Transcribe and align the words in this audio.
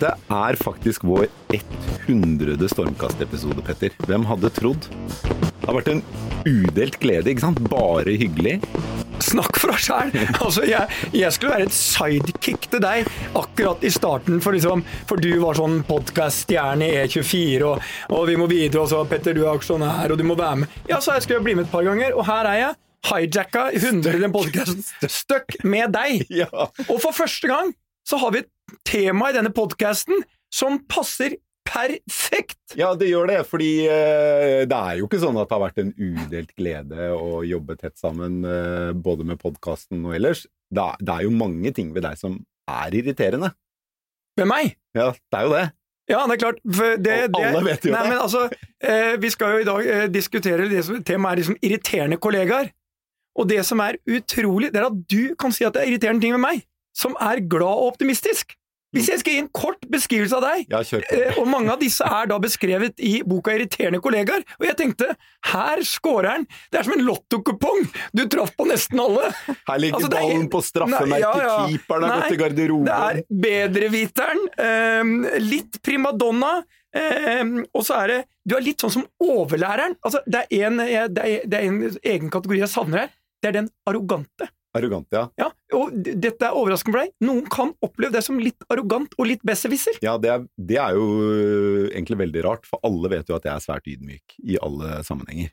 Dette 0.00 0.16
er 0.32 0.56
faktisk 0.56 1.02
vår 1.04 1.26
100. 2.08 2.56
Stormkast-episode, 2.72 3.60
Petter. 3.66 3.92
Hvem 4.08 4.22
hadde 4.24 4.48
trodd? 4.56 4.86
Det 4.88 5.66
har 5.66 5.76
vært 5.76 5.90
en 5.92 6.00
udelt 6.46 6.96
glede, 7.02 7.28
ikke 7.28 7.42
sant? 7.42 7.60
Bare 7.68 8.14
hyggelig. 8.16 8.54
Snakk 9.20 9.58
for 9.60 9.74
deg 9.74 9.82
sjæl! 9.84 10.14
Altså, 10.40 10.64
jeg, 10.64 10.88
jeg 11.12 11.36
skulle 11.36 11.52
være 11.52 11.66
et 11.68 11.76
sidekick 11.76 12.64
til 12.72 12.80
deg 12.80 13.10
akkurat 13.36 13.84
i 13.84 13.90
starten, 13.92 14.40
for, 14.40 14.56
liksom, 14.56 14.86
for 15.10 15.20
du 15.20 15.34
var 15.42 15.60
sånn 15.60 15.82
podkast-stjerne 15.90 16.88
i 16.88 17.02
E24, 17.02 17.60
og, 17.68 17.92
og, 18.08 18.24
vi 18.30 18.38
må 18.40 18.48
videre, 18.48 18.86
og 18.86 18.88
så 18.94 19.02
Petter, 19.10 19.36
du 19.36 19.44
er 19.44 19.52
aksjonær, 19.52 20.14
og 20.14 20.16
du 20.16 20.24
må 20.30 20.38
være 20.40 20.62
med. 20.62 20.80
Ja, 20.88 21.02
så 21.04 21.18
jeg 21.18 21.26
skulle 21.26 21.44
bli 21.44 21.58
med 21.58 21.68
et 21.68 21.74
par 21.74 21.84
ganger, 21.84 22.16
og 22.16 22.24
her 22.30 22.48
er 22.54 22.62
jeg. 22.62 22.80
Hijacka 23.10 23.68
100 23.76 24.16
i 24.16 24.24
den 24.24 24.32
podkasten. 24.32 24.80
Stuck 25.12 25.60
med 25.60 25.92
deg! 25.92 26.24
Ja. 26.32 26.48
Og 26.88 26.96
for 27.04 27.12
første 27.20 27.52
gang 27.52 27.76
så 28.08 28.16
har 28.18 28.32
vi 28.32 28.40
et 28.42 28.50
tema 28.86 29.30
i 29.30 29.36
denne 29.36 29.52
podkasten 29.54 30.22
som 30.54 30.80
passer 30.90 31.36
perfekt! 31.70 32.58
Ja, 32.78 32.92
det 32.98 33.10
gjør 33.10 33.28
det, 33.30 33.40
fordi 33.48 33.70
eh, 33.86 34.62
det 34.68 34.76
er 34.76 35.00
jo 35.00 35.08
ikke 35.08 35.20
sånn 35.22 35.38
at 35.40 35.50
det 35.50 35.56
har 35.56 35.64
vært 35.64 35.82
en 35.82 35.92
udelt 35.96 36.54
glede 36.58 37.10
å 37.14 37.42
jobbe 37.46 37.76
tett 37.78 37.98
sammen, 38.00 38.40
eh, 38.46 38.90
både 38.94 39.26
med 39.28 39.40
podkasten 39.42 40.02
og 40.06 40.16
ellers. 40.18 40.46
Det 40.70 40.82
er, 40.82 41.02
det 41.02 41.16
er 41.16 41.26
jo 41.26 41.34
mange 41.34 41.74
ting 41.76 41.92
ved 41.94 42.06
deg 42.06 42.18
som 42.20 42.40
er 42.70 42.96
irriterende. 42.96 43.52
Med 44.38 44.50
meg? 44.50 44.74
Ja, 44.96 45.10
det 45.12 45.38
er 45.38 45.46
jo 45.46 45.54
det. 45.56 45.66
Ja, 46.10 46.20
det 46.26 46.34
er 46.34 46.42
klart. 46.42 46.60
Det, 46.66 47.16
alle 47.38 47.62
vet 47.62 47.84
jo 47.86 47.92
nei, 47.94 48.02
det. 48.02 48.10
Men 48.10 48.18
altså, 48.18 48.44
eh, 48.82 49.14
vi 49.22 49.30
skal 49.30 49.54
jo 49.54 49.62
i 49.62 49.68
dag 49.68 49.90
diskutere 50.14 50.66
det 50.70 50.82
som 50.86 51.02
temaet 51.06 51.36
er 51.36 51.42
liksom 51.42 51.58
irriterende 51.62 52.18
kollegaer. 52.22 52.72
Og 53.38 53.46
det 53.50 53.62
som 53.66 53.78
er 53.84 54.00
utrolig, 54.10 54.72
det 54.74 54.80
er 54.80 54.88
at 54.88 55.02
du 55.10 55.36
kan 55.38 55.54
si 55.54 55.66
at 55.66 55.76
det 55.76 55.84
er 55.84 55.92
irriterende 55.92 56.24
ting 56.24 56.34
med 56.34 56.42
meg, 56.42 56.64
som 56.96 57.14
er 57.22 57.44
glad 57.46 57.78
og 57.78 57.92
optimistisk. 57.92 58.56
Hvis 58.90 59.06
jeg 59.12 59.20
skal 59.20 59.36
gi 59.36 59.40
en 59.44 59.50
kort 59.54 59.84
beskrivelse 59.90 60.38
av 60.40 60.42
deg, 60.48 60.72
Ja, 60.72 60.80
eh, 60.82 61.36
og 61.38 61.46
mange 61.50 61.70
av 61.70 61.78
disse 61.82 62.06
er 62.06 62.26
da 62.30 62.38
beskrevet 62.42 62.98
i 62.98 63.20
boka 63.22 63.52
'Irriterende 63.54 64.00
kollegaer', 64.02 64.42
og 64.58 64.66
jeg 64.66 64.76
tenkte 64.80 65.12
her 65.52 65.82
scorer 65.86 66.30
han! 66.30 66.46
Det 66.72 66.80
er 66.80 66.88
som 66.88 66.96
en 66.96 67.06
lottokupong! 67.06 67.86
Du 68.16 68.24
traff 68.26 68.50
på 68.58 68.66
nesten 68.66 68.98
alle! 68.98 69.30
Her 69.68 69.78
ligger 69.78 70.00
altså, 70.00 70.10
ballen 70.10 70.48
er 70.48 70.50
på 70.50 70.62
straffemerket, 70.66 71.22
ja, 71.22 71.46
ja. 71.46 71.56
keeperen 71.70 72.08
har 72.08 72.20
gått 72.24 72.34
i 72.34 72.42
garderoben. 72.42 72.90
Det 72.90 72.98
er 73.06 73.22
bedreviteren, 73.46 74.44
eh, 74.66 75.40
litt 75.46 75.80
primadonna, 75.86 76.52
eh, 76.90 77.56
og 77.70 77.86
så 77.86 78.02
er 78.02 78.14
det 78.14 78.20
Du 78.50 78.56
er 78.56 78.64
litt 78.64 78.80
sånn 78.82 78.90
som 78.90 79.02
overlæreren. 79.22 79.94
Altså, 80.02 80.24
det, 80.26 80.46
er 80.50 80.66
en, 80.66 80.80
det, 80.80 81.22
er, 81.22 81.42
det 81.46 81.58
er 81.58 81.66
en 81.68 81.82
egen 82.02 82.30
kategori 82.32 82.64
jeg 82.64 82.72
savner 82.72 83.04
her. 83.04 83.12
Det 83.38 83.52
er 83.52 83.60
den 83.60 83.68
arrogante. 83.86 84.48
Arrogant, 84.76 85.08
ja. 85.10 85.24
Ja, 85.40 85.48
og 85.74 85.96
dette 85.98 86.46
er 86.46 86.54
overraskende 86.54 86.94
for 86.94 87.02
deg. 87.02 87.14
Noen 87.26 87.46
kan 87.50 87.72
oppleve 87.82 88.14
det 88.14 88.22
som 88.22 88.38
litt 88.38 88.62
arrogant 88.70 89.16
og 89.18 89.26
litt 89.26 89.42
besserwisser. 89.46 89.98
Ja, 90.04 90.14
det 90.22 90.30
er, 90.30 90.44
det 90.54 90.76
er 90.78 90.94
jo 90.94 91.06
øh, 91.26 91.86
egentlig 91.90 92.20
veldig 92.20 92.44
rart, 92.46 92.68
for 92.70 92.82
alle 92.86 93.10
vet 93.10 93.30
jo 93.30 93.38
at 93.38 93.48
jeg 93.48 93.54
er 93.56 93.64
svært 93.64 93.90
ydmyk 93.90 94.36
i 94.46 94.58
alle 94.62 95.00
sammenhenger. 95.06 95.50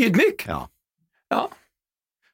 Ydmyk. 0.00 0.46
Ja. 0.48 0.62
Ja. 1.34 1.42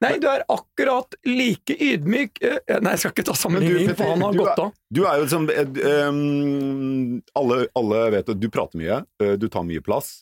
Nei, 0.03 0.13
du 0.21 0.27
er 0.29 0.45
akkurat 0.51 1.15
like 1.27 1.75
ydmyk 1.81 2.39
eh, 2.43 2.57
Nei, 2.83 2.93
jeg 2.93 3.01
skal 3.01 3.13
ikke 3.13 3.25
ta 3.29 3.35
Petter, 3.35 3.93
for 3.95 4.11
han 4.11 4.23
har 4.23 4.37
gått 4.37 4.61
av. 4.61 4.71
Du 4.95 5.01
er 5.07 5.19
jo 5.19 5.27
som 5.31 5.47
eh, 5.51 5.81
ehm, 5.89 7.17
alle, 7.35 7.65
alle 7.79 8.05
vet 8.15 8.31
at 8.31 8.39
du 8.39 8.47
prater 8.53 8.79
mye, 8.79 9.01
du 9.39 9.47
tar 9.51 9.67
mye 9.67 9.83
plass. 9.83 10.21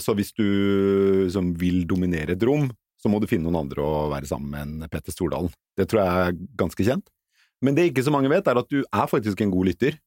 så 0.00 0.14
hvis 0.16 0.30
du 0.32 1.28
som 1.32 1.50
vil 1.58 1.82
dominere 1.88 2.32
et 2.32 2.44
rom, 2.46 2.70
så 3.04 3.10
må 3.12 3.20
du 3.20 3.28
finne 3.28 3.44
noen 3.44 3.66
andre 3.66 3.84
å 3.84 4.06
være 4.08 4.28
sammen 4.30 4.48
med 4.54 4.64
enn 4.64 4.88
Petter 4.92 5.12
Stordalen. 5.12 5.52
Det 5.76 5.84
tror 5.90 6.00
jeg 6.00 6.28
er 6.30 6.38
ganske 6.56 6.86
kjent. 6.86 7.10
Men 7.64 7.76
det 7.76 7.90
ikke 7.90 8.04
så 8.06 8.12
mange 8.14 8.30
vet, 8.32 8.48
er 8.48 8.60
at 8.60 8.70
du 8.72 8.80
er 8.80 9.10
faktisk 9.10 9.42
en 9.44 9.52
god 9.52 9.68
lytter. 9.68 9.98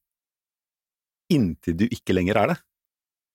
Inntil 1.30 1.76
du 1.78 1.86
ikke 1.86 2.16
lenger 2.16 2.40
er 2.42 2.52
det. 2.52 2.58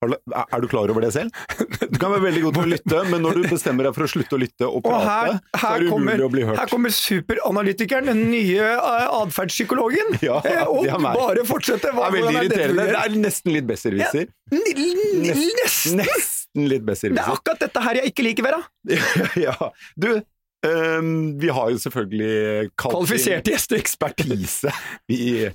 Er 0.04 0.60
du 0.60 0.68
klar 0.68 0.92
over 0.92 1.00
det 1.06 1.14
selv? 1.16 1.32
Du 1.80 1.96
kan 1.96 2.12
være 2.12 2.26
veldig 2.26 2.42
god 2.44 2.58
til 2.58 2.66
å 2.66 2.70
lytte, 2.74 3.02
men 3.08 3.24
når 3.24 3.38
du 3.40 3.46
bestemmer 3.54 3.88
deg 3.88 3.96
for 3.96 4.04
å 4.04 4.10
slutte 4.12 4.36
å 4.36 4.40
lytte 4.42 4.68
og 4.68 4.82
Og 4.82 4.88
prate, 4.90 5.06
her, 5.08 5.38
så 5.62 5.70
er 5.70 5.86
det 5.86 5.92
kommer, 5.94 6.12
umulig 6.18 6.26
å 6.26 6.32
bli 6.34 6.46
hørt. 6.50 6.60
her 6.60 6.72
kommer 6.74 6.96
superanalytikeren, 6.98 8.10
den 8.12 8.24
nye 8.34 8.68
eh, 8.74 9.16
atferdspsykologen, 9.22 10.18
Ja, 10.28 10.42
eh, 10.44 10.64
og 10.68 10.90
bare 11.08 11.46
fortsette. 11.48 11.94
Det 11.94 12.08
er 12.10 12.16
veldig 12.18 12.36
irriterende. 12.42 12.88
Det 12.92 13.02
er 13.06 13.20
nesten 13.24 13.56
litt 13.56 13.70
besserwisser. 13.70 14.28
Ja, 14.52 14.64
nesten! 15.24 16.04
Nesten! 16.04 16.43
Nesten 16.54 16.70
litt 16.70 16.86
Det 16.86 17.22
er 17.24 17.34
akkurat 17.34 17.60
dette 17.66 17.82
her 17.82 18.00
jeg 18.00 18.12
ikke 18.12 18.24
liker, 18.28 18.46
Vera. 18.46 18.60
ja. 19.48 19.56
Du, 19.98 20.10
um, 20.68 21.14
vi 21.42 21.50
har 21.50 21.72
jo 21.74 21.80
selvfølgelig 21.82 22.70
Kvalifiserte 22.78 23.54
gjester. 23.56 23.80
ekspertise. 23.82 24.74
Vi, 25.10 25.50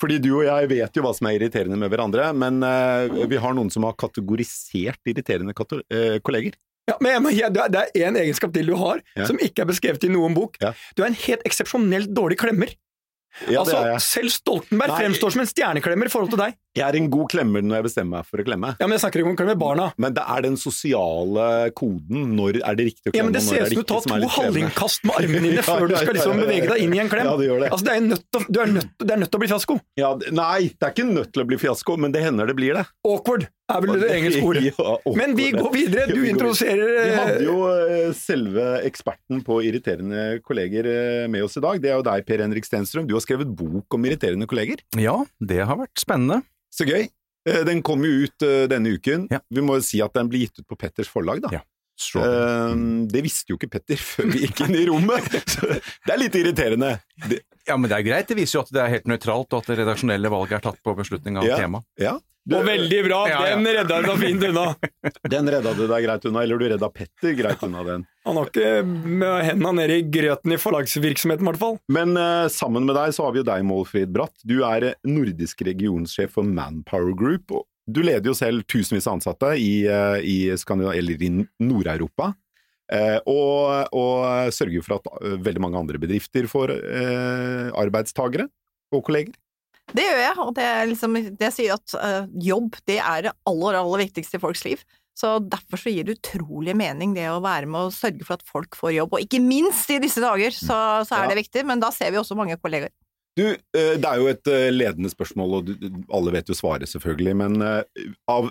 fordi 0.00 0.18
du 0.22 0.30
og 0.36 0.44
jeg 0.46 0.68
vet 0.70 0.96
jo 0.98 1.02
hva 1.02 1.12
som 1.16 1.26
er 1.30 1.38
irriterende 1.40 1.78
med 1.80 1.90
hverandre, 1.90 2.30
men 2.36 2.62
uh, 2.62 3.26
vi 3.26 3.40
har 3.42 3.56
noen 3.56 3.72
som 3.72 3.86
har 3.88 3.96
kategorisert 3.98 5.00
irriterende 5.10 5.54
kato 5.56 5.80
uh, 5.82 6.16
kolleger. 6.22 6.54
Ja, 6.86 6.94
men 7.02 7.26
jeg 7.34 7.50
det 7.50 7.80
er- 7.80 8.06
én 8.06 8.14
egenskap 8.20 8.52
til 8.54 8.66
du 8.70 8.76
har, 8.78 9.00
Ja. 9.16 9.26
som 9.26 9.38
ikke 9.42 9.64
er 9.64 9.66
beskrevet 9.72 10.04
i 10.06 10.08
noen 10.12 10.34
bok. 10.36 10.54
Ja. 10.62 10.70
Du 10.94 11.02
er 11.02 11.08
en 11.10 11.18
helt 11.26 11.42
eksepsjonelt 11.48 12.12
dårlig 12.14 12.38
klemmer. 12.38 12.70
Ja, 13.50 13.60
altså, 13.60 13.74
det 13.74 13.80
er 13.82 13.90
jeg. 13.96 14.00
Selv 14.06 14.30
Stoltenberg 14.32 14.92
Nei. 14.94 15.00
fremstår 15.02 15.32
som 15.34 15.42
en 15.42 15.48
stjerneklemmer 15.50 16.06
i 16.06 16.12
forhold 16.12 16.30
til 16.30 16.38
deg. 16.40 16.54
Jeg 16.76 16.84
er 16.84 16.98
en 16.98 17.08
god 17.12 17.30
klemmer 17.32 17.64
når 17.64 17.78
jeg 17.78 17.86
bestemmer 17.88 18.20
meg 18.20 18.28
for 18.28 18.42
å 18.42 18.46
klemme. 18.46 18.72
Ja, 18.76 18.86
men 18.88 18.96
Jeg 18.96 19.04
snakker 19.06 19.22
ikke 19.22 19.30
om 19.30 19.36
å 19.36 19.40
klemme 19.40 19.56
barna. 19.60 19.88
Men 20.02 20.16
det 20.16 20.24
er 20.36 20.44
den 20.44 20.58
sosiale 20.60 21.46
koden. 21.78 22.28
Når 22.36 22.60
er 22.60 22.78
det 22.78 22.88
riktig 22.90 23.10
å 23.10 23.14
klemme, 23.14 23.22
Ja, 23.22 23.26
men 23.28 23.36
Det 23.36 23.44
ser 23.46 23.62
er 23.62 23.72
ut 23.72 23.72
som 23.72 23.82
du 23.82 23.92
tar 23.94 24.22
to 24.26 24.30
hallingkast 24.36 25.08
med 25.08 25.20
armene 25.22 25.44
dine 25.48 25.56
Ja, 25.62 25.66
før 25.66 25.88
du 25.88 25.96
skal 25.96 26.18
liksom 26.18 26.44
bevege 26.44 26.70
deg 26.72 26.84
inn 26.84 26.96
i 26.96 27.02
en 27.02 27.12
klem. 27.12 27.28
Ja, 27.30 27.34
det 27.40 27.48
gjør 27.48 27.64
det. 27.64 27.72
Altså, 27.72 27.88
det 27.88 27.96
er 27.96 28.06
nødt 28.12 28.24
til, 28.36 28.48
du 28.48 28.62
er 28.62 28.72
nødt, 28.76 28.94
det 29.02 29.16
er 29.16 29.22
nødt 29.24 29.32
til 29.32 29.40
å 29.40 29.44
bli 29.44 29.52
fiasko. 29.54 29.78
Ja, 30.00 30.14
nei, 30.36 30.60
det 30.76 30.88
er 30.88 30.96
ikke 30.96 31.08
nødt 31.08 31.32
til 31.32 31.44
å 31.44 31.48
bli 31.48 31.60
fiasko, 31.64 31.96
men 32.04 32.14
det 32.14 32.24
hender 32.26 32.52
det 32.52 32.56
blir 32.58 32.76
det. 32.76 32.84
Awkward 33.08 33.48
er 33.72 33.82
vel 33.82 34.00
det 34.00 34.10
engelske 34.14 34.42
ordet. 34.46 34.64
Ja. 34.76 34.96
Men 35.16 35.34
vi 35.38 35.48
går 35.54 35.70
videre. 35.72 36.04
Ja, 36.06 36.14
Du 36.14 36.20
vi 36.22 36.30
introduserer 36.30 36.90
Vi 36.92 37.10
eh, 37.10 37.16
hadde 37.18 37.46
jo 37.46 37.56
eh, 37.70 38.10
selve 38.16 38.66
eksperten 38.86 39.40
på 39.46 39.60
irriterende 39.66 40.40
kolleger 40.46 40.88
eh, 40.90 41.28
med 41.32 41.46
oss 41.46 41.56
i 41.58 41.62
dag. 41.64 41.80
Det 41.82 41.90
er 41.92 41.98
jo 41.98 42.06
deg, 42.06 42.26
Per 42.28 42.42
Henrik 42.44 42.68
Stenstrøm. 42.68 43.08
Du 43.08 43.16
har 43.16 43.24
skrevet 43.24 43.50
bok 43.56 43.96
om 43.96 44.06
irriterende 44.08 44.48
kolleger. 44.50 44.82
Ja, 45.00 45.18
det 45.40 45.62
har 45.66 45.80
vært 45.80 46.02
spennende. 46.02 46.42
Så 46.76 46.86
gøy. 46.88 47.06
Eh, 47.48 47.62
Den 47.64 47.82
kom 47.86 48.04
jo 48.04 48.26
ut 48.26 48.44
eh, 48.44 48.66
denne 48.70 48.92
uken. 48.96 49.28
Ja. 49.32 49.40
Vi 49.48 49.64
må 49.64 49.78
jo 49.78 49.86
si 49.86 50.02
at 50.04 50.14
den 50.16 50.28
blir 50.32 50.46
gitt 50.46 50.60
ut 50.60 50.68
på 50.68 50.78
Petters 50.80 51.10
forlag, 51.12 51.40
da. 51.46 51.52
Ja. 51.60 51.62
Strawberry. 51.96 52.70
Eh, 52.72 53.06
Det 53.12 53.22
visste 53.24 53.52
jo 53.52 53.58
ikke 53.60 53.70
Petter 53.76 53.96
før 54.10 54.30
vi 54.32 54.44
gikk 54.46 54.64
inn 54.68 54.76
i 54.78 54.86
rommet. 54.90 55.28
Så 55.48 55.66
det 55.72 56.12
er 56.14 56.22
litt 56.22 56.38
irriterende. 56.38 56.94
Det, 57.28 57.42
Ja, 57.66 57.74
men 57.76 57.90
det 57.90 57.96
er 57.98 58.06
greit. 58.06 58.28
Det 58.30 58.36
viser 58.38 58.60
jo 58.60 58.64
at 58.66 58.70
det 58.76 58.82
er 58.84 58.92
helt 58.98 59.08
nøytralt, 59.10 59.50
og 59.50 59.58
at 59.64 59.72
det 59.72 59.80
redaksjonelle 59.80 60.30
valget 60.30 60.60
er 60.60 60.66
tatt 60.68 60.78
på 60.86 60.94
beslutning 60.98 61.38
av 61.40 61.48
Ja. 61.48 61.56
tema. 61.64 61.82
ja. 61.98 62.16
Og 62.46 62.62
veldig 62.62 62.98
bra! 63.08 63.16
Ja, 63.26 63.38
ja. 63.48 63.54
Den 63.58 63.66
redda 63.74 63.96
du 63.98 64.06
deg 64.06 64.20
fint 64.22 64.44
unna. 64.46 64.76
Den 65.34 65.48
redda 65.50 65.72
du 65.74 65.80
deg 65.90 66.04
greit 66.04 66.26
unna, 66.30 66.44
eller 66.46 66.60
du 66.62 66.68
redda 66.70 66.88
Petter 66.94 67.32
greit 67.34 67.64
unna 67.66 67.82
den. 67.82 68.04
Han 68.22 68.38
har 68.38 68.46
ikke 68.52 68.84
med 68.86 69.42
henda 69.48 69.72
nede 69.74 69.96
i 69.98 70.04
grøten 70.14 70.54
i 70.54 70.58
forlagsvirksomheten, 70.62 71.42
i 71.42 71.48
hvert 71.50 71.58
fall. 71.58 71.80
Men 71.90 72.14
uh, 72.14 72.46
sammen 72.46 72.86
med 72.86 72.94
deg 72.94 73.16
så 73.18 73.26
har 73.26 73.34
vi 73.34 73.40
jo 73.42 73.48
deg, 73.50 73.66
Målfrid 73.66 74.12
Bratt. 74.14 74.38
Du 74.46 74.60
er 74.62 74.92
eh, 74.92 74.94
nordisk 75.10 75.66
regionsjef 75.66 76.36
for 76.38 76.46
Manpower 76.46 77.10
Group. 77.18 77.50
og 77.50 77.66
Du 77.86 78.02
leder 78.02 78.26
jo 78.26 78.34
selv 78.34 78.64
tusenvis 78.66 79.06
av 79.06 79.18
ansatte 79.18 79.52
i, 79.62 79.86
eh, 79.86 80.18
i, 80.26 80.36
eller 80.50 81.22
i 81.22 81.30
Nord-Europa. 81.62 82.32
Eh, 82.92 83.18
og, 83.26 83.88
og 83.94 84.52
sørger 84.54 84.84
for 84.86 84.98
at 84.98 85.08
eh, 85.20 85.38
veldig 85.42 85.62
mange 85.62 85.78
andre 85.78 85.98
bedrifter 86.02 86.46
får 86.50 86.74
eh, 86.76 87.70
arbeidstagere 87.78 88.46
og 88.94 89.02
kolleger. 89.06 89.34
Det 89.94 90.02
gjør 90.02 90.18
jeg, 90.18 90.36
og 90.42 90.52
det, 90.54 90.66
er 90.66 90.86
liksom, 90.90 91.16
det 91.38 91.50
sier 91.54 91.76
at 91.78 91.96
eh, 91.98 92.30
jobb 92.42 92.78
det 92.90 92.98
er 92.98 93.28
det 93.28 93.34
aller, 93.46 93.78
aller 93.78 94.02
viktigste 94.06 94.38
i 94.38 94.42
folks 94.42 94.64
liv. 94.66 94.82
Så 95.16 95.38
derfor 95.40 95.80
så 95.80 95.90
gir 95.94 96.04
det 96.04 96.18
utrolig 96.18 96.74
mening 96.76 97.14
det 97.16 97.28
å 97.32 97.40
være 97.40 97.70
med 97.70 97.88
og 97.88 97.94
sørge 97.96 98.26
for 98.26 98.36
at 98.36 98.44
folk 98.44 98.76
får 98.76 98.96
jobb, 98.98 99.14
og 99.16 99.22
ikke 99.24 99.40
minst 99.40 99.88
i 99.94 100.00
disse 100.02 100.20
dager 100.20 100.52
så, 100.52 101.06
så 101.08 101.16
er 101.16 101.24
Ja. 101.24 101.30
det 101.32 101.38
viktig, 101.46 101.64
men 101.70 101.80
da 101.80 101.88
ser 101.94 102.12
vi 102.12 102.20
også 102.20 102.36
mange 102.36 102.58
kollegaer. 102.60 102.92
Du, 103.36 103.44
eh, 103.52 103.94
det 104.00 104.08
er 104.08 104.20
jo 104.20 104.30
et 104.30 104.48
eh, 104.48 104.70
ledende 104.72 105.12
spørsmål, 105.12 105.58
og 105.58 105.72
alle 106.16 106.32
vet 106.38 106.48
jo 106.48 106.56
svaret 106.56 106.88
selvfølgelig, 106.88 107.36
men 107.36 107.64
eh, 107.64 108.06
av 108.32 108.48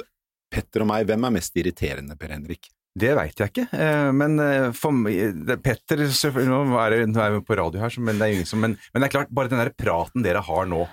Petter 0.53 0.85
og 0.85 0.91
meg, 0.91 1.07
hvem 1.09 1.25
er 1.25 1.33
mest 1.39 1.57
irriterende, 1.57 2.17
Per 2.19 2.35
Henrik? 2.35 2.69
Det 2.95 3.09
veit 3.17 3.41
jeg 3.41 3.51
ikke, 3.51 3.79
men 4.15 4.37
for 4.71 4.95
meg, 4.95 5.49
Petter 5.65 5.99
Nå 6.47 6.59
er 6.79 6.93
vi 7.33 7.41
på 7.43 7.57
radio 7.59 7.81
her, 7.81 7.97
men 7.99 8.21
det 8.21 8.23
er 8.23 8.35
ingen 8.37 8.47
som 8.47 8.61
Men, 8.63 8.77
men 8.93 9.03
det 9.03 9.09
er 9.09 9.13
klart, 9.17 9.33
bare 9.35 9.51
den 9.51 9.59
der 9.59 9.73
praten 9.75 10.23
dere 10.23 10.39
har 10.47 10.69
nå, 10.71 10.85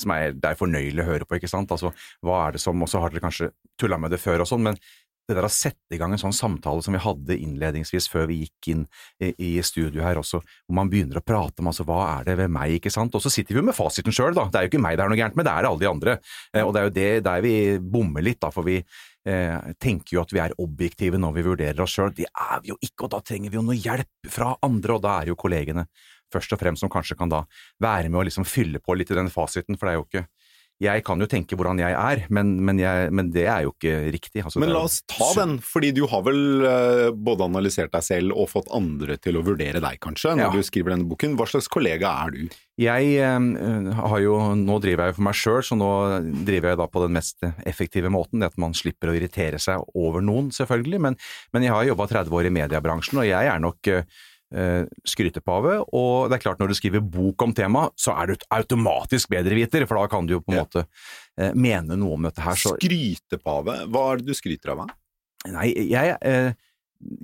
som 0.00 0.14
er, 0.14 0.32
det 0.32 0.48
er 0.48 0.56
fornøyelig 0.56 1.04
å 1.04 1.08
høre 1.10 1.26
på, 1.28 1.36
ikke 1.36 1.50
sant? 1.50 1.74
Altså, 1.76 1.90
hva 2.24 2.46
er 2.46 2.56
det 2.56 2.62
som 2.62 2.80
Og 2.80 2.88
så 2.88 3.02
har 3.02 3.12
dere 3.12 3.26
kanskje 3.26 3.50
tulla 3.76 3.98
med 4.00 4.14
det 4.16 4.22
før 4.22 4.46
og 4.46 4.48
sånn, 4.48 4.64
men 4.64 4.80
det 5.28 5.36
der 5.38 5.46
å 5.46 5.52
sette 5.52 5.96
i 5.96 5.98
gang 6.00 6.12
en 6.12 6.20
sånn 6.20 6.34
samtale 6.36 6.84
som 6.84 6.94
vi 6.94 7.00
hadde 7.00 7.36
innledningsvis 7.40 8.10
før 8.12 8.28
vi 8.28 8.42
gikk 8.42 8.68
inn 8.74 8.82
i, 9.24 9.54
studio 9.64 10.04
her 10.04 10.20
også, 10.20 10.40
hvor 10.42 10.76
man 10.76 10.90
begynner 10.92 11.20
å 11.20 11.24
prate 11.24 11.62
om 11.62 11.70
altså, 11.70 11.86
hva 11.88 12.02
er 12.18 12.28
det 12.28 12.36
ved 12.42 12.52
meg, 12.52 12.76
ikke 12.76 12.92
sant, 12.92 13.14
og 13.16 13.24
så 13.24 13.32
sitter 13.32 13.56
vi 13.56 13.62
jo 13.62 13.66
med 13.70 13.76
fasiten 13.76 14.14
sjøl, 14.14 14.36
da, 14.36 14.46
det 14.52 14.60
er 14.60 14.66
jo 14.66 14.74
ikke 14.74 14.82
meg 14.84 14.98
det 14.98 15.06
er 15.06 15.12
noe 15.12 15.20
gærent 15.20 15.38
med, 15.38 15.48
det 15.48 15.54
er 15.54 15.68
alle 15.70 15.80
de 15.80 15.90
andre, 15.90 16.16
eh, 16.52 16.62
og 16.62 16.74
det 16.74 16.80
er 16.80 16.88
jo 16.88 16.94
det 16.98 17.08
der 17.24 17.44
vi 17.44 17.54
bommer 17.96 18.26
litt, 18.26 18.40
da, 18.44 18.50
for 18.52 18.68
vi 18.68 18.76
eh, 18.80 19.72
tenker 19.80 20.18
jo 20.18 20.24
at 20.24 20.34
vi 20.34 20.42
er 20.44 20.56
objektive 20.60 21.20
når 21.20 21.38
vi 21.38 21.46
vurderer 21.48 21.84
oss 21.86 21.96
sjøl, 21.96 22.12
det 22.16 22.28
er 22.28 22.60
vi 22.64 22.74
jo 22.74 22.78
ikke, 22.80 23.06
og 23.06 23.14
da 23.16 23.22
trenger 23.24 23.54
vi 23.54 23.60
jo 23.60 23.64
noe 23.64 23.78
hjelp 23.78 24.32
fra 24.36 24.52
andre, 24.66 24.98
og 24.98 25.06
da 25.06 25.16
er 25.22 25.32
jo 25.32 25.40
kollegene 25.40 25.88
først 26.34 26.54
og 26.56 26.60
fremst 26.60 26.84
som 26.84 26.92
kanskje 26.92 27.16
kan 27.18 27.30
da 27.30 27.44
være 27.82 28.10
med 28.10 28.20
å 28.20 28.26
liksom 28.28 28.46
fylle 28.48 28.80
på 28.82 28.96
litt 28.98 29.12
i 29.12 29.18
den 29.18 29.30
fasiten, 29.32 29.78
for 29.78 29.88
det 29.88 29.94
er 29.94 30.00
jo 30.00 30.08
ikke 30.08 30.26
jeg 30.82 31.04
kan 31.06 31.20
jo 31.22 31.26
tenke 31.30 31.54
hvordan 31.54 31.78
jeg 31.78 31.94
er, 31.94 32.24
men, 32.34 32.48
men, 32.66 32.80
jeg, 32.82 33.10
men 33.14 33.28
det 33.34 33.44
er 33.46 33.62
jo 33.66 33.70
ikke 33.76 33.92
riktig. 34.14 34.42
Altså, 34.42 34.58
Men 34.58 34.72
la 34.74 34.82
oss 34.88 34.98
ta 35.06 35.28
den, 35.38 35.56
fordi 35.62 35.92
du 35.94 36.02
har 36.10 36.24
vel 36.26 36.66
eh, 36.66 37.10
både 37.14 37.46
analysert 37.46 37.92
deg 37.94 38.02
selv 38.02 38.34
og 38.34 38.50
fått 38.50 38.72
andre 38.74 39.16
til 39.22 39.38
å 39.38 39.44
vurdere 39.46 39.82
deg, 39.84 40.00
kanskje, 40.02 40.34
når 40.34 40.48
Ja. 40.48 40.50
du 40.50 40.66
skriver 40.66 40.96
denne 40.96 41.06
boken. 41.08 41.36
Hva 41.38 41.46
slags 41.48 41.70
kollega 41.70 42.10
er 42.26 42.34
du? 42.34 42.58
Jeg 42.82 43.14
eh, 43.22 43.48
har 44.02 44.18
jo, 44.24 44.36
nå 44.58 44.80
driver 44.82 45.06
jeg 45.06 45.14
jo 45.14 45.18
for 45.20 45.28
meg 45.30 45.38
sjøl, 45.38 45.62
så 45.62 45.78
nå 45.78 45.92
driver 46.50 46.72
jeg 46.74 46.82
da 46.82 46.90
på 46.90 47.06
den 47.06 47.16
mest 47.20 47.48
effektive 47.64 48.10
måten. 48.10 48.42
Det 48.42 48.50
at 48.50 48.60
man 48.60 48.74
slipper 48.74 49.12
å 49.12 49.16
irritere 49.16 49.62
seg 49.62 49.86
over 49.94 50.26
noen, 50.26 50.50
selvfølgelig. 50.54 51.04
Men, 51.06 51.18
men 51.54 51.68
jeg 51.68 51.76
har 51.76 51.86
jobba 51.92 52.10
30 52.10 52.34
år 52.34 52.50
i 52.50 52.56
mediebransjen, 52.58 53.22
og 53.22 53.30
jeg 53.30 53.52
er 53.54 53.62
nok 53.62 53.94
eh, 53.94 54.08
skrytepave. 55.06 55.78
Og 55.92 56.28
det 56.30 56.36
er 56.38 56.42
klart, 56.44 56.58
når 56.60 56.68
du 56.70 56.74
skriver 56.78 57.00
bok 57.02 57.42
om 57.42 57.54
temaet, 57.56 57.94
så 57.98 58.14
er 58.20 58.26
du 58.32 58.34
automatisk 58.54 59.28
bedreviter, 59.32 59.86
for 59.88 59.98
da 59.98 60.06
kan 60.12 60.26
du 60.26 60.34
jo 60.36 60.40
på 60.44 60.52
en 60.52 60.58
Ja. 60.58 60.64
måte 60.64 60.86
eh, 61.38 61.52
mene 61.54 61.96
noe 61.98 62.14
om 62.14 62.22
dette 62.22 62.40
her. 62.44 62.54
Så 62.54 62.76
Skrytepave? 62.78 63.86
Hva 63.90 64.04
er 64.12 64.16
det 64.22 64.26
du 64.26 64.34
skryter 64.34 64.70
av? 64.76 64.84
Nei, 65.50 65.72
jeg, 65.90 66.16
eh, 66.22 66.52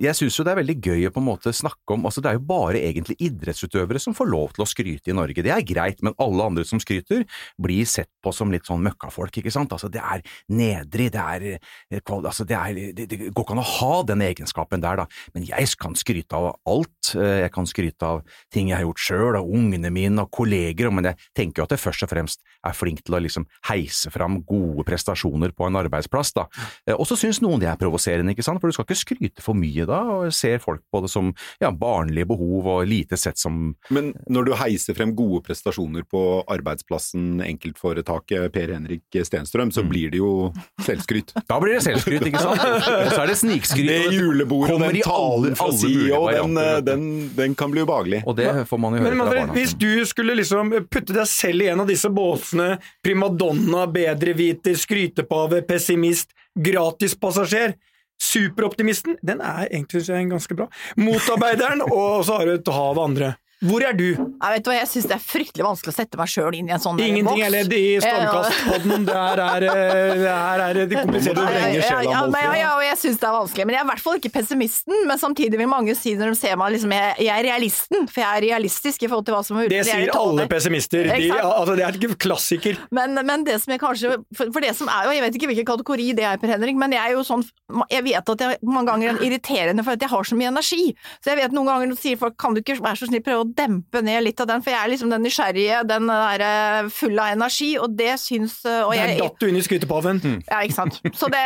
jeg 0.01 0.15
syns 0.17 0.37
jo 0.37 0.43
det 0.45 0.51
er 0.53 0.59
veldig 0.61 0.75
gøy 0.83 1.07
å 1.07 1.11
på 1.15 1.21
en 1.21 1.27
måte 1.27 1.51
snakke 1.55 1.95
om 1.95 2.05
altså 2.07 2.21
Det 2.23 2.29
er 2.31 2.37
jo 2.37 2.43
bare 2.49 2.79
egentlig 2.81 3.15
idrettsutøvere 3.23 3.99
som 4.01 4.15
får 4.17 4.29
lov 4.29 4.53
til 4.55 4.63
å 4.65 4.67
skryte 4.69 5.11
i 5.11 5.15
Norge. 5.17 5.43
Det 5.43 5.51
er 5.53 5.65
greit, 5.65 6.01
men 6.05 6.15
alle 6.21 6.45
andre 6.51 6.65
som 6.67 6.79
skryter, 6.81 7.23
blir 7.61 7.85
sett 7.89 8.09
på 8.21 8.33
som 8.35 8.51
litt 8.53 8.67
sånn 8.67 8.83
møkkafolk, 8.85 9.39
ikke 9.41 9.53
sant. 9.53 9.71
Altså 9.73 9.89
Det 9.91 10.01
er 10.01 10.21
nedrig, 10.53 11.09
det 11.15 11.21
er 11.21 11.45
eh, 11.55 12.01
altså 12.11 12.45
det, 12.47 12.57
er, 12.57 12.81
det, 12.97 13.07
det 13.09 13.19
går 13.31 13.45
ikke 13.45 13.55
an 13.57 13.63
å 13.63 13.67
ha 13.71 13.95
den 14.11 14.23
egenskapen 14.25 14.83
der, 14.83 15.01
da. 15.03 15.07
Men 15.35 15.47
jeg 15.47 15.71
kan 15.81 15.95
skryte 15.97 16.37
av 16.37 16.51
alt. 16.69 17.13
Eh, 17.15 17.41
Jeg 17.41 17.51
kan 17.55 17.65
skryte 17.69 18.05
av 18.05 18.21
ting 18.53 18.69
jeg 18.69 18.77
har 18.77 18.85
gjort 18.85 19.01
sjøl, 19.01 19.39
av 19.39 19.47
ungene 19.49 19.89
mine 19.93 20.25
og 20.25 20.31
kolleger, 20.35 20.91
men 20.93 21.09
jeg 21.11 21.17
tenker 21.37 21.61
jo 21.63 21.67
at 21.69 21.75
jeg 21.77 21.83
først 21.85 22.05
og 22.05 22.11
fremst 22.11 22.43
er 22.67 22.75
flink 22.77 23.01
til 23.05 23.15
å 23.17 23.23
liksom 23.23 23.47
heise 23.71 24.11
fram 24.13 24.41
gode 24.45 24.85
prestasjoner 24.85 25.55
på 25.55 25.65
en 25.69 25.79
arbeidsplass, 25.81 26.35
da. 26.37 26.45
Eh, 26.85 26.93
Og 27.01 27.07
så 27.09 27.17
syns 27.17 27.41
noen 27.41 27.59
det 27.63 27.69
er 27.71 27.79
provoserende, 27.81 28.35
ikke 28.35 28.45
sant, 28.45 28.61
for 28.61 28.69
du 28.69 28.75
skal 28.77 28.85
ikke 28.85 29.01
skryte 29.01 29.41
for 29.41 29.57
mye 29.57 29.70
da, 29.87 30.01
og 30.11 30.33
ser 30.35 30.59
folk 30.63 30.81
på 30.91 31.01
det 31.05 31.09
som 31.13 31.31
ja, 31.61 31.71
barnlige 31.71 32.27
behov 32.29 32.67
og 32.67 32.87
lite 32.87 33.17
sett 33.17 33.37
som 33.41 33.75
Men 33.89 34.11
når 34.29 34.45
du 34.45 34.51
heiser 34.59 34.93
frem 34.97 35.13
gode 35.15 35.41
prestasjoner 35.47 36.03
på 36.11 36.21
arbeidsplassen, 36.51 37.39
enkeltforetaket 37.45 38.51
Per 38.53 38.73
Henrik 38.75 39.03
Stenstrøm, 39.25 39.71
så 39.71 39.81
Mm. 39.81 39.89
blir 39.89 40.11
det 40.11 40.19
jo 40.19 40.31
selvskryt. 40.85 41.31
Da 41.49 41.59
blir 41.59 41.73
det 41.77 41.83
selvskryt, 41.83 42.25
ikke 42.29 42.39
sant? 42.43 42.61
Og 42.61 43.11
så 43.15 43.21
er 43.23 43.27
det 43.31 43.37
snikskryt. 43.39 43.87
Det 43.87 44.13
julebordet 44.13 44.77
den 44.79 45.01
talen 45.01 45.55
fra 45.57 45.65
alle 45.71 45.79
CEO, 45.81 46.21
den, 46.29 46.85
den, 46.85 47.05
den 47.35 47.55
kan 47.55 47.71
bli 47.73 47.81
ubehagelig. 47.81 48.21
Og 48.27 48.35
det 48.37 48.67
får 48.69 48.79
man 48.79 48.93
jo 48.95 49.01
høre 49.01 49.15
Men 49.15 49.25
fra 49.25 49.39
barna. 49.39 49.53
hvis 49.57 49.73
du 49.79 50.05
skulle 50.05 50.35
liksom 50.37 50.69
putte 50.91 51.13
deg 51.15 51.27
selv 51.27 51.61
i 51.65 51.67
en 51.73 51.81
av 51.81 51.87
disse 51.89 52.09
båsene, 52.13 52.77
primadonna, 53.03 53.87
bedreviter, 53.91 54.75
skrytepave, 54.77 55.61
pessimist, 55.67 56.31
gratispassasjer, 56.57 57.73
superoptimisten, 58.21 59.17
den 59.25 59.41
er 59.41 59.67
egentlig 59.67 60.03
ganske 60.29 60.57
bra. 60.57 60.67
Motarbeideren, 61.01 61.81
og 61.89 62.25
så 62.27 62.39
har 62.39 62.45
du 62.45 62.53
et 62.59 62.73
hav 62.75 62.93
av 62.93 63.05
andre. 63.09 63.33
Hvor 63.61 63.83
er 63.85 63.93
du? 63.93 64.07
Jeg 64.09 64.53
vet 64.55 64.67
hva, 64.67 64.73
jeg 64.73 64.89
syns 64.89 65.05
det 65.05 65.13
er 65.13 65.21
fryktelig 65.21 65.65
vanskelig 65.67 65.91
å 65.91 65.93
sette 65.93 66.17
meg 66.17 66.29
sjøl 66.33 66.55
inn 66.57 66.69
i 66.71 66.73
en 66.73 66.81
sånn 66.81 66.97
boks. 66.97 67.09
Ingenting 67.11 67.41
er 67.45 67.51
ledd 67.53 67.73
i 67.77 67.81
Stormkastpodden. 68.01 69.03
Det 69.05 69.17
her 69.17 69.41
er, 69.43 69.65
eh, 69.69 70.13
det 70.17 70.31
her 70.31 70.63
er 70.65 70.79
det 70.79 70.85
kompliserte 70.95 71.35
tingene. 71.37 71.59
vrenge 71.61 71.83
sjela, 71.85 72.05
ja, 72.09 72.21
men, 72.25 72.41
ja, 72.41 72.55
ja, 72.57 72.71
og 72.79 72.81
jeg 72.87 72.97
syns 73.03 73.19
det 73.21 73.27
er 73.29 73.35
vanskelig. 73.35 73.67
Men 73.69 73.75
jeg 73.75 73.81
er 73.83 73.85
i 73.85 73.89
hvert 73.91 74.03
fall 74.05 74.17
ikke 74.17 74.31
pessimisten. 74.33 75.03
Men 75.11 75.21
samtidig 75.21 75.59
vil 75.61 75.69
mange 75.69 75.93
si 75.99 76.15
når 76.17 76.33
de 76.33 76.39
ser 76.39 76.57
meg 76.57 76.73
liksom, 76.73 76.95
jeg, 76.97 77.13
jeg 77.27 77.33
er 77.35 77.45
realisten, 77.51 78.09
for 78.09 78.23
jeg 78.23 78.29
er 78.31 78.45
realistisk 78.47 79.05
i 79.05 79.11
forhold 79.11 79.29
til 79.29 79.37
hva 79.37 79.43
som 79.45 79.61
er 79.61 79.69
ute. 79.69 79.73
Det 79.75 79.79
er 79.83 79.89
sier 79.91 80.15
alle 80.23 80.47
pessimister. 80.55 81.11
De, 81.11 81.29
altså, 81.37 81.77
det 81.77 81.85
er 81.85 82.01
ikke 82.01 82.17
klassiker. 82.25 82.81
Men, 82.89 83.13
men 83.29 83.45
det 83.45 83.59
som 83.61 83.75
jeg 83.75 83.83
kanskje 83.85 84.15
for, 84.33 84.49
for 84.49 84.65
det 84.65 84.73
som 84.79 84.89
er 84.89 85.05
jo, 85.05 85.13
Jeg 85.19 85.25
vet 85.27 85.37
ikke 85.37 85.51
hvilken 85.51 85.69
kategori 85.69 86.09
det 86.17 86.25
er, 86.25 86.41
Per 86.41 86.49
Henrik, 86.55 86.81
men 86.81 86.97
jeg 86.97 87.11
er 87.11 87.13
jo 87.13 87.21
sånn 87.27 87.45
Jeg 87.91 88.03
vet 88.09 88.33
at 88.33 88.41
jeg 88.41 88.57
mange 88.65 88.89
ganger 88.89 89.13
er 89.13 89.25
irriterende 89.29 89.85
for 89.85 89.93
at 89.93 90.01
jeg 90.01 90.09
har 90.09 90.25
så 90.25 90.37
mye 90.39 90.49
energi. 90.49 90.89
Så 91.21 91.35
jeg 91.35 91.43
vet 91.43 91.53
noen 91.53 91.69
ganger 91.69 91.95
sier 91.99 92.17
folk 92.17 92.39
kan 92.41 92.57
du 92.57 92.63
ikke 92.63 92.79
være 92.81 92.97
så 92.97 93.09
snill 93.09 93.21
prøve 93.21 93.45
å 93.45 93.50
dempe 93.57 94.01
ned 94.05 94.23
litt 94.25 94.39
av 94.43 94.49
den, 94.49 94.63
for 94.63 94.73
jeg 94.73 94.79
er 94.81 94.91
liksom 94.93 95.11
den 95.13 95.23
nysgjerrige, 95.25 95.81
den 95.89 96.09
der 96.11 96.43
eh, 96.45 96.89
full 96.93 97.17
av 97.21 97.31
energi, 97.35 97.71
og 97.81 97.95
det 97.97 98.15
syns 98.21 98.59
og 98.65 98.93
jeg, 98.95 99.17
Der 99.17 99.25
datt 99.25 99.41
du 99.41 99.47
inn 99.49 99.59
i 99.59 99.63
skrytepaven. 99.65 100.21
Ja, 100.49 100.61
ikke 100.65 100.77
sant. 100.77 100.99
Så 101.17 101.29
det, 101.33 101.41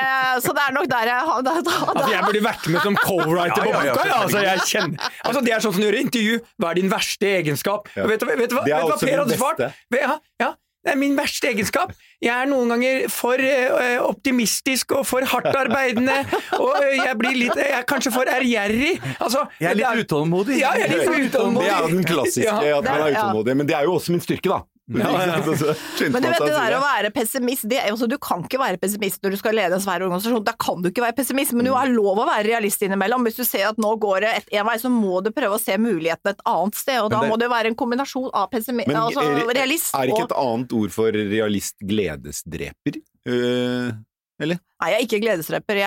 så 0.45 0.53
det 0.55 0.65
er 0.65 0.75
nok 0.75 0.89
der 0.91 1.11
jeg 1.11 1.29
har 1.31 1.45
da. 1.47 1.55
Altså, 1.61 2.09
jeg 2.11 2.27
burde 2.27 2.43
vært 2.45 2.69
med 2.73 2.81
som 2.85 2.99
co-writer 3.03 3.61
på 3.63 3.71
Ja, 3.71 3.79
ja, 3.79 3.85
ja, 3.89 3.95
boka. 3.95 4.07
Ja, 4.09 4.19
altså, 4.25 4.43
jeg 4.45 4.67
kjenner, 4.69 5.09
altså, 5.23 5.41
det 5.45 5.55
er 5.55 5.65
sånn 5.65 5.75
som 5.77 5.81
du 5.83 5.87
gjør 5.89 5.99
i 5.99 6.03
intervju. 6.07 6.37
Hva 6.61 6.71
er 6.71 6.81
din 6.81 6.91
verste 6.91 7.31
egenskap? 7.39 7.89
Ja. 7.95 8.07
Vet, 8.09 8.25
vet, 8.27 8.39
vet 8.45 8.53
du 8.53 8.59
hva 8.59 8.65
Per 8.65 9.19
hadde 9.23 9.39
svart? 9.39 9.61
beste. 9.61 9.99
Ja, 9.99 10.17
ja, 10.41 10.51
det 10.85 10.93
er 10.93 10.99
min 11.01 11.15
verste 11.17 11.49
egenskap. 11.49 11.93
Jeg 12.23 12.31
er 12.31 12.45
noen 12.49 12.69
ganger 12.75 13.07
for 13.11 13.41
eh, 13.41 13.97
optimistisk 14.01 14.93
og 14.99 15.03
for 15.09 15.25
hardt 15.31 15.49
arbeidende, 15.49 16.19
og 16.61 16.77
jeg 16.93 17.17
blir 17.19 17.39
litt 17.41 17.57
Jeg 17.59 17.73
er 17.79 17.87
kanskje 17.89 18.13
for 18.13 18.29
ærgjerrig. 18.29 18.93
Altså, 19.17 19.47
Jeg 19.59 19.73
er 19.73 19.79
litt 19.81 20.05
utålmodig. 20.05 20.59
Ja, 20.61 20.75
jeg 20.77 20.87
er 20.91 20.93
litt 21.01 21.33
utålmodig. 21.33 21.65
Det 21.65 21.73
er 21.73 21.81
jo 21.89 21.97
den 21.97 22.07
klassiske, 22.07 22.55
at 22.77 22.87
man 22.87 23.01
er 23.01 23.17
utålmodig. 23.17 23.57
Men 23.57 23.69
det 23.69 23.75
er 23.79 23.89
jo 23.89 23.97
også 23.97 24.13
min 24.15 24.23
styrke, 24.23 24.53
da. 24.53 24.61
Ja, 24.85 25.09
ja. 25.09 25.37
Ikke 25.39 25.55
sant? 25.55 25.61
Så 25.61 25.73
skynder 25.97 26.13
Men 26.13 26.21
du 26.21 26.29
vet 26.29 26.43
det 26.45 26.53
der 26.53 26.75
å 26.77 26.81
være 26.83 27.09
pessimist, 27.15 27.65
det 27.71 27.79
altså, 27.89 28.09
du 28.09 28.17
kan 28.21 28.43
ikke 28.45 28.59
være 28.61 28.77
pessimist 28.81 29.23
når 29.25 29.33
du 29.33 29.39
skal 29.41 29.57
lede 29.57 29.77
en 29.79 29.81
svær 29.81 30.03
organisasjon. 30.05 30.43
Da 30.45 30.53
kan 30.61 30.83
du 30.83 30.91
ikke 30.91 31.01
være 31.07 31.17
pessimist, 31.17 31.55
men 31.57 31.65
du 31.65 31.73
har 31.73 31.89
lov 31.89 32.21
å 32.21 32.27
være 32.29 32.45
realist 32.51 32.85
innimellom. 32.85 33.25
Hvis 33.25 33.39
du 33.39 33.45
ser 33.47 33.65
at 33.71 33.81
nå 33.81 33.95
går 34.01 34.27
det 34.27 34.33
et, 34.41 34.51
en 34.59 34.67
vei, 34.69 34.77
så 34.81 34.91
må 34.93 35.23
du 35.25 35.31
prøve 35.35 35.57
å 35.57 35.61
se 35.61 35.77
mulighetene 35.81 36.35
et 36.35 36.43
annet 36.51 36.77
sted, 36.77 36.99
og 37.01 37.09
da 37.13 37.23
det- 37.23 37.31
må 37.31 37.39
det 37.41 37.49
være 37.49 37.73
en 37.73 37.79
kombinasjon 37.81 38.29
av 38.33 38.49
pessimist, 38.53 38.87
Men 38.87 39.01
altså 39.01 39.25
realist 39.25 39.55
realist 39.55 39.95
Er 39.95 40.11
ikke 40.13 40.27
et 40.29 40.37
annet 40.37 40.73
ord 40.73 40.91
for 40.93 41.11
realist 41.11 41.75
gledesdreper? 41.81 42.99
Uh, 43.25 43.89
eller? 44.39 44.59
Nei, 44.83 44.89
jeg 44.91 44.99
er 44.99 45.07
ikke 45.07 45.21
gledesdreper. 45.23 45.81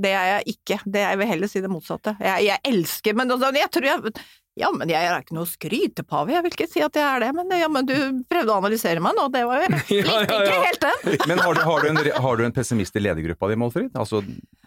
Det 0.00 0.10
er 0.10 0.26
jeg 0.32 0.56
ikke. 0.56 0.80
Det 0.88 1.02
jeg 1.04 1.18
vil 1.20 1.30
heller 1.30 1.52
si 1.52 1.60
det 1.60 1.70
motsatte. 1.70 2.16
Jeg, 2.18 2.46
jeg 2.48 2.58
elsker 2.72 3.14
Men 3.14 3.30
altså, 3.30 3.52
jeg 3.54 3.70
tror 3.70 3.88
jeg 3.90 4.14
Ja, 4.56 4.70
men 4.72 4.88
jeg 4.88 5.04
er 5.04 5.20
ikke 5.20 5.36
noe 5.36 5.48
skrytepave, 5.50 6.32
jeg 6.32 6.44
vil 6.46 6.54
ikke 6.54 6.68
si 6.70 6.80
at 6.80 6.96
jeg 6.96 7.04
er 7.04 7.26
det. 7.26 7.32
Men, 7.36 7.50
ja, 7.60 7.68
men 7.68 7.88
du 7.88 7.96
prøvde 8.24 8.54
å 8.54 8.60
analysere 8.62 9.02
meg 9.04 9.16
nå, 9.18 9.26
det 9.34 9.44
var 9.44 9.60
jo 9.60 9.68
Ja, 9.98 10.00
ja, 10.00 10.20
ja. 10.24 10.38
ikke 10.40 10.60
helt 10.64 10.86
det. 10.86 11.16
Men 11.28 11.42
har 11.44 11.58
du, 11.58 11.60
har, 11.66 11.82
du 11.82 11.90
en, 11.90 12.00
har 12.24 12.38
du 12.40 12.44
en 12.46 12.54
pessimist 12.56 12.96
i 12.96 13.02
ledergruppa 13.04 13.50
di, 13.50 13.58
Målfrid? 13.60 13.92
Altså, 14.00 14.22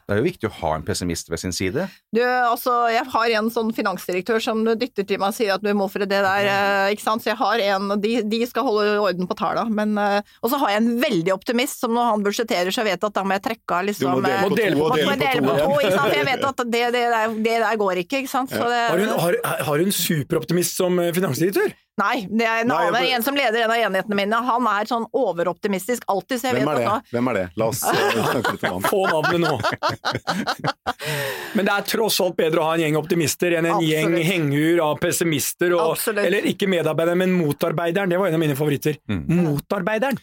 det 0.09 0.15
er 0.15 0.23
jo 0.23 0.25
viktig 0.25 0.47
å 0.49 0.53
ha 0.63 0.69
en 0.73 0.83
pessimist 0.85 1.27
ved 1.29 1.37
sin 1.37 1.53
side. 1.53 1.83
Du, 2.15 2.21
altså, 2.25 2.73
jeg 2.89 3.05
har 3.13 3.33
en 3.37 3.49
sånn 3.53 3.67
finansdirektør 3.77 4.41
som 4.41 4.63
dytter 4.65 5.05
til 5.05 5.19
meg 5.21 5.35
og 5.35 5.37
sier 5.37 5.53
at 5.53 5.61
du 5.61 5.69
Målfrid, 5.77 6.07
det 6.09 6.21
der, 6.25 6.47
eh, 6.49 6.93
ikke 6.95 7.05
sant. 7.05 7.21
Så 7.21 7.29
jeg 7.29 7.37
har 7.37 7.61
en, 7.75 7.93
de, 8.01 8.15
de 8.25 8.39
skal 8.49 8.65
holde 8.65 8.95
orden 9.03 9.29
på 9.29 9.37
tala, 9.37 9.67
men 9.69 9.93
eh, 10.01 10.21
Og 10.41 10.49
så 10.49 10.57
har 10.63 10.73
jeg 10.73 10.81
en 10.81 10.89
veldig 11.03 11.33
optimist 11.35 11.85
som 11.85 11.93
når 11.93 12.09
han 12.09 12.25
budsjetterer, 12.25 12.73
så 12.73 12.81
jeg 12.81 12.95
vet 12.95 13.05
at 13.05 13.17
da 13.19 13.25
må 13.25 13.37
jeg 13.37 13.45
trekke 13.51 13.77
av 13.77 13.85
Du 13.85 13.91
liksom 13.91 14.17
må 14.17 14.23
dele 14.25 14.41
må 14.41 14.49
på 14.49 14.57
dele 14.57 14.73
to 14.73 14.81
på 14.81 14.87
og 14.87 14.95
må 14.95 14.97
dele 14.97 15.13
jeg 15.13 15.21
dele 15.21 15.45
på 15.45 15.53
på 15.53 15.59
to 15.59 15.67
to, 15.69 15.77
ikke 15.83 15.93
sant. 15.93 16.09
For 16.09 16.17
jeg 16.17 16.29
vet 16.31 16.47
at 16.49 16.63
det, 16.65 16.83
det, 16.97 17.05
der, 17.13 17.37
det 17.49 17.55
der 17.65 17.79
går 17.83 18.03
ikke, 18.05 18.23
ikke 18.23 18.33
sant. 18.33 18.55
Så 18.55 18.65
det, 18.65 18.81
Har 18.89 19.03
hun, 19.05 19.13
har, 19.27 19.39
har 19.69 19.78
hun 19.81 19.93
superoptimist 19.95 20.75
som 20.79 20.99
eh, 21.01 21.13
finansdirektør? 21.15 21.71
Nei, 21.99 22.21
det 22.31 22.45
er 22.47 22.61
en 22.61 22.69
Nei, 22.71 22.77
annen 22.87 23.09
en 23.17 23.23
som 23.25 23.35
leder 23.35 23.65
en 23.65 23.71
av 23.73 23.81
enhetene 23.89 24.15
mine. 24.15 24.37
Han 24.47 24.67
er 24.71 24.87
sånn 24.87 25.03
overoptimistisk 25.19 26.05
alltid, 26.07 26.39
så 26.39 26.47
jeg 26.47 26.61
Hvem 26.61 26.69
vet 26.69 26.79
er 26.79 26.85
det? 26.85 27.11
Hvem 27.11 27.27
er 27.31 27.35
det? 27.39 27.43
La 27.59 27.67
oss 27.73 27.81
eh, 27.89 28.05
snakke 28.15 28.53
litt 28.55 28.63
om 28.69 28.77
han. 28.77 28.87
Få 28.87 29.01
navnet 29.11 29.43
nå. 29.43 29.53
Men 31.57 31.67
det 31.67 31.73
er 31.75 31.87
tross 31.89 32.19
alt 32.23 32.37
bedre 32.39 32.61
å 32.63 32.69
ha 32.69 32.77
en 32.77 32.85
gjeng 32.85 32.97
optimister 33.01 33.57
enn 33.57 33.67
en 33.67 33.75
Absolutt. 33.75 33.91
gjeng 33.91 34.15
hengur 34.29 34.81
av 34.85 34.99
pessimister. 35.03 35.75
Og, 35.75 35.95
Absolutt. 35.97 36.23
eller 36.29 36.47
ikke 36.53 36.69
medarbeideren, 36.71 37.19
men 37.25 37.35
motarbeideren. 37.35 38.11
Det 38.13 38.19
var 38.21 38.31
en 38.31 38.37
av 38.39 38.43
mine 38.47 38.55
favoritter. 38.59 38.99
Mm. 39.09 39.23
Motarbeideren! 39.43 40.19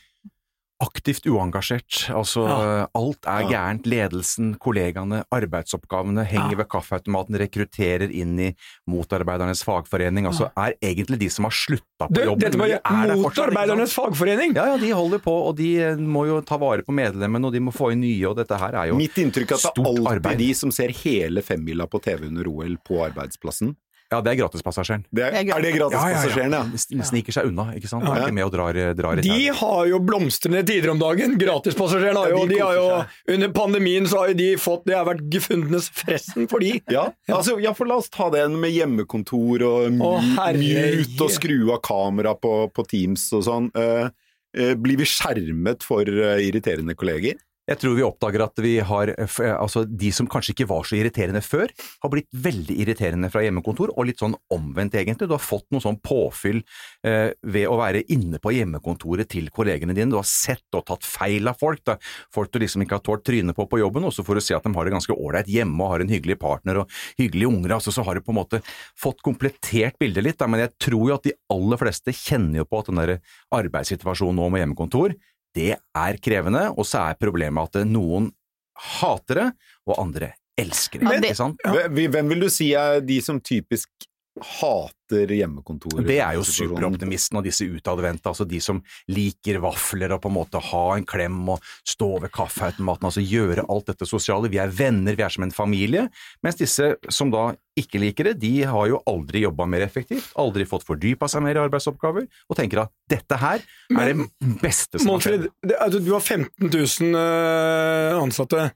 Aktivt 0.85 1.25
uengasjert. 1.25 2.11
Altså, 2.13 2.43
Ja. 2.45 2.87
alt 2.95 3.25
er 3.25 3.47
gærent. 3.49 3.87
Ledelsen, 3.87 4.59
kollegaene, 4.61 5.23
arbeidsoppgavene, 5.33 6.25
henger 6.29 6.57
ved 6.59 6.69
kaffeautomaten, 6.69 7.39
rekrutterer 7.41 8.11
inn 8.13 8.39
i 8.39 8.55
motarbeidernes 8.87 9.65
fagforening. 9.65 10.27
Altså, 10.29 10.51
er 10.57 10.75
egentlig 10.83 11.19
de 11.19 11.31
som 11.31 11.45
har 11.49 11.53
slutta 11.57 12.09
på 12.11 12.25
jobben. 12.27 12.41
dette 12.45 12.59
var 12.61 12.69
de 12.69 12.75
er 12.75 12.83
fortsatt, 12.83 13.23
motarbeidernes 13.25 13.95
fagforening! 13.97 14.55
Ja, 14.55 14.67
ja, 14.67 14.77
de 14.77 14.91
holder 14.93 15.19
på, 15.19 15.33
og 15.49 15.57
de 15.57 15.71
eh, 15.81 15.97
må 15.97 16.27
jo 16.29 16.43
ta 16.43 16.59
vare 16.61 16.83
på 16.85 16.93
medlemmene, 16.93 17.47
og 17.47 17.53
de 17.57 17.61
må 17.61 17.73
få 17.73 17.93
inn 17.93 18.01
nye, 18.05 18.29
og 18.29 18.37
dette 18.37 18.59
her 18.61 18.75
er 18.75 18.93
jo 18.93 18.99
stort 19.01 19.01
arbeid. 19.01 19.17
Mitt 19.17 19.17
inntrykk 19.25 19.51
er 19.53 19.57
at 19.57 19.75
det 19.75 19.83
er 19.83 19.89
alltid 19.89 20.13
arbeid. 20.13 20.39
de 20.45 20.53
som 20.55 20.71
ser 20.71 20.89
hele 20.93 21.41
femmila 21.41 21.87
på 21.89 22.03
TV 22.03 22.27
under 22.29 22.47
OL 22.53 22.77
på 22.85 23.01
arbeidsplassen. 23.09 23.77
Ja, 24.07 24.21
det 24.23 24.31
er 24.31 24.37
gratispassasjeren. 24.39 25.03
Det 25.11 25.25
er, 25.27 25.33
Det 25.35 25.51
er 25.51 25.65
det 25.65 25.71
gratispassasjeren, 25.75 26.53
ja? 26.55 26.63
De 26.71 27.07
sniker 27.09 27.35
seg 27.35 27.49
unna, 27.49 27.65
ikke 27.75 27.89
sant. 27.91 28.05
Ja. 28.07 28.13
Er 28.15 28.27
ikke 28.29 28.37
med 28.37 28.45
og 28.47 28.53
drar, 28.55 28.79
drar 28.95 29.23
De 29.25 29.39
har 29.59 29.81
jo 29.91 29.99
blomstrende 29.99 30.61
tider 30.69 30.93
om 30.93 31.01
dagen. 31.01 31.35
Gratispassasjerene 31.41 32.23
har 32.23 32.31
Ja, 32.31 32.37
jo, 32.37 32.45
de 32.47 32.55
de 32.55 32.61
har 32.63 32.77
jo 32.79 33.35
Under 33.35 33.51
pandemien 33.57 34.07
så 34.07 34.21
har 34.23 34.31
jo 34.31 34.37
de 34.39 34.47
fått 34.63 34.85
Det 34.87 34.95
har 34.95 35.09
vært 35.09 35.25
gefundenes 35.33 35.89
fressen 35.91 36.47
for 36.51 36.63
de. 36.63 36.77
Ja, 36.93 37.09
altså, 37.27 37.57
ja, 37.63 37.73
for 37.75 37.91
la 37.91 37.99
oss 37.99 38.09
ta 38.15 38.29
det 38.31 38.45
med 38.55 38.71
hjemmekontor 38.77 39.67
og 39.67 39.89
Å, 39.91 39.91
mu- 39.99 40.61
mute 40.61 41.27
og 41.27 41.35
skru 41.35 41.59
av 41.75 41.83
kamera 41.87 42.37
på, 42.39 42.55
på 42.71 42.87
Teams 42.87 43.27
og 43.35 43.43
sånn. 43.49 43.69
Uh, 43.75 44.07
uh, 44.55 44.75
blir 44.79 45.03
vi 45.03 45.09
skjermet 45.11 45.83
for 45.87 46.07
uh, 46.07 46.37
irriterende 46.43 46.95
kolleger? 46.95 47.43
Jeg 47.67 47.81
tror 47.83 47.97
vi 47.99 48.05
oppdager 48.07 48.45
at 48.45 48.61
vi 48.63 48.77
har 48.85 49.11
Altså, 49.27 49.83
de 49.87 50.11
som 50.15 50.29
kanskje 50.31 50.55
ikke 50.55 50.69
var 50.71 50.87
så 50.87 50.97
irriterende 50.99 51.43
før, 51.45 51.71
har 52.03 52.13
blitt 52.13 52.29
veldig 52.31 52.77
irriterende 52.83 53.31
fra 53.33 53.43
hjemmekontor, 53.45 53.93
og 53.95 54.07
litt 54.09 54.23
sånn 54.23 54.37
omvendt, 54.55 54.95
egentlig. 54.99 55.29
Du 55.29 55.35
har 55.35 55.43
fått 55.43 55.67
noe 55.75 55.83
sånn 55.83 55.99
påfyll 56.05 56.61
eh, 57.07 57.33
ved 57.43 57.67
å 57.71 57.79
være 57.81 58.05
inne 58.13 58.41
på 58.43 58.53
hjemmekontoret 58.55 59.29
til 59.33 59.49
kollegene 59.55 59.97
dine. 59.97 60.13
Du 60.13 60.19
har 60.19 60.29
sett 60.29 60.79
og 60.79 60.87
tatt 60.89 61.07
feil 61.07 61.49
av 61.51 61.59
folk. 61.61 61.83
Da. 61.87 61.97
Folk 62.35 62.53
du 62.55 62.61
liksom 62.63 62.85
ikke 62.85 62.99
har 62.99 63.05
tålt 63.07 63.27
trynet 63.27 63.57
på 63.57 63.67
på 63.71 63.81
jobben, 63.83 64.07
og 64.07 64.15
så 64.15 64.25
får 64.27 64.39
du 64.39 64.45
se 64.47 64.57
at 64.57 64.67
de 64.67 64.75
har 64.77 64.87
det 64.87 64.95
ganske 64.95 65.17
ålreit 65.17 65.51
hjemme 65.51 65.83
og 65.83 65.95
har 65.95 66.05
en 66.05 66.13
hyggelig 66.13 66.39
partner 66.43 66.83
og 66.83 66.99
hyggelige 67.21 67.51
unger. 67.51 67.77
Altså, 67.79 67.95
så 67.95 68.05
har 68.07 68.17
du 68.17 68.25
på 68.27 68.35
en 68.35 68.41
måte 68.41 68.63
fått 68.99 69.25
komplettert 69.27 69.99
bildet 70.03 70.27
litt, 70.27 70.39
da. 70.41 70.51
men 70.51 70.67
jeg 70.67 70.75
tror 70.89 71.11
jo 71.11 71.17
at 71.17 71.27
de 71.27 71.35
aller 71.53 71.83
fleste 71.83 72.15
kjenner 72.15 72.63
jo 72.63 72.69
på 72.69 72.83
at 72.83 72.93
den 72.93 73.03
der 73.03 73.17
arbeidssituasjonen 73.57 74.39
nå 74.39 74.51
med 74.53 74.65
hjemmekontor, 74.65 75.17
det 75.57 75.71
er 75.97 76.19
krevende, 76.23 76.67
og 76.77 76.85
så 76.89 77.07
er 77.11 77.19
problemet 77.21 77.77
at 77.81 77.89
noen 77.89 78.29
hater 79.01 79.41
det, 79.41 79.47
og 79.89 80.01
andre 80.03 80.35
elsker 80.61 81.01
det. 81.01 81.09
Ja, 81.65 81.89
det- 81.89 82.11
hvem 82.13 82.29
vil 82.33 82.45
du 82.47 82.49
si 82.53 82.71
er 82.77 83.01
de 83.05 83.19
som 83.25 83.41
typisk 83.41 83.89
hater 84.43 85.33
hjemmekontor? 85.37 86.01
Det 86.07 86.19
er 86.21 86.37
jo 86.37 86.45
superoptimisten 86.47 87.41
og 87.41 87.47
disse 87.47 87.67
utadvendte, 87.69 88.31
altså 88.31 88.47
de 88.49 88.61
som 88.63 88.81
liker 89.13 89.61
vafler 89.65 90.15
og 90.17 90.23
på 90.25 90.33
en 90.33 90.37
måte 90.37 90.63
ha 90.71 90.85
en 90.97 91.07
klem 91.09 91.39
og 91.55 91.65
stå 91.87 92.11
ved 92.25 92.33
kaffeautomaten, 92.35 93.09
altså 93.09 93.25
gjøre 93.25 93.67
alt 93.73 93.93
dette 93.93 94.09
sosiale. 94.09 94.51
Vi 94.53 94.61
er 94.63 94.73
venner, 94.73 95.17
vi 95.17 95.25
er 95.27 95.33
som 95.33 95.47
en 95.47 95.55
familie. 95.55 96.07
Mens 96.45 96.61
disse 96.61 96.95
som 97.13 97.33
da 97.33 97.51
ikke 97.77 98.01
liker 98.01 98.31
det, 98.31 98.39
de 98.41 98.53
har 98.65 98.89
jo 98.89 99.03
aldri 99.09 99.45
jobba 99.45 99.67
mer 99.69 99.85
effektivt, 99.85 100.31
aldri 100.41 100.65
fått 100.69 100.87
fordypa 100.89 101.29
seg 101.29 101.45
mer 101.45 101.59
i 101.59 101.65
arbeidsoppgaver, 101.67 102.25
og 102.49 102.59
tenker 102.59 102.87
at 102.87 102.95
dette 103.11 103.41
her 103.41 103.61
er 103.93 104.13
det 104.13 104.57
beste 104.63 105.01
som 105.03 105.13
har 105.15 105.27
skjedd. 105.27 105.47
Altså, 105.77 106.01
du 106.01 106.11
har 106.15 106.25
15 106.25 106.71
000 106.73 107.21
eh, 107.21 108.17
ansatte. 108.17 108.71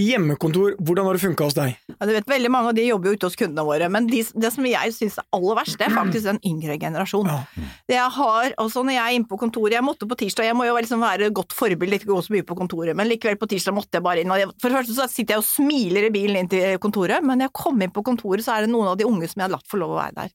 Hjemmekontor, 0.00 0.74
hvordan 0.80 1.06
har 1.06 1.16
det 1.16 1.22
funka 1.22 1.46
hos 1.48 1.56
deg? 1.56 1.76
Ja, 1.92 2.06
du 2.08 2.12
vet, 2.14 2.28
Veldig 2.30 2.50
mange 2.52 2.72
av 2.72 2.76
de 2.78 2.86
jobber 2.86 3.10
jo 3.10 3.18
ute 3.18 3.28
hos 3.28 3.36
kundene 3.38 3.64
våre, 3.66 3.88
men 3.92 4.06
de, 4.08 4.22
det 4.42 4.50
som 4.54 4.66
jeg 4.68 4.94
syns 4.96 5.18
er 5.20 5.26
aller 5.36 5.58
verst, 5.58 5.76
det 5.80 5.86
er 5.88 5.94
faktisk 5.94 6.28
den 6.28 6.40
yngre 6.46 6.76
generasjonen. 6.80 7.32
Ja. 7.32 7.70
Det 7.90 7.96
jeg 7.98 8.14
har, 8.16 8.54
også 8.64 8.84
når 8.86 8.96
jeg 8.96 9.02
er 9.04 9.18
inne 9.18 9.30
på 9.30 9.40
kontoret, 9.40 9.76
jeg 9.76 9.86
måtte 9.86 10.08
på 10.10 10.18
tirsdag, 10.22 10.48
jeg 10.50 10.58
må 10.58 10.68
jo 10.68 10.78
liksom 10.78 11.04
være 11.04 11.30
godt 11.36 11.56
forbilde, 11.56 12.00
ikke 12.00 12.12
gå 12.12 12.20
så 12.26 12.36
mye 12.36 12.46
på 12.46 12.58
kontoret, 12.58 12.96
men 12.98 13.10
likevel 13.10 13.40
på 13.40 13.50
tirsdag 13.50 13.76
måtte 13.76 13.98
jeg 13.98 14.06
bare 14.06 14.24
inn. 14.24 14.32
og 14.32 14.40
jeg, 14.42 14.52
For 14.62 14.70
det 14.70 14.80
første 14.80 14.96
så 14.96 15.08
sitter 15.10 15.36
jeg 15.36 15.44
og 15.44 15.50
smiler 15.50 16.08
i 16.08 16.14
bilen 16.14 16.40
inn 16.42 16.50
til 16.50 16.78
kontoret, 16.82 17.20
men 17.24 17.40
når 17.40 17.50
jeg 17.50 17.58
kom 17.64 17.84
inn 17.84 17.94
på 17.94 18.06
kontoret, 18.06 18.46
så 18.46 18.56
er 18.56 18.66
det 18.66 18.72
noen 18.72 18.92
av 18.92 18.98
de 19.00 19.08
unge 19.08 19.28
som 19.30 19.42
jeg 19.42 19.48
har 19.48 19.56
latt 19.58 19.70
få 19.70 19.82
lov 19.82 19.96
å 19.96 20.00
være 20.00 20.18
der. 20.22 20.34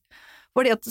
Fordi 0.56 0.72
at, 0.72 0.86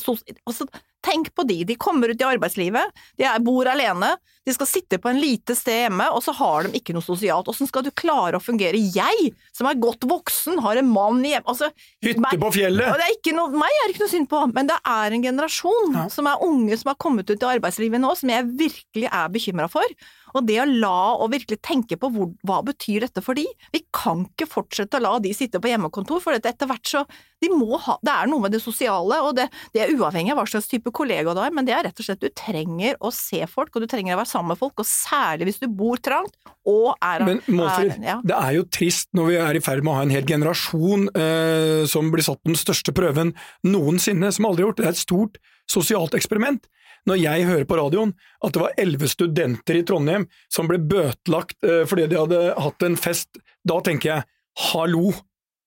altså, 0.45 0.67
Tenk 1.05 1.29
på 1.37 1.45
de, 1.45 1.59
de 1.69 1.75
kommer 1.77 2.09
ut 2.09 2.21
i 2.21 2.25
arbeidslivet, 2.25 3.03
de 3.21 3.29
bor 3.45 3.67
alene, 3.69 4.15
de 4.45 4.53
skal 4.53 4.67
sitte 4.69 4.97
på 5.01 5.09
en 5.09 5.17
lite 5.21 5.55
sted 5.57 5.85
hjemme, 5.85 6.05
og 6.13 6.21
så 6.25 6.33
har 6.37 6.65
de 6.67 6.77
ikke 6.79 6.93
noe 6.93 7.05
sosialt. 7.05 7.47
Hvordan 7.49 7.69
skal 7.69 7.85
du 7.85 7.91
klare 7.97 8.37
å 8.37 8.43
fungere? 8.43 8.77
Jeg, 8.93 9.31
som 9.53 9.69
er 9.69 9.77
godt 9.81 10.05
voksen, 10.09 10.59
har 10.65 10.77
en 10.81 10.89
mann 10.93 11.21
hjemme 11.25 11.45
altså, 11.49 11.71
Hytte 12.05 12.21
meg- 12.21 12.37
på 12.41 12.51
fjellet! 12.57 12.97
det 13.01 13.31
er 13.31 13.37
noe, 13.37 13.53
meg 13.57 13.73
er 13.81 13.87
det 13.89 13.95
ikke 13.95 14.05
noe 14.05 14.13
synd 14.15 14.29
på, 14.29 14.43
men 14.53 14.69
det 14.69 14.77
er 14.81 15.17
en 15.17 15.25
generasjon 15.29 15.97
Ja. 15.97 16.07
som 16.13 16.29
er 16.29 16.41
unge 16.45 16.77
som 16.81 16.89
har 16.93 16.99
kommet 17.01 17.29
ut 17.29 17.41
i 17.41 17.51
arbeidslivet 17.55 18.01
nå, 18.01 18.13
som 18.17 18.29
jeg 18.33 18.49
virkelig 18.65 19.09
er 19.11 19.33
bekymra 19.33 19.69
for. 19.69 19.97
Og 20.35 20.47
det 20.47 20.57
å 20.61 20.67
la 20.67 21.15
og 21.15 21.31
virkelig 21.33 21.61
tenke 21.63 21.97
på 21.99 22.09
hvor, 22.11 22.31
hva 22.47 22.59
betyr 22.65 23.07
dette 23.07 23.23
for 23.23 23.37
de? 23.37 23.45
Vi 23.73 23.83
kan 23.95 24.25
ikke 24.27 24.49
fortsette 24.49 24.99
å 24.99 25.03
la 25.03 25.13
de 25.23 25.31
sitte 25.35 25.61
på 25.63 25.71
hjemmekontor, 25.71 26.21
for 26.23 26.35
etter 26.35 26.69
hvert 26.69 26.89
så 26.89 27.05
de 27.43 27.49
må 27.51 27.77
ha, 27.83 27.97
Det 28.03 28.13
er 28.13 28.29
noe 28.31 28.45
med 28.45 28.53
det 28.55 28.61
sosiale, 28.63 29.19
og 29.27 29.35
det, 29.37 29.47
det 29.75 29.83
er 29.83 29.91
uavhengig 29.93 30.33
av 30.33 30.39
hva 30.39 30.45
slags 30.49 30.69
type 30.71 30.91
kollega 30.95 31.35
du 31.35 31.41
er, 31.43 31.53
men 31.53 31.67
det 31.67 31.75
er 31.75 31.83
rett 31.87 31.99
og 31.99 32.07
slett 32.07 32.23
du 32.23 32.29
trenger 32.33 32.97
å 33.03 33.11
se 33.13 33.41
folk, 33.51 33.75
og 33.75 33.83
du 33.83 33.89
trenger 33.91 34.15
å 34.15 34.21
være 34.21 34.31
sammen 34.31 34.53
med 34.53 34.61
folk, 34.61 34.79
og 34.81 34.87
særlig 34.89 35.49
hvis 35.49 35.61
du 35.61 35.67
bor 35.69 36.01
trangt 36.01 36.35
og 36.65 36.95
er 37.03 37.25
Men 37.27 37.41
Målfrid, 37.45 37.99
ja. 38.01 38.17
det 38.25 38.37
er 38.37 38.55
jo 38.57 38.63
trist 38.73 39.11
når 39.17 39.27
vi 39.29 39.35
er 39.43 39.59
i 39.59 39.63
ferd 39.63 39.85
med 39.85 39.93
å 39.93 39.97
ha 39.99 40.05
en 40.05 40.13
hel 40.15 40.25
generasjon 40.25 41.09
eh, 41.13 41.83
som 41.89 42.09
blir 42.13 42.25
satt 42.25 42.41
på 42.41 42.49
den 42.49 42.59
største 42.59 42.95
prøven 42.95 43.35
noensinne, 43.67 44.31
som 44.33 44.49
aldri 44.49 44.65
har 44.65 44.71
gjort. 44.71 44.81
Det 44.81 44.87
er 44.87 44.95
et 44.95 45.03
stort 45.03 45.37
sosialt 45.69 46.17
eksperiment. 46.17 46.65
Når 47.09 47.19
jeg 47.21 47.47
hører 47.49 47.67
på 47.69 47.77
radioen 47.79 48.13
at 48.43 48.55
det 48.55 48.61
var 48.63 48.77
elleve 48.81 49.09
studenter 49.09 49.79
i 49.79 49.83
Trondheim 49.85 50.25
som 50.51 50.69
ble 50.69 50.79
bøtelagt 50.81 51.57
eh, 51.65 51.83
fordi 51.89 52.07
de 52.11 52.19
hadde 52.19 52.41
hatt 52.65 52.85
en 52.87 52.97
fest, 52.99 53.37
da 53.67 53.79
tenker 53.85 54.11
jeg 54.11 54.27
hallo, 54.71 55.11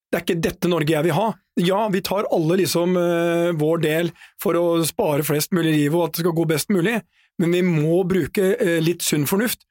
det 0.08 0.18
er 0.18 0.24
ikke 0.24 0.42
dette 0.48 0.70
Norge 0.72 0.94
jeg 0.94 1.04
vil 1.04 1.16
ha. 1.18 1.28
Ja, 1.60 1.82
vi 1.92 2.02
tar 2.06 2.28
alle 2.34 2.58
liksom 2.62 2.96
eh, 2.98 3.52
vår 3.58 3.84
del 3.84 4.10
for 4.42 4.58
å 4.58 4.66
spare 4.88 5.26
flest 5.26 5.54
mulig 5.56 5.76
liv 5.76 5.94
og 5.94 6.08
at 6.08 6.16
det 6.16 6.24
skal 6.24 6.36
gå 6.38 6.48
best 6.48 6.72
mulig, 6.74 6.96
men 7.38 7.54
vi 7.54 7.62
må 7.66 8.02
bruke 8.08 8.54
eh, 8.56 8.78
litt 8.82 9.04
sunn 9.06 9.28
fornuft. 9.30 9.66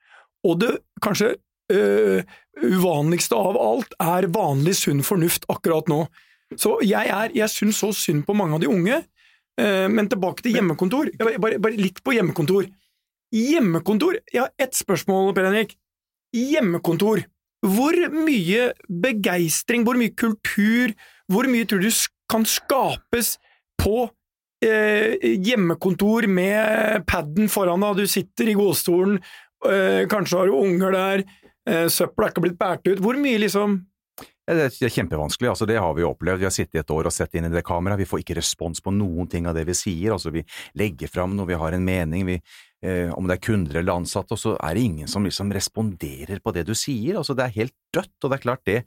Og 0.48 0.62
det 0.64 0.78
kanskje 1.04 1.36
Uh, 1.68 2.22
uvanligste 2.64 3.36
av 3.36 3.58
alt 3.60 3.92
er 4.00 4.30
vanlig 4.32 4.78
sunn 4.80 5.02
fornuft 5.04 5.44
akkurat 5.52 5.90
nå. 5.92 6.06
Så 6.56 6.78
jeg, 6.86 7.10
er, 7.12 7.34
jeg 7.36 7.52
syns 7.52 7.82
så 7.84 7.90
synd 7.92 8.24
på 8.28 8.36
mange 8.38 8.56
av 8.56 8.64
de 8.64 8.70
unge. 8.72 9.02
Eh, 9.58 9.88
men 9.90 10.10
tilbake 10.10 10.46
til 10.46 10.58
hjemmekontor. 10.58 11.10
Bare, 11.18 11.58
bare, 11.58 11.78
litt 11.78 12.04
på 12.06 12.14
hjemmekontor. 12.14 12.68
Hjemmekontor 13.34 14.22
Jeg 14.32 14.46
har 14.46 14.54
ett 14.62 14.78
spørsmål, 14.78 15.34
Per 15.36 15.50
Henrik. 15.50 15.74
Hjemmekontor. 16.36 17.26
Hvor 17.66 17.98
mye 18.14 18.70
begeistring, 18.88 19.84
hvor 19.84 19.98
mye 19.98 20.14
kultur, 20.14 20.94
hvor 21.32 21.50
mye 21.50 21.66
tror 21.68 21.82
du 21.82 21.90
kan 22.30 22.46
skapes 22.46 23.36
på 23.82 24.06
eh, 24.64 25.18
hjemmekontor 25.22 26.28
med 26.30 27.04
paden 27.10 27.50
foran 27.50 27.84
deg, 27.84 28.04
du 28.04 28.12
sitter 28.12 28.52
i 28.52 28.56
godstolen, 28.58 29.18
eh, 29.66 30.06
kanskje 30.12 30.40
har 30.40 30.52
du 30.52 30.58
unger 30.60 30.96
der, 30.96 31.26
eh, 31.68 31.88
søpla 31.90 32.28
er 32.28 32.36
ikke 32.36 32.46
blitt 32.46 32.60
båret 32.62 32.92
ut. 32.92 33.02
Hvor 33.02 33.18
mye 33.18 33.42
liksom 33.42 33.82
Det 34.48 34.80
er 34.80 34.94
kjempevanskelig, 34.94 35.50
altså 35.52 35.66
det 35.68 35.76
har 35.76 35.92
vi 35.98 36.06
jo 36.06 36.14
opplevd. 36.14 36.40
Vi 36.40 36.46
har 36.48 36.54
sittet 36.56 36.78
i 36.78 36.80
et 36.80 36.92
år 36.96 37.10
og 37.10 37.12
sett 37.12 37.34
inn 37.36 37.50
i 37.50 37.52
det 37.52 37.66
kameraet, 37.68 38.00
vi 38.00 38.08
får 38.08 38.22
ikke 38.22 38.38
respons 38.38 38.80
på 38.80 38.94
noen 38.96 39.28
ting 39.28 39.44
av 39.50 39.58
det 39.58 39.66
vi 39.68 39.76
sier. 39.76 40.14
altså 40.16 40.32
Vi 40.32 40.46
legger 40.80 41.12
fram 41.12 41.36
når 41.36 41.50
vi 41.50 41.58
har 41.60 41.76
en 41.76 41.84
mening, 41.84 42.24
vi, 42.30 42.38
eh, 42.86 43.12
om 43.14 43.28
det 43.28 43.38
er 43.38 43.46
kunder 43.48 43.80
eller 43.82 43.98
ansatte, 43.98 44.36
og 44.36 44.42
så 44.42 44.56
er 44.58 44.78
det 44.78 44.86
ingen 44.86 45.12
som 45.12 45.26
liksom 45.26 45.52
responderer 45.56 46.42
på 46.44 46.54
det 46.56 46.68
du 46.68 46.74
sier. 46.78 47.18
altså 47.18 47.36
Det 47.38 47.46
er 47.46 47.56
helt 47.62 47.76
dødt, 47.94 48.16
og 48.24 48.30
det 48.30 48.38
er 48.38 48.44
klart 48.44 48.64
det, 48.68 48.78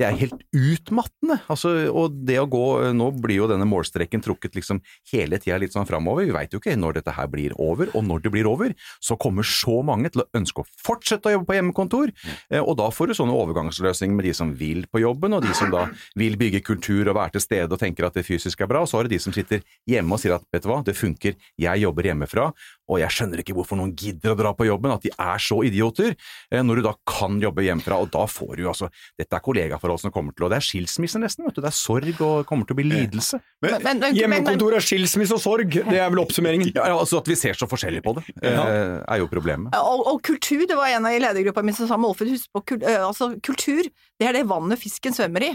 det 0.00 0.06
er 0.06 0.18
helt 0.18 0.44
utmattende. 0.54 1.40
altså 1.50 1.74
Og 1.92 2.14
det 2.26 2.38
å 2.40 2.48
gå 2.50 2.64
Nå 2.94 3.10
blir 3.22 3.42
jo 3.42 3.48
denne 3.50 3.66
målstreken 3.68 4.22
trukket 4.24 4.54
liksom 4.56 4.80
hele 5.12 5.38
tida 5.42 5.58
litt 5.60 5.74
sånn 5.74 5.88
framover. 5.88 6.26
Vi 6.26 6.34
veit 6.34 6.54
jo 6.54 6.60
ikke 6.60 6.76
når 6.78 7.00
dette 7.00 7.14
her 7.16 7.28
blir 7.30 7.54
over, 7.60 7.90
og 7.94 8.04
når 8.06 8.24
det 8.24 8.32
blir 8.34 8.48
over, 8.48 8.74
så 9.02 9.18
kommer 9.20 9.46
så 9.46 9.80
mange 9.86 10.10
til 10.12 10.22
å 10.24 10.28
ønske 10.36 10.62
å 10.62 10.68
fortsette 10.84 11.30
å 11.30 11.34
jobbe 11.36 11.48
på 11.50 11.58
hjemmekontor, 11.58 12.12
eh, 12.50 12.62
og 12.62 12.76
da 12.80 12.88
får 12.94 13.10
du 13.10 13.16
sånne 13.18 13.36
overgangsløsninger 13.36 14.16
med 14.16 14.28
de 14.28 14.34
som 14.36 14.52
vil 14.56 14.84
på 14.90 15.02
jobben, 15.02 15.36
og 15.36 15.44
de 15.44 15.54
som 15.56 15.72
da 15.72 15.86
vil 16.18 16.38
bygge 16.40 16.62
kultur 16.66 17.08
og 17.10 17.18
være 17.18 17.36
til 17.36 17.44
stede 17.44 17.74
og 17.74 17.80
tenker 17.80 18.08
at 18.08 18.16
det 18.18 18.26
fysisk 18.26 18.64
er 18.64 18.70
bra, 18.70 18.84
og 18.84 18.90
så 18.90 19.00
har 19.00 19.08
du 19.08 19.14
de 19.14 19.20
som 19.22 19.34
sitter 19.34 19.64
hjemme 19.90 20.14
og 20.14 20.22
sier 20.22 20.36
at 20.36 20.46
vet 20.54 20.64
du 20.64 20.70
hva, 20.70 20.80
det 20.86 20.96
funker, 20.98 21.38
jeg 21.60 21.84
jobber 21.84 22.10
hjemmefra, 22.10 22.50
og 22.90 23.00
jeg 23.00 23.16
skjønner 23.16 23.33
ikke 23.42 23.56
hvorfor 23.56 23.78
noen 23.80 23.94
gidder 23.98 24.34
å 24.34 24.38
dra 24.38 24.52
på 24.56 24.66
jobben, 24.68 24.92
at 24.94 25.04
de 25.04 25.12
er 25.12 25.42
så 25.42 25.60
idioter, 25.66 26.14
eh, 26.50 26.62
når 26.62 26.80
du 26.80 26.86
da 26.88 26.94
kan 27.08 27.40
jobbe 27.42 27.64
hjemmefra, 27.66 27.98
og 28.02 28.12
da 28.14 28.26
får 28.30 28.56
du 28.60 28.66
altså 28.70 28.90
Dette 29.18 29.36
er 29.36 29.42
kollegaforhold 29.44 30.00
som 30.02 30.12
kommer 30.14 30.34
til 30.34 30.46
å 30.46 30.50
Det 30.52 30.58
er 30.58 30.66
skilsmisse 30.66 31.20
nesten, 31.22 31.46
vet 31.46 31.56
du. 31.56 31.62
Det 31.64 31.70
er 31.70 31.76
sorg 31.76 32.20
og 32.24 32.46
kommer 32.48 32.68
til 32.68 32.76
å 32.76 32.78
bli 32.78 32.86
lidelse. 32.88 33.40
Men, 33.64 33.76
men, 33.82 34.02
men, 34.02 34.16
Hjemmekontor 34.18 34.76
er 34.78 34.84
skilsmisse 34.84 35.36
og 35.36 35.42
sorg, 35.42 35.78
det 35.88 35.98
er 35.98 36.10
vel 36.12 36.22
oppsummeringen. 36.22 36.72
Ja, 36.74 36.88
ja, 36.92 36.98
altså 37.00 37.22
At 37.22 37.30
vi 37.30 37.38
ser 37.38 37.58
så 37.58 37.68
forskjellig 37.70 38.02
på 38.04 38.16
det, 38.18 38.26
eh, 38.44 38.54
er 38.60 39.22
jo 39.22 39.28
problemet. 39.30 39.74
Og, 39.78 40.06
og 40.14 40.22
kultur, 40.26 40.66
det 40.68 40.78
var 40.78 40.92
en 40.92 41.08
av 41.08 41.16
i 41.16 41.22
ledergruppa 41.22 41.64
mi 41.64 41.74
som 41.76 41.90
sa 41.90 41.98
Målfrid, 42.00 42.34
husk 42.36 42.50
på 42.54 42.64
kul, 42.72 42.82
eh, 42.82 43.00
altså, 43.02 43.32
kultur, 43.44 43.88
det 44.20 44.28
er 44.28 44.36
det 44.38 44.48
vannet 44.50 44.80
fisken 44.80 45.16
svømmer 45.16 45.48
i. 45.50 45.54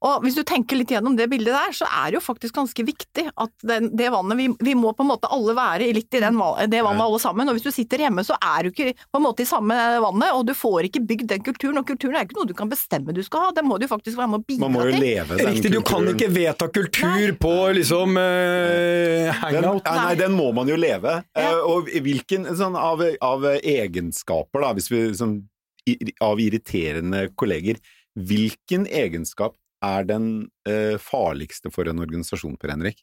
Og 0.00 0.24
hvis 0.24 0.36
du 0.38 0.40
tenker 0.48 0.78
litt 0.80 0.92
gjennom 0.94 1.16
det 1.18 1.26
bildet 1.28 1.52
der, 1.52 1.74
så 1.76 1.84
er 1.84 2.08
det 2.08 2.16
jo 2.16 2.22
faktisk 2.24 2.56
ganske 2.56 2.84
viktig 2.88 3.26
at 3.28 3.52
den, 3.68 3.90
det 3.96 4.08
vannet 4.14 4.38
vi, 4.38 4.46
vi 4.64 4.72
må 4.78 4.94
på 4.96 5.04
en 5.04 5.10
måte 5.10 5.28
alle 5.28 5.52
være 5.56 5.90
litt 5.92 6.16
i 6.16 6.22
den, 6.24 6.38
det 6.72 6.80
vannet 6.86 7.04
alle 7.04 7.20
sammen. 7.20 7.50
Og 7.50 7.58
hvis 7.58 7.66
du 7.66 7.72
sitter 7.74 8.06
hjemme, 8.06 8.24
så 8.24 8.38
er 8.40 8.64
du 8.64 8.70
ikke 8.72 8.94
på 8.96 9.20
en 9.20 9.26
måte 9.26 9.44
i 9.44 9.50
samme 9.50 9.76
vannet, 10.00 10.32
og 10.32 10.46
du 10.48 10.54
får 10.56 10.88
ikke 10.88 11.04
bygd 11.04 11.28
den 11.34 11.44
kulturen. 11.44 11.82
Og 11.82 11.88
kulturen 11.92 12.16
er 12.16 12.24
ikke 12.24 12.38
noe 12.40 12.48
du 12.48 12.56
kan 12.56 12.72
bestemme 12.72 13.12
du 13.12 13.20
skal 13.26 13.48
ha, 13.48 13.52
den 13.56 13.68
må 13.68 13.76
du 13.80 13.86
faktisk 13.90 14.16
være 14.16 14.32
med 14.32 14.40
å 14.40 14.46
bidra 14.48 14.64
Man 14.64 14.76
må 14.78 14.88
jo 14.88 14.96
til. 14.96 15.04
leve 15.04 15.36
den 15.36 15.52
Riktig, 15.52 15.74
du 15.74 15.80
kan 15.84 16.08
ikke 16.14 16.30
vedta 16.32 16.70
kultur 16.72 17.36
på 17.44 17.54
liksom 17.76 18.16
uh, 18.16 19.30
hangout. 19.42 19.84
nei, 19.84 19.96
nei, 20.00 20.18
den 20.22 20.36
må 20.36 20.50
man 20.56 20.70
jo 20.70 20.80
leve. 20.80 21.20
Ja. 21.36 21.52
Uh, 21.58 21.62
og 21.74 21.92
hvilken 21.92 22.48
sånn, 22.56 22.78
av, 22.78 23.04
av 23.24 23.48
egenskaper, 23.60 24.64
da, 24.64 24.74
hvis 24.78 24.88
vi, 24.92 25.06
sånn, 25.18 25.42
i, 25.90 25.98
av 26.24 26.40
irriterende 26.40 27.26
kolleger, 27.36 27.80
hvilken 28.16 28.88
egenskap 28.88 29.59
er 29.82 30.04
den 30.04 30.50
eh, 30.68 30.96
farligste 31.00 31.70
for 31.72 31.88
en 31.88 31.98
organisasjon, 32.02 32.56
Per 32.60 32.70
Henrik? 32.74 33.00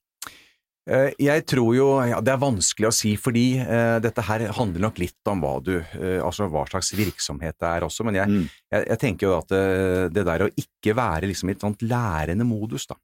Eh, 0.88 1.12
Jeg 1.20 1.44
tror 1.50 1.74
jo 1.76 1.88
ja, 2.08 2.22
Det 2.24 2.32
er 2.32 2.40
vanskelig 2.40 2.88
å 2.88 2.94
si, 2.96 3.16
fordi 3.20 3.58
eh, 3.60 3.98
dette 4.00 4.24
her 4.24 4.46
handler 4.56 4.86
nok 4.86 5.00
litt 5.02 5.20
om 5.28 5.42
hva 5.44 5.58
du 5.60 5.74
eh, 5.82 6.22
Altså 6.24 6.48
hva 6.48 6.64
slags 6.70 6.94
virksomhet 6.96 7.58
det 7.60 7.68
er 7.68 7.84
også, 7.84 8.06
men 8.08 8.16
jeg, 8.16 8.28
Mm. 8.32 8.46
jeg, 8.72 8.86
jeg 8.94 9.00
tenker 9.02 9.28
jo 9.28 9.34
at 9.42 9.50
det, 9.52 10.14
det 10.16 10.24
der 10.30 10.46
å 10.46 10.48
ikke 10.56 10.77
ikke 10.88 10.98
være 10.98 11.28
liksom 11.30 11.50
i 11.52 11.56
et 11.58 11.64
sånt 11.64 11.84
lærende 11.86 12.48
modus, 12.48 12.88
da. 12.90 12.96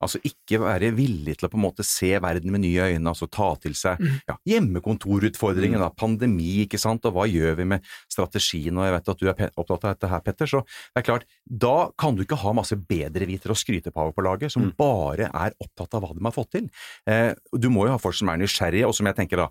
Altså 0.00 0.16
ikke 0.24 0.58
være 0.62 0.88
villig 0.96 1.34
til 1.38 1.46
å 1.46 1.50
på 1.52 1.58
en 1.58 1.64
måte 1.66 1.84
se 1.84 2.08
verden 2.24 2.50
med 2.54 2.62
nye 2.64 2.86
øyne, 2.94 3.10
altså 3.12 3.28
ta 3.30 3.50
til 3.60 3.74
seg 3.76 4.00
ja, 4.28 4.36
hjemmekontorutfordringen, 4.48 5.80
da, 5.82 5.90
pandemi, 5.92 6.62
ikke 6.64 6.80
sant, 6.80 7.04
og 7.08 7.14
hva 7.16 7.26
gjør 7.30 7.58
vi 7.60 7.66
med 7.74 7.84
strategien, 8.10 8.76
og 8.80 8.86
jeg 8.88 8.94
vet 8.96 9.10
at 9.12 9.20
du 9.22 9.28
er 9.30 9.42
opptatt 9.60 9.84
av 9.84 9.94
dette 9.94 10.10
her, 10.10 10.24
Petter, 10.24 10.50
så 10.50 10.62
det 10.64 11.02
er 11.02 11.06
klart, 11.06 11.26
da 11.44 11.74
kan 12.00 12.16
du 12.16 12.24
ikke 12.24 12.40
ha 12.42 12.54
masse 12.56 12.76
bedrevitere 12.80 13.54
og 13.54 13.60
skrytepaver 13.60 14.16
på 14.16 14.24
laget, 14.26 14.54
som 14.54 14.70
bare 14.78 15.28
er 15.30 15.56
opptatt 15.60 15.98
av 15.98 16.06
hva 16.06 16.14
de 16.16 16.24
har 16.24 16.34
fått 16.36 16.54
til. 16.56 16.70
Eh, 17.06 17.32
du 17.52 17.68
må 17.72 17.86
jo 17.86 17.94
ha 17.94 18.00
folk 18.00 18.16
som 18.18 18.32
er 18.32 18.40
nysgjerrige, 18.40 18.88
og 18.88 18.96
som 18.96 19.08
jeg 19.10 19.20
tenker 19.20 19.44
da, 19.44 19.50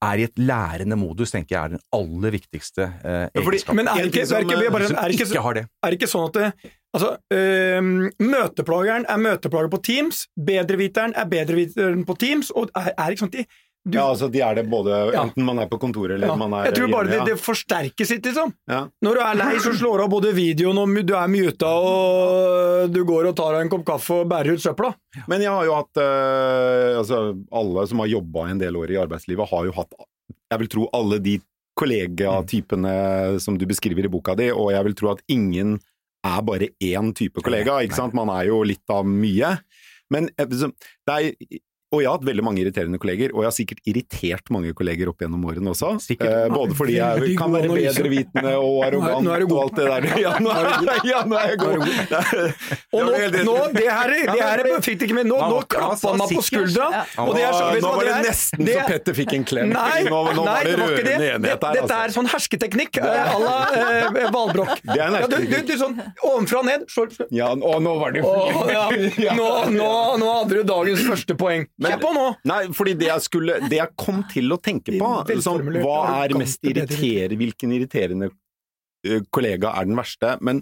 er 0.00 0.22
i 0.22 0.24
et 0.24 0.38
lærende 0.40 0.96
modus, 0.96 1.32
tenker 1.34 1.52
jeg 1.56 1.60
er 1.60 1.72
den 1.74 1.82
aller 1.92 2.32
viktigste 2.32 2.86
eh, 3.04 3.26
Ja, 3.34 3.42
fordi- 3.42 3.58
egenskapen. 3.58 3.76
Men 3.76 3.90
er 3.92 4.00
det 4.00 4.14
ikke, 4.14 4.22
er 4.24 4.46
ikke, 4.46 4.56
er 4.56 4.72
bare, 4.72 4.86
er 4.88 5.12
ikke, 5.12 5.66
er 5.84 5.96
ikke 5.98 6.08
sånn 6.08 6.30
at 6.30 6.38
det, 6.38 6.70
altså, 6.96 7.14
øh, 7.36 7.82
Møteplageren 8.20 9.08
er 9.08 9.18
møteplager 9.22 9.70
på 9.72 9.82
Teams, 9.86 10.26
bedreviteren 10.36 11.12
er 11.16 11.26
bedreviteren 11.30 12.04
på 12.08 12.16
Teams, 12.20 12.50
og 12.54 12.70
er, 12.76 12.92
er 12.96 13.10
ikke 13.14 13.26
sånn 13.26 13.34
de 13.38 13.46
du, 13.80 13.94
Ja, 13.96 14.10
altså 14.10 14.26
de 14.28 14.42
er 14.44 14.58
det 14.58 14.66
både 14.68 14.92
Ja. 15.14 15.22
enten 15.24 15.40
man 15.46 15.56
er 15.62 15.68
på 15.70 15.78
kontoret 15.80 16.18
eller 16.18 16.28
ja, 16.28 16.34
man 16.36 16.52
er 16.52 16.66
Jeg 16.68 16.74
tror 16.76 16.90
bare 16.92 17.08
hjemme, 17.08 17.24
det, 17.30 17.36
det 17.38 17.40
forsterkes 17.40 18.10
litt, 18.12 18.26
liksom. 18.28 18.52
ja. 18.68 18.80
Når 19.00 19.14
du 19.16 19.20
er 19.24 19.38
lei, 19.40 19.54
så 19.64 19.72
slår 19.72 19.96
du 19.96 20.04
av 20.04 20.10
både 20.12 20.32
videoen, 20.36 20.76
og 20.82 20.98
du 21.08 21.14
er 21.16 21.30
muta, 21.32 21.70
og 21.80 22.90
du 22.92 23.00
går 23.08 23.30
og 23.30 23.36
tar 23.38 23.56
deg 23.56 23.64
en 23.64 23.72
kopp 23.72 23.86
kaffe 23.88 24.18
og 24.20 24.28
bærer 24.28 24.52
ut 24.52 24.60
søpla. 24.60 24.92
Men 25.32 25.40
jeg 25.46 25.48
har 25.56 25.64
jo 25.64 25.78
hatt 25.78 25.96
øh, 26.04 26.98
Altså, 27.00 27.22
alle 27.56 27.86
som 27.88 28.04
har 28.04 28.12
jobba 28.12 28.50
en 28.50 28.60
del 28.60 28.76
år 28.76 28.92
i 28.92 29.00
arbeidslivet, 29.00 29.48
har 29.48 29.64
jo 29.70 29.72
hatt 29.78 29.96
Jeg 30.52 30.60
vil 30.60 30.68
tro 30.76 30.84
alle 30.92 31.18
de 31.24 31.38
kollegatypene 31.80 33.40
som 33.40 33.56
du 33.56 33.64
beskriver 33.64 34.04
i 34.04 34.12
boka 34.12 34.34
di, 34.36 34.50
og 34.52 34.72
jeg 34.74 34.84
vil 34.90 34.96
tro 34.98 35.12
at 35.14 35.22
ingen 35.32 35.78
er 36.26 36.42
bare 36.44 36.70
én 36.84 37.12
type 37.16 37.42
kollega, 37.44 37.80
ikke 37.84 37.98
sant? 37.98 38.16
Man 38.16 38.30
er 38.32 38.48
jo 38.50 38.62
litt 38.66 38.92
av 38.92 39.08
mye. 39.08 39.54
Men 40.12 40.28
eh, 40.36 40.46
det 40.50 41.16
er 41.16 41.60
og 41.90 42.04
jeg 42.04 42.06
har 42.06 42.18
hatt 42.20 42.26
veldig 42.28 42.42
mange 42.46 42.60
irriterende 42.62 42.98
kolleger, 43.02 43.32
og 43.34 43.42
jeg 43.42 43.48
har 43.48 43.54
sikkert 43.56 43.80
irritert 43.90 44.50
mange 44.54 44.70
kolleger 44.78 45.08
opp 45.10 45.24
gjennom 45.24 45.42
årene 45.50 45.72
også. 45.72 45.96
Sikkert. 46.04 46.30
Eh, 46.30 46.52
både 46.54 46.76
fordi 46.78 46.94
jeg 47.00 47.32
kan 47.38 47.50
være 47.50 47.70
bedrevitende 47.72 48.52
og 48.62 48.84
arrogant 48.86 49.26
Nå 49.26 49.32
er 49.34 49.42
nå 49.42 49.48
er 49.48 49.56
og 49.56 49.62
alt 49.64 49.80
det 49.80 49.86
der. 49.88 50.06
Ja, 50.20 50.34
nå 50.38 50.52
er, 50.54 50.68
ja, 51.10 51.22
nå 51.26 51.38
er 51.40 51.50
jeg 51.50 51.58
god. 51.64 51.82
Og 52.94 53.06
nå, 53.06 53.12
nå 53.46 53.54
det 53.74 53.86
her, 53.86 54.12
det 54.12 54.38
her 54.38 54.62
fikk 54.84 55.00
det 55.00 55.08
ikke 55.08 55.16
med, 55.18 55.28
nå, 55.30 55.38
nå 55.50 55.60
klappa 55.70 56.12
han 56.12 56.20
meg 56.20 56.32
på 56.34 56.42
skuldra. 56.44 56.86
Og 57.22 57.32
det 57.34 57.44
er 57.46 57.54
så, 57.54 57.66
vet 57.70 57.80
du 57.80 57.86
nå 57.86 57.90
hva 57.90 57.98
var 57.98 58.06
det 58.08 58.14
er? 58.14 58.24
nesten 58.26 58.70
så 58.70 58.86
Petter 58.90 59.16
fikk 59.16 59.34
en 59.36 59.46
klem. 59.50 59.74
Nei, 59.74 60.04
nå, 60.06 60.20
nå 60.36 60.44
nei, 60.46 60.54
var 60.54 60.68
det 60.68 60.76
rørende 60.78 61.14
enighet 61.16 61.64
der. 61.64 61.78
dette 61.80 61.96
er 61.96 62.10
Altså. 62.10 62.16
sånn 62.18 62.30
hersketeknikk 62.32 62.98
à 63.02 63.38
la 63.40 63.56
eh, 63.76 64.30
Valbrokk. 64.34 64.80
Det 64.82 64.96
er 64.96 65.06
en 65.06 65.16
du, 65.16 65.34
du, 65.34 65.36
hersketeknikk. 65.36 65.66
du, 65.68 65.74
sånn 65.80 65.98
ovenfra 66.26 66.62
og 66.62 66.68
ned. 66.70 66.86
Ja, 67.34 67.50
og 67.54 67.82
nå 67.84 67.96
var 68.00 68.14
det 68.16 68.24
Å, 68.26 68.34
ja. 68.70 69.34
nå, 69.38 69.48
nå, 69.74 69.90
nå 70.20 70.32
hadde 70.38 70.60
du 70.60 70.70
dagens 70.70 71.04
første 71.06 71.36
poeng. 71.38 71.66
Kjør 71.80 72.02
på 72.02 72.10
nå! 72.16 72.26
Nei, 72.50 72.60
fordi 72.76 72.96
det 73.00 73.08
jeg, 73.08 73.24
skulle, 73.24 73.60
det 73.66 73.78
jeg 73.78 73.96
kom 73.98 74.20
til 74.30 74.52
å 74.52 74.60
tenke 74.60 74.98
på, 75.00 75.12
liksom, 75.30 75.64
hva 75.80 76.00
er 76.20 76.36
mest 76.40 76.60
irriterende, 76.66 77.40
hvilken 77.40 77.72
irriterende 77.76 78.30
kollega 79.32 79.72
er 79.80 79.88
den 79.88 79.96
verste? 79.96 80.36
Men 80.44 80.60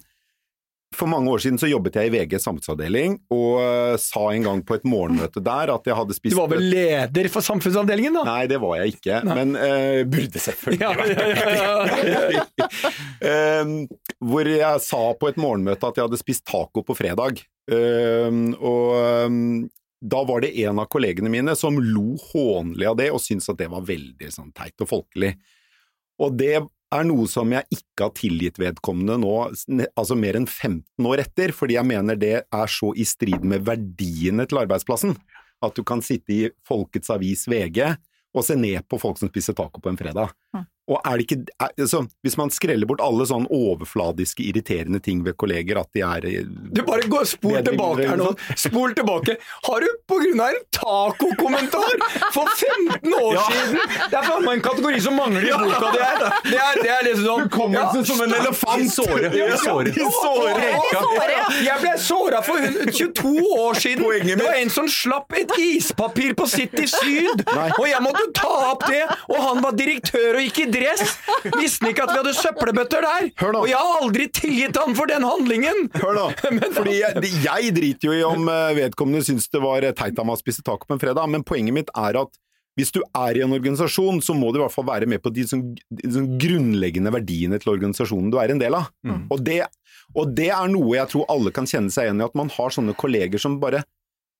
for 0.97 1.11
mange 1.11 1.29
år 1.29 1.43
siden 1.43 1.59
så 1.61 1.69
jobbet 1.69 1.99
jeg 1.99 2.09
i 2.09 2.13
VG 2.15 2.39
samfunnsavdeling, 2.41 3.19
og 3.35 3.99
sa 4.01 4.23
en 4.33 4.47
gang 4.47 4.63
på 4.65 4.79
et 4.79 4.87
morgenmøte 4.89 5.43
der 5.45 5.73
at 5.75 5.89
jeg 5.91 5.97
hadde 5.99 6.17
spist 6.17 6.33
Du 6.33 6.39
var 6.41 6.49
vel 6.55 6.65
leder 6.65 7.29
for 7.33 7.45
samfunnsavdelingen, 7.45 8.17
da? 8.17 8.23
Nei, 8.31 8.47
det 8.49 8.61
var 8.63 8.79
jeg 8.81 8.95
ikke, 8.97 9.19
men 9.29 9.53
uh, 9.59 10.01
burde 10.09 10.41
selvfølgelig 10.41 10.89
vært 11.03 11.59
ja. 11.59 12.69
Ehm, 13.29 13.75
hvor 14.31 14.49
jeg 14.49 14.85
sa 14.87 15.03
på 15.19 15.29
et 15.29 15.41
morgenmøte 15.41 15.91
at 15.91 16.01
jeg 16.01 16.09
hadde 16.09 16.23
spist 16.23 16.47
taco 16.49 16.87
på 16.87 16.97
fredag. 16.97 17.43
Uh, 17.69 18.57
og 18.57 19.69
da 20.01 20.23
var 20.25 20.45
det 20.45 20.55
en 20.63 20.79
av 20.79 20.87
kollegene 20.93 21.31
mine 21.33 21.55
som 21.59 21.79
lo 21.83 22.17
hånlig 22.31 22.87
av 22.87 22.99
det, 23.01 23.09
og 23.11 23.23
syntes 23.23 23.51
at 23.51 23.59
det 23.59 23.71
var 23.73 23.87
veldig 23.87 24.31
sånn 24.33 24.53
teit 24.57 24.79
og 24.85 24.91
folkelig. 24.93 25.33
Og 26.23 26.37
det 26.39 26.55
er 26.59 27.05
noe 27.05 27.27
som 27.29 27.51
jeg 27.53 27.67
ikke 27.75 28.07
har 28.07 28.15
tilgitt 28.17 28.61
vedkommende 28.61 29.19
nå, 29.21 29.35
altså 29.99 30.17
mer 30.19 30.39
enn 30.39 30.47
15 30.49 31.09
år 31.11 31.25
etter, 31.25 31.53
fordi 31.57 31.77
jeg 31.77 31.91
mener 31.91 32.19
det 32.19 32.35
er 32.43 32.73
så 32.73 32.93
i 32.97 33.07
strid 33.09 33.45
med 33.45 33.67
verdiene 33.67 34.47
til 34.49 34.63
arbeidsplassen. 34.63 35.17
At 35.65 35.75
du 35.75 35.83
kan 35.87 36.03
sitte 36.05 36.35
i 36.35 36.41
Folkets 36.69 37.11
Avis 37.11 37.45
VG 37.51 37.83
og 38.37 38.45
se 38.47 38.57
ned 38.59 38.87
på 38.89 39.01
folk 39.03 39.19
som 39.21 39.31
spiser 39.33 39.57
taco 39.59 39.83
på 39.83 39.91
en 39.91 39.99
fredag. 39.99 40.31
Og 40.89 41.01
er 41.05 41.19
det 41.21 41.25
ikke 41.27 41.37
er, 41.61 41.73
altså, 41.85 41.99
Hvis 42.25 42.37
man 42.41 42.51
skreller 42.55 42.87
bort 42.89 43.03
alle 43.05 43.27
sånn 43.29 43.45
overfladiske, 43.53 44.41
irriterende 44.49 45.01
ting 45.05 45.21
ved 45.27 45.37
kolleger, 45.37 45.77
at 45.83 45.91
de 45.93 46.01
er 46.07 46.25
eh, 46.31 46.47
Du 46.73 46.81
bare 46.87 47.05
går, 47.13 47.27
spol 47.29 47.59
tilbake 47.67 48.07
her 48.09 48.17
nå. 48.21 48.31
Spol 48.57 48.95
tilbake. 48.97 49.37
Har 49.69 49.85
du 49.85 49.89
på 50.09 50.17
grunn 50.23 50.41
av 50.41 50.55
en 50.55 50.63
tacokommentar 50.73 51.99
for 52.33 52.49
15 52.57 53.15
år 53.15 53.35
Ja. 53.35 53.45
siden 53.51 53.79
Det 54.11 54.17
er 54.19 54.25
faen 54.29 54.45
meg 54.47 54.55
en 54.59 54.65
kategori 54.65 55.01
som 55.05 55.17
mangler 55.19 55.45
i 55.49 55.53
boka. 55.53 55.91
Det 55.93 56.03
er, 56.07 56.25
det 56.49 56.59
er, 56.59 56.81
det 56.83 56.91
er 56.95 57.05
liksom 57.09 57.27
sånn 57.29 57.45
Hukommelsen 57.49 58.07
som 58.09 58.23
en 58.25 58.35
elefant! 58.39 58.83
I 58.83 58.89
såret. 58.93 59.35
I 59.37 59.59
såret. 59.63 59.97
I 59.99 60.09
såret. 60.23 60.65
Ja, 60.93 61.03
Jeg 61.69 61.81
ble 61.83 61.93
såra 62.03 62.41
for 62.47 62.65
22 62.89 63.35
år 63.59 63.79
siden. 63.83 64.05
Poenget 64.05 64.27
mitt- 64.27 64.39
Det 64.39 64.47
var 64.49 64.59
en 64.63 64.71
som 64.71 64.89
slapp 64.89 65.33
et 65.39 65.53
ispapir 65.59 66.35
på 66.39 66.47
City 66.49 66.87
Syd, 66.87 67.45
Nei. 67.47 67.69
og 67.79 67.87
jeg 67.89 68.01
måtte 68.05 68.25
ta 68.35 68.53
opp 68.73 68.87
det. 68.89 69.03
Og 69.29 69.37
han 69.43 69.63
var 69.65 69.73
direktør 69.79 70.39
og 70.39 70.43
gikk 70.47 70.59
i 70.65 70.71
dress. 70.79 71.15
Visste 71.59 71.93
ikke 71.93 72.07
at 72.07 72.15
vi 72.15 72.19
hadde 72.23 72.35
søppelbøtter 72.39 73.07
der. 73.07 73.31
Og 73.53 73.69
jeg 73.69 73.79
har 73.79 74.03
aldri 74.03 74.29
tilgitt 74.35 74.79
han 74.81 74.97
for 74.99 75.11
den 75.11 75.27
handlingen. 75.27 75.87
Hør 75.99 76.17
nå, 76.17 76.27
fordi 76.79 76.99
jeg, 77.01 77.33
jeg 77.45 77.73
driter 77.77 78.11
jo 78.11 78.17
i 78.17 78.27
om 78.27 78.51
eh, 78.53 78.75
vedkommende 78.83 79.25
syns 79.27 79.51
det 79.53 79.63
var 79.63 79.87
teit 79.99 80.19
av 80.19 80.29
meg 80.29 80.39
å 80.39 80.43
spise 80.43 80.65
taco 80.65 80.89
på 80.89 80.97
en 80.97 81.03
fredag, 81.03 81.31
men 81.31 81.47
poenget 81.47 81.77
mitt 81.77 81.95
er 81.99 82.23
at 82.23 82.39
hvis 82.79 82.93
du 82.95 83.01
er 83.03 83.35
i 83.35 83.43
en 83.43 83.55
organisasjon, 83.57 84.21
så 84.23 84.37
må 84.39 84.53
du 84.55 84.61
i 84.61 84.63
hvert 84.63 84.75
fall 84.75 84.87
være 84.87 85.09
med 85.11 85.19
på 85.25 85.33
de 85.35 85.43
sånn, 85.51 85.65
de 85.75 86.11
sånn 86.15 86.29
grunnleggende 86.39 87.11
verdiene 87.11 87.59
til 87.59 87.73
organisasjonen 87.73 88.31
du 88.31 88.39
er 88.39 88.55
en 88.55 88.61
del 88.63 88.77
av. 88.79 88.93
Og, 89.35 89.41
det, 89.43 89.65
og 90.15 90.31
det 90.39 90.53
er 90.55 90.71
noe 90.71 90.95
jeg 90.95 91.11
tror 91.11 91.27
alle 91.35 91.51
kan 91.55 91.67
kjenne 91.67 91.91
seg 91.91 92.07
igjen 92.07 92.23
i, 92.23 92.29
at 92.29 92.39
man 92.39 92.53
har 92.55 92.75
sånne 92.75 92.95
kolleger 92.99 93.43
som 93.43 93.59
bare 93.63 93.83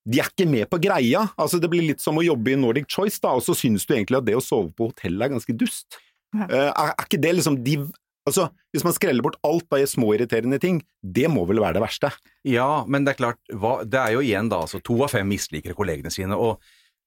de 0.09 0.21
er 0.21 0.29
ikke 0.31 0.47
med 0.49 0.69
på 0.71 0.79
greia. 0.81 1.25
Altså, 1.37 1.59
det 1.61 1.69
blir 1.69 1.83
litt 1.85 2.01
som 2.01 2.17
å 2.17 2.23
jobbe 2.23 2.53
i 2.53 2.57
Nordic 2.57 2.87
Choice, 2.89 3.19
da, 3.21 3.35
og 3.35 3.43
så 3.45 3.53
syns 3.57 3.85
du 3.85 3.93
egentlig 3.93 4.17
at 4.17 4.25
det 4.29 4.37
å 4.39 4.43
sove 4.43 4.71
på 4.73 4.87
hotell 4.89 5.19
er 5.19 5.33
ganske 5.35 5.53
dust. 5.59 5.99
Eh, 6.35 6.53
er, 6.53 6.93
er 6.93 7.07
ikke 7.07 7.21
det 7.21 7.35
liksom 7.39 7.63
de 7.65 7.79
Altså, 8.27 8.49
Hvis 8.75 8.83
man 8.85 8.93
skreller 8.93 9.23
bort 9.25 9.39
alt 9.47 9.65
bare 9.71 9.87
små 9.89 10.11
irriterende 10.13 10.59
ting, 10.61 10.83
det 11.01 11.29
må 11.31 11.47
vel 11.49 11.61
være 11.63 11.79
det 11.79 11.81
verste? 11.81 12.11
Ja, 12.45 12.83
men 12.85 13.05
det 13.07 13.15
er 13.15 13.21
klart, 13.23 13.39
hva, 13.49 13.79
det 13.81 13.97
er 13.97 14.13
jo 14.13 14.21
igjen 14.21 14.51
da, 14.51 14.59
altså 14.67 14.77
to 14.85 14.99
av 15.01 15.15
fem 15.15 15.25
misliker 15.25 15.73
kollegene 15.73 16.11
sine, 16.13 16.37
og 16.37 16.59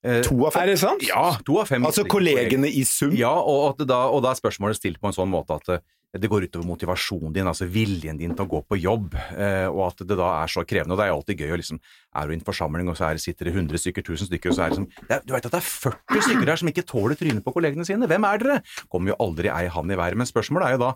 eh, 0.03 0.23
To 0.27 0.41
av 0.49 0.57
Er 0.59 0.73
det 0.73 0.81
sant? 0.83 1.05
Ja, 1.07 1.37
to 1.47 1.61
av 1.63 1.71
fem 1.71 1.87
Altså 1.87 2.03
kollegene 2.11 2.67
i 2.67 2.83
sum? 2.89 3.15
Ja, 3.15 3.37
og, 3.39 3.69
og, 3.69 3.85
da, 3.87 4.01
og 4.11 4.25
da 4.25 4.33
er 4.33 4.41
spørsmålet 4.41 4.81
stilt 4.81 4.99
på 4.99 5.13
en 5.13 5.15
sånn 5.21 5.31
måte 5.31 5.61
at 5.61 5.71
eh, 5.77 5.85
det 6.13 6.29
går 6.29 6.45
utover 6.45 6.67
motivasjonen 6.69 7.33
din, 7.33 7.49
altså 7.49 7.65
viljen 7.73 8.19
din 8.21 8.35
til 8.37 8.45
å 8.45 8.51
gå 8.51 8.59
på 8.69 8.77
jobb, 8.77 9.15
eh, 9.33 9.65
og 9.71 9.87
at 9.87 10.03
det 10.05 10.19
da 10.19 10.29
er 10.43 10.51
så 10.53 10.65
krevende. 10.69 10.93
Og 10.93 11.01
det 11.01 11.07
er 11.07 11.13
jo 11.13 11.17
alltid 11.21 11.41
gøy 11.41 11.55
å 11.55 11.61
liksom 11.63 11.81
Er 12.13 12.29
du 12.29 12.35
i 12.35 12.37
en 12.37 12.45
forsamling, 12.45 12.89
og 12.93 12.99
så 12.99 13.07
er, 13.09 13.17
sitter 13.17 13.49
det 13.49 13.55
100 13.55 13.81
stykker, 13.81 14.05
1000 14.05 14.29
stykker, 14.29 14.53
og 14.53 14.57
så 14.57 14.63
er 14.67 14.69
det 14.69 14.77
liksom 14.77 15.09
det 15.09 15.15
er, 15.17 15.23
Du 15.25 15.33
vet 15.33 15.47
at 15.49 15.55
det 15.55 15.61
er 15.63 15.71
40 15.71 16.27
stykker 16.27 16.51
der 16.51 16.61
som 16.61 16.69
ikke 16.69 16.85
tåler 16.85 17.17
trynet 17.17 17.45
på 17.47 17.55
kollegene 17.57 17.87
sine. 17.89 18.05
Hvem 18.11 18.27
er 18.29 18.43
dere? 18.43 18.59
Kommer 18.93 19.15
jo 19.15 19.17
aldri 19.25 19.49
ei 19.49 19.71
hand 19.73 19.89
i 19.89 19.97
været. 19.97 20.21
Men 20.21 20.29
spørsmålet 20.29 20.69
er 20.69 20.77
jo 20.77 20.83
da 20.85 20.93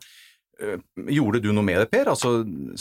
Gjorde 0.57 1.41
du 1.45 1.51
noe 1.53 1.63
med 1.67 1.77
det, 1.83 1.91
Per? 1.93 2.09
Altså, 2.09 2.31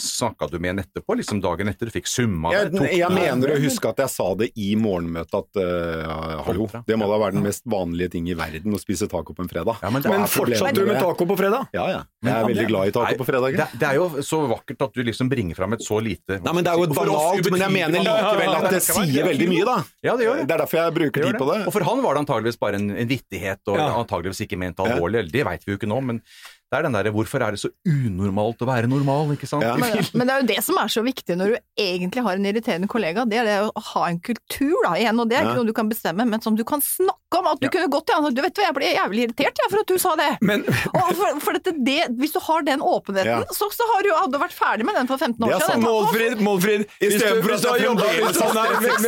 Snakka 0.00 0.46
du 0.48 0.56
med 0.58 0.70
henne 0.72 0.84
etterpå? 0.86 1.16
Liksom 1.18 1.42
dagen 1.44 1.68
etter? 1.68 1.90
Du 1.90 1.92
fikk 1.92 2.08
summa 2.08 2.52
Jeg. 2.54 2.70
Tok 2.72 2.86
jeg 2.88 3.08
du- 3.10 3.14
mener 3.18 3.52
å 3.52 3.58
huske 3.60 3.90
at 3.90 3.98
jeg 4.00 4.08
sa 4.14 4.28
det 4.40 4.48
i 4.56 4.70
morgenmøtet 4.80 5.36
at 5.36 5.60
uh, 5.60 6.42
hallo, 6.46 6.68
det 6.88 6.96
må 6.96 7.08
da 7.10 7.18
være 7.20 7.36
den 7.36 7.44
mest 7.44 7.66
vanlige 7.68 8.14
ting 8.16 8.28
i 8.32 8.36
verden 8.38 8.72
å 8.72 8.80
spise 8.80 9.08
taco 9.12 9.34
på 9.36 9.44
en 9.44 9.50
fredag. 9.52 9.76
Ja, 9.84 9.90
men 9.92 10.02
Men 10.08 10.24
fortsatte 10.24 10.72
du 10.74 10.86
med 10.88 11.00
taco 11.02 11.26
på 11.28 11.36
fredag? 11.36 11.68
Ja, 11.76 11.84
ja. 11.92 12.00
Jeg 12.24 12.32
er 12.32 12.48
veldig 12.48 12.66
glad 12.70 12.88
i 12.88 12.94
taco 12.96 13.10
Nei, 13.10 13.18
på 13.20 13.26
fredager. 13.28 13.60
Det, 13.60 13.80
det 13.82 13.88
er 13.90 14.00
jo 14.00 14.08
så 14.24 14.40
vakkert 14.50 14.80
at 14.88 14.96
du 14.96 15.02
liksom 15.04 15.28
bringer 15.30 15.54
fram 15.54 15.76
et 15.76 15.84
så 15.84 16.00
lite 16.02 16.40
Nei, 16.42 16.52
men 16.56 16.64
Det 16.64 16.72
er 16.72 16.80
jo 16.80 16.88
et 16.88 16.96
banalt, 16.96 17.50
men 17.52 17.60
jeg 17.66 17.74
mener 17.76 18.06
likevel 18.08 18.56
at 18.56 18.70
det 18.72 18.82
sier 18.88 19.28
veldig 19.28 19.48
mye, 19.52 19.68
da. 19.68 19.76
Ja, 20.02 20.16
det 20.16 20.26
gjør 20.26 20.40
det. 20.40 20.48
Det 20.48 20.56
er 20.56 20.62
derfor 20.64 20.80
jeg 20.80 20.96
bruker 20.96 21.28
tid 21.28 21.38
på 21.38 21.50
det. 21.52 21.60
Og 21.68 21.72
for 21.76 21.86
han 21.86 22.02
var 22.02 22.16
det 22.16 22.24
antageligvis 22.24 22.58
bare 22.64 22.80
en, 22.80 22.88
en 22.96 23.08
vittighet, 23.12 23.60
og 23.68 23.76
Ja. 23.78 23.92
antageligvis 24.00 24.40
ikke 24.48 24.58
ment 24.58 24.80
alvorlig. 24.82 25.26
Det 25.30 25.44
veit 25.46 25.62
vi 25.66 25.74
jo 25.74 25.78
ikke 25.78 25.90
nå, 25.92 26.00
men 26.02 26.22
det 26.66 26.78
er 26.80 26.82
den 26.88 26.96
derre 26.96 27.12
hvorfor 27.14 27.42
er 27.46 27.54
det 27.54 27.60
så 27.62 27.68
unormalt 27.86 28.62
å 28.64 28.66
være 28.66 28.88
normal, 28.90 29.28
ikke 29.36 29.46
sant? 29.46 29.62
Ja. 29.62 29.76
Men, 29.78 30.00
men 30.18 30.26
det 30.26 30.34
er 30.34 30.40
jo 30.42 30.46
det 30.50 30.56
som 30.66 30.78
er 30.82 30.90
så 30.90 31.02
viktig 31.06 31.36
når 31.38 31.52
du 31.54 31.58
egentlig 31.78 32.24
har 32.26 32.34
en 32.40 32.48
irriterende 32.50 32.88
kollega, 32.90 33.22
det 33.30 33.38
er 33.38 33.46
det 33.46 33.58
å 33.68 33.82
ha 33.92 34.02
en 34.10 34.18
kultur 34.18 34.74
da, 34.82 34.96
igjen, 34.98 35.20
og 35.22 35.30
det 35.30 35.38
er 35.38 35.46
ikke 35.46 35.54
Ja. 35.54 35.60
noe 35.60 35.70
du 35.70 35.76
kan 35.76 35.88
bestemme, 35.92 36.26
men 36.26 36.42
som 36.42 36.56
du 36.58 36.64
kan 36.66 36.82
snakke 36.82 37.38
om. 37.38 37.46
At 37.46 37.60
du 37.60 37.66
Ja. 37.66 37.70
kunne 37.70 37.90
gått 37.92 38.06
til 38.06 38.14
han 38.16 38.24
og 38.24 38.30
sagt, 38.30 38.36
du 38.36 38.42
vet 38.42 38.54
hva, 38.58 38.64
jeg 38.66 38.74
ble 38.74 38.90
jævlig 38.96 39.22
irritert 39.26 39.60
jeg, 39.62 39.70
for 39.70 39.78
at 39.82 39.86
du 39.86 39.98
sa 40.02 40.14
det. 40.18 40.28
Men 40.42 40.64
Og 40.66 41.08
for, 41.18 41.40
for 41.46 41.52
dette, 41.58 41.72
det, 41.86 41.98
hvis 42.18 42.32
du 42.34 42.40
har 42.40 42.62
den 42.66 42.80
åpenheten, 42.80 43.26
Ja. 43.46 43.54
så, 43.54 43.70
så 43.70 43.86
har 43.92 44.02
du 44.02 44.08
jo 44.10 44.16
hadde 44.24 44.40
vært 44.42 44.56
ferdig 44.56 44.86
med 44.88 44.94
den 44.98 45.06
for 45.10 45.18
15 45.18 45.38
år 45.46 45.60
siden. 45.62 45.82
Målfrid, 45.86 46.40
Målfrid 46.42 46.86
hvis 46.98 47.14
du, 47.14 47.18
stedet 47.20 47.42
for 47.44 47.50
hvis 47.50 47.58
at 47.58 47.62
du 47.62 47.68
har 47.68 47.78
jeg 47.78 47.86
jobba 47.86 48.06
fremdeles 48.10 48.36
hvis 48.36 49.06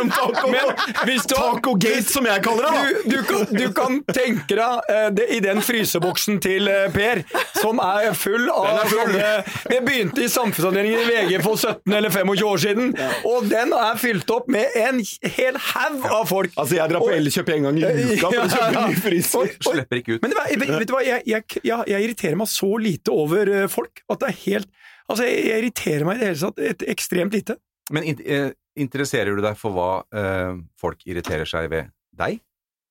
med 0.00 0.12
taco. 0.14 0.50
Men 0.50 0.72
hvis 1.08 1.26
du 1.26 1.34
Taco-gate, 1.34 2.08
som 2.10 2.26
jeg 2.28 2.42
kaller 2.44 2.66
det, 2.66 2.72
da! 2.72 2.82
du, 2.82 3.10
du, 3.10 3.22
kan, 3.28 3.44
du 3.54 3.66
kan 3.76 4.00
tenke 4.14 4.56
deg 4.58 4.90
eh, 4.94 5.08
det, 5.16 5.26
i 5.36 5.40
den 5.44 5.60
fryseboksen 5.90 6.40
til 6.42 6.68
eh, 6.70 6.88
Per, 6.94 7.22
som 7.58 7.80
er 7.82 8.14
full 8.18 8.48
av 8.52 8.82
sånne 8.90 9.30
Det 9.70 9.80
begynte 9.86 10.24
i 10.24 10.28
samfunnsavdelingen 10.30 11.02
i 11.02 11.08
VG 11.08 11.42
for 11.44 11.58
17 11.58 11.96
eller 11.96 12.10
25 12.14 12.44
år 12.50 12.62
siden, 12.64 12.92
og 13.28 13.48
den 13.50 13.74
er 13.76 13.98
fylt 14.00 14.30
opp 14.30 14.50
med 14.52 14.76
en 14.78 15.00
hel 15.36 15.58
haug 15.70 16.06
av 16.10 16.28
folk. 16.30 16.54
Altså, 16.56 16.78
jeg 16.78 16.92
drar 16.92 17.04
på 17.04 17.12
Elkjøp 17.14 17.52
en 17.56 17.68
gang 17.68 17.80
i 17.80 17.86
uka 17.86 18.30
for 18.30 18.42
å 18.44 18.48
kjøpe 18.54 18.84
ny 18.90 19.00
fryser. 19.00 19.54
Slipper 19.70 20.00
ikke 20.00 20.16
ut. 20.16 20.22
Men 20.24 20.34
det 20.34 20.38
var, 20.38 20.52
vet, 20.64 20.86
du 20.86 20.94
hva, 20.94 21.02
jeg, 21.06 21.26
jeg, 21.28 21.46
jeg, 21.62 21.88
jeg 21.92 22.08
irriterer 22.08 22.38
meg 22.40 22.52
så 22.52 22.70
lite 22.80 23.14
over 23.14 23.50
eh, 23.54 23.66
folk 23.70 24.04
at 24.10 24.22
det 24.22 24.32
er 24.32 24.40
helt 24.46 24.72
Altså, 25.10 25.24
jeg, 25.26 25.40
jeg 25.48 25.58
irriterer 25.58 26.06
meg 26.06 26.20
i 26.20 26.20
det 26.20 26.26
hele 26.28 26.38
tatt 26.38 26.60
et, 26.62 26.82
ekstremt 26.92 27.32
lite. 27.34 27.56
Men 27.90 28.04
in 28.06 28.20
eh, 28.22 28.52
interesserer 28.78 29.34
du 29.34 29.42
deg 29.42 29.56
for 29.58 29.74
hva 29.74 29.88
eh, 30.14 30.60
folk 30.78 31.02
irriterer 31.02 31.48
seg 31.50 31.66
ved 31.72 31.90
deg? 32.14 32.38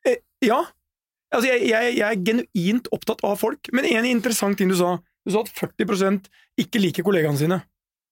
Eh, 0.03 0.19
ja. 0.43 0.57
Altså, 1.29 1.51
jeg, 1.51 1.69
jeg, 1.69 1.93
jeg 1.99 2.07
er 2.07 2.25
genuint 2.25 2.89
opptatt 2.95 3.21
av 3.27 3.37
folk, 3.37 3.69
men 3.75 3.85
en 3.85 4.07
interessant 4.09 4.57
ting 4.57 4.71
du 4.71 4.77
sa. 4.79 4.97
Du 5.25 5.33
sa 5.33 5.43
at 5.45 5.51
40% 5.53 6.29
ikke 6.59 6.81
liker 6.81 7.05
kollegaene 7.05 7.39
sine. 7.39 7.61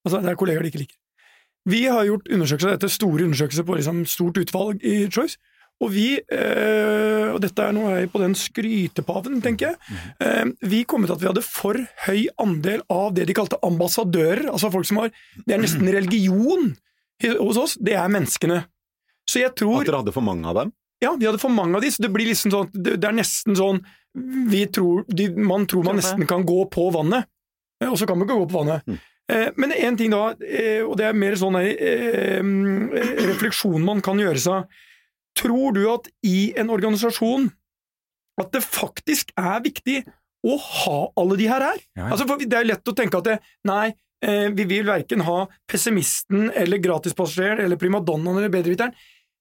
Altså, 0.06 0.22
det 0.22 0.32
er 0.32 0.40
kollegaer 0.40 0.66
de 0.66 0.72
ikke 0.72 0.84
liker. 0.86 1.00
Vi 1.68 1.84
har 1.90 2.06
gjort 2.08 2.30
undersøkelser 2.32 2.72
av 2.72 2.78
dette, 2.78 2.94
store 2.94 3.26
undersøkelser 3.28 3.66
på 3.68 3.76
liksom, 3.76 4.04
stort 4.08 4.38
utvalg 4.40 4.84
i 4.88 5.02
Choice, 5.12 5.40
og 5.84 5.92
vi, 5.94 6.16
øh, 6.18 7.34
og 7.36 7.42
dette 7.44 7.62
er 7.62 7.74
nå 7.76 7.84
jeg 7.92 8.10
på 8.10 8.22
den 8.24 8.34
skrytepaven, 8.38 9.42
tenker 9.46 9.74
jeg, 9.74 10.00
eh, 10.26 10.48
vi 10.66 10.82
kom 10.90 11.06
ut 11.06 11.12
at 11.14 11.22
vi 11.22 11.28
hadde 11.30 11.44
for 11.46 11.78
høy 12.08 12.24
andel 12.42 12.82
av 12.90 13.12
det 13.18 13.28
de 13.30 13.36
kalte 13.38 13.60
ambassadører, 13.66 14.48
altså 14.50 14.72
folk 14.74 14.88
som 14.90 15.04
har 15.04 15.12
Det 15.46 15.54
er 15.54 15.62
nesten 15.62 15.86
religion 15.98 16.72
hos 17.22 17.62
oss, 17.62 17.78
det 17.82 17.94
er 17.98 18.10
menneskene. 18.10 18.64
Så 19.28 19.44
jeg 19.44 19.54
tror 19.58 19.82
At 19.82 19.90
dere 19.90 20.02
hadde 20.02 20.16
for 20.16 20.26
mange 20.26 20.48
av 20.50 20.62
dem? 20.64 20.74
Ja, 21.04 21.12
vi 21.20 21.28
hadde 21.28 21.42
for 21.42 21.54
mange 21.54 21.78
av 21.78 21.84
de, 21.86 21.92
så 21.94 22.02
det 22.02 22.10
blir 22.14 22.26
liksom 22.30 22.52
sånn 22.54 22.70
Det, 22.74 22.96
det 22.98 23.08
er 23.10 23.16
nesten 23.20 23.58
sånn 23.58 23.84
vi 24.50 24.64
tror, 24.74 25.04
de, 25.14 25.28
Man 25.38 25.68
tror 25.70 25.84
man 25.86 26.00
nesten 26.00 26.26
kan 26.26 26.42
gå 26.48 26.64
på 26.74 26.88
vannet, 26.96 27.28
eh, 27.84 27.90
og 27.92 28.00
så 28.00 28.08
kan 28.10 28.18
man 28.18 28.26
ikke 28.26 28.40
gå 28.40 28.48
på 28.50 28.58
vannet. 28.64 28.88
Mm. 28.90 28.98
Eh, 29.30 29.50
Men 29.62 29.74
en 29.76 29.98
ting 30.00 30.10
da, 30.16 30.24
eh, 30.42 30.82
og 30.82 30.96
det 30.98 31.06
er 31.06 31.20
mer 31.22 31.38
sånn 31.38 31.60
eh, 31.60 32.40
eh, 32.40 33.28
refleksjon 33.28 33.84
man 33.86 34.02
kan 34.02 34.18
gjøre 34.22 34.42
seg 34.42 34.78
Tror 35.38 35.76
du 35.76 35.84
at 35.92 36.08
i 36.26 36.54
en 36.58 36.72
organisasjon 36.74 37.52
at 38.42 38.50
det 38.54 38.64
faktisk 38.66 39.30
er 39.38 39.62
viktig 39.66 40.00
å 40.48 40.56
ha 40.58 40.98
alle 41.18 41.38
de 41.38 41.46
her 41.50 41.62
her? 41.62 41.78
Ja, 41.94 42.08
ja. 42.08 42.10
Altså, 42.14 42.26
for 42.30 42.42
det 42.42 42.58
er 42.58 42.66
lett 42.66 42.90
å 42.90 42.96
tenke 42.98 43.20
at 43.22 43.28
det, 43.28 43.36
nei, 43.70 43.92
eh, 44.26 44.48
vi 44.58 44.66
vil 44.70 44.90
verken 44.90 45.22
ha 45.28 45.44
pessimisten 45.70 46.50
eller 46.58 46.82
gratispassasjeren 46.82 47.62
eller 47.66 47.78
primadonnaen 47.82 48.40
eller 48.42 48.54
bedreviteren, 48.54 48.98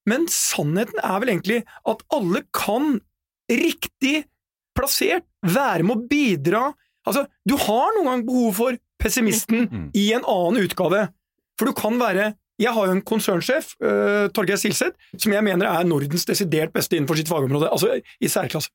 men 0.07 0.27
sannheten 0.31 0.99
er 1.03 1.21
vel 1.23 1.35
egentlig 1.35 1.61
at 1.89 2.03
alle 2.15 2.43
kan, 2.57 3.01
riktig 3.51 4.25
plassert, 4.77 5.27
være 5.47 5.87
med 5.87 5.97
å 5.97 6.09
bidra 6.11 6.65
Altså, 7.07 7.23
du 7.47 7.55
har 7.55 7.93
noen 7.95 8.09
gang 8.09 8.23
behov 8.27 8.57
for 8.59 8.79
pessimisten 8.99 9.69
Mm. 9.71 9.91
i 9.95 10.09
en 10.17 10.25
annen 10.27 10.65
utgave, 10.67 11.05
for 11.57 11.71
du 11.71 11.73
kan 11.73 12.01
være 12.01 12.33
jeg 12.59 12.73
har 12.73 12.87
jo 12.89 12.95
en 12.97 13.03
konsernsjef, 13.03 13.75
uh, 13.85 14.27
Torgeir 14.33 14.57
Silseth, 14.57 14.97
som 15.21 15.33
jeg 15.33 15.45
mener 15.45 15.69
er 15.69 15.85
Nordens 15.85 16.25
desidert 16.25 16.73
beste 16.73 16.97
innenfor 16.97 17.15
sitt 17.15 17.29
fagområde, 17.29 17.69
altså 17.71 18.01
i 18.01 18.27
særklasse. 18.33 18.73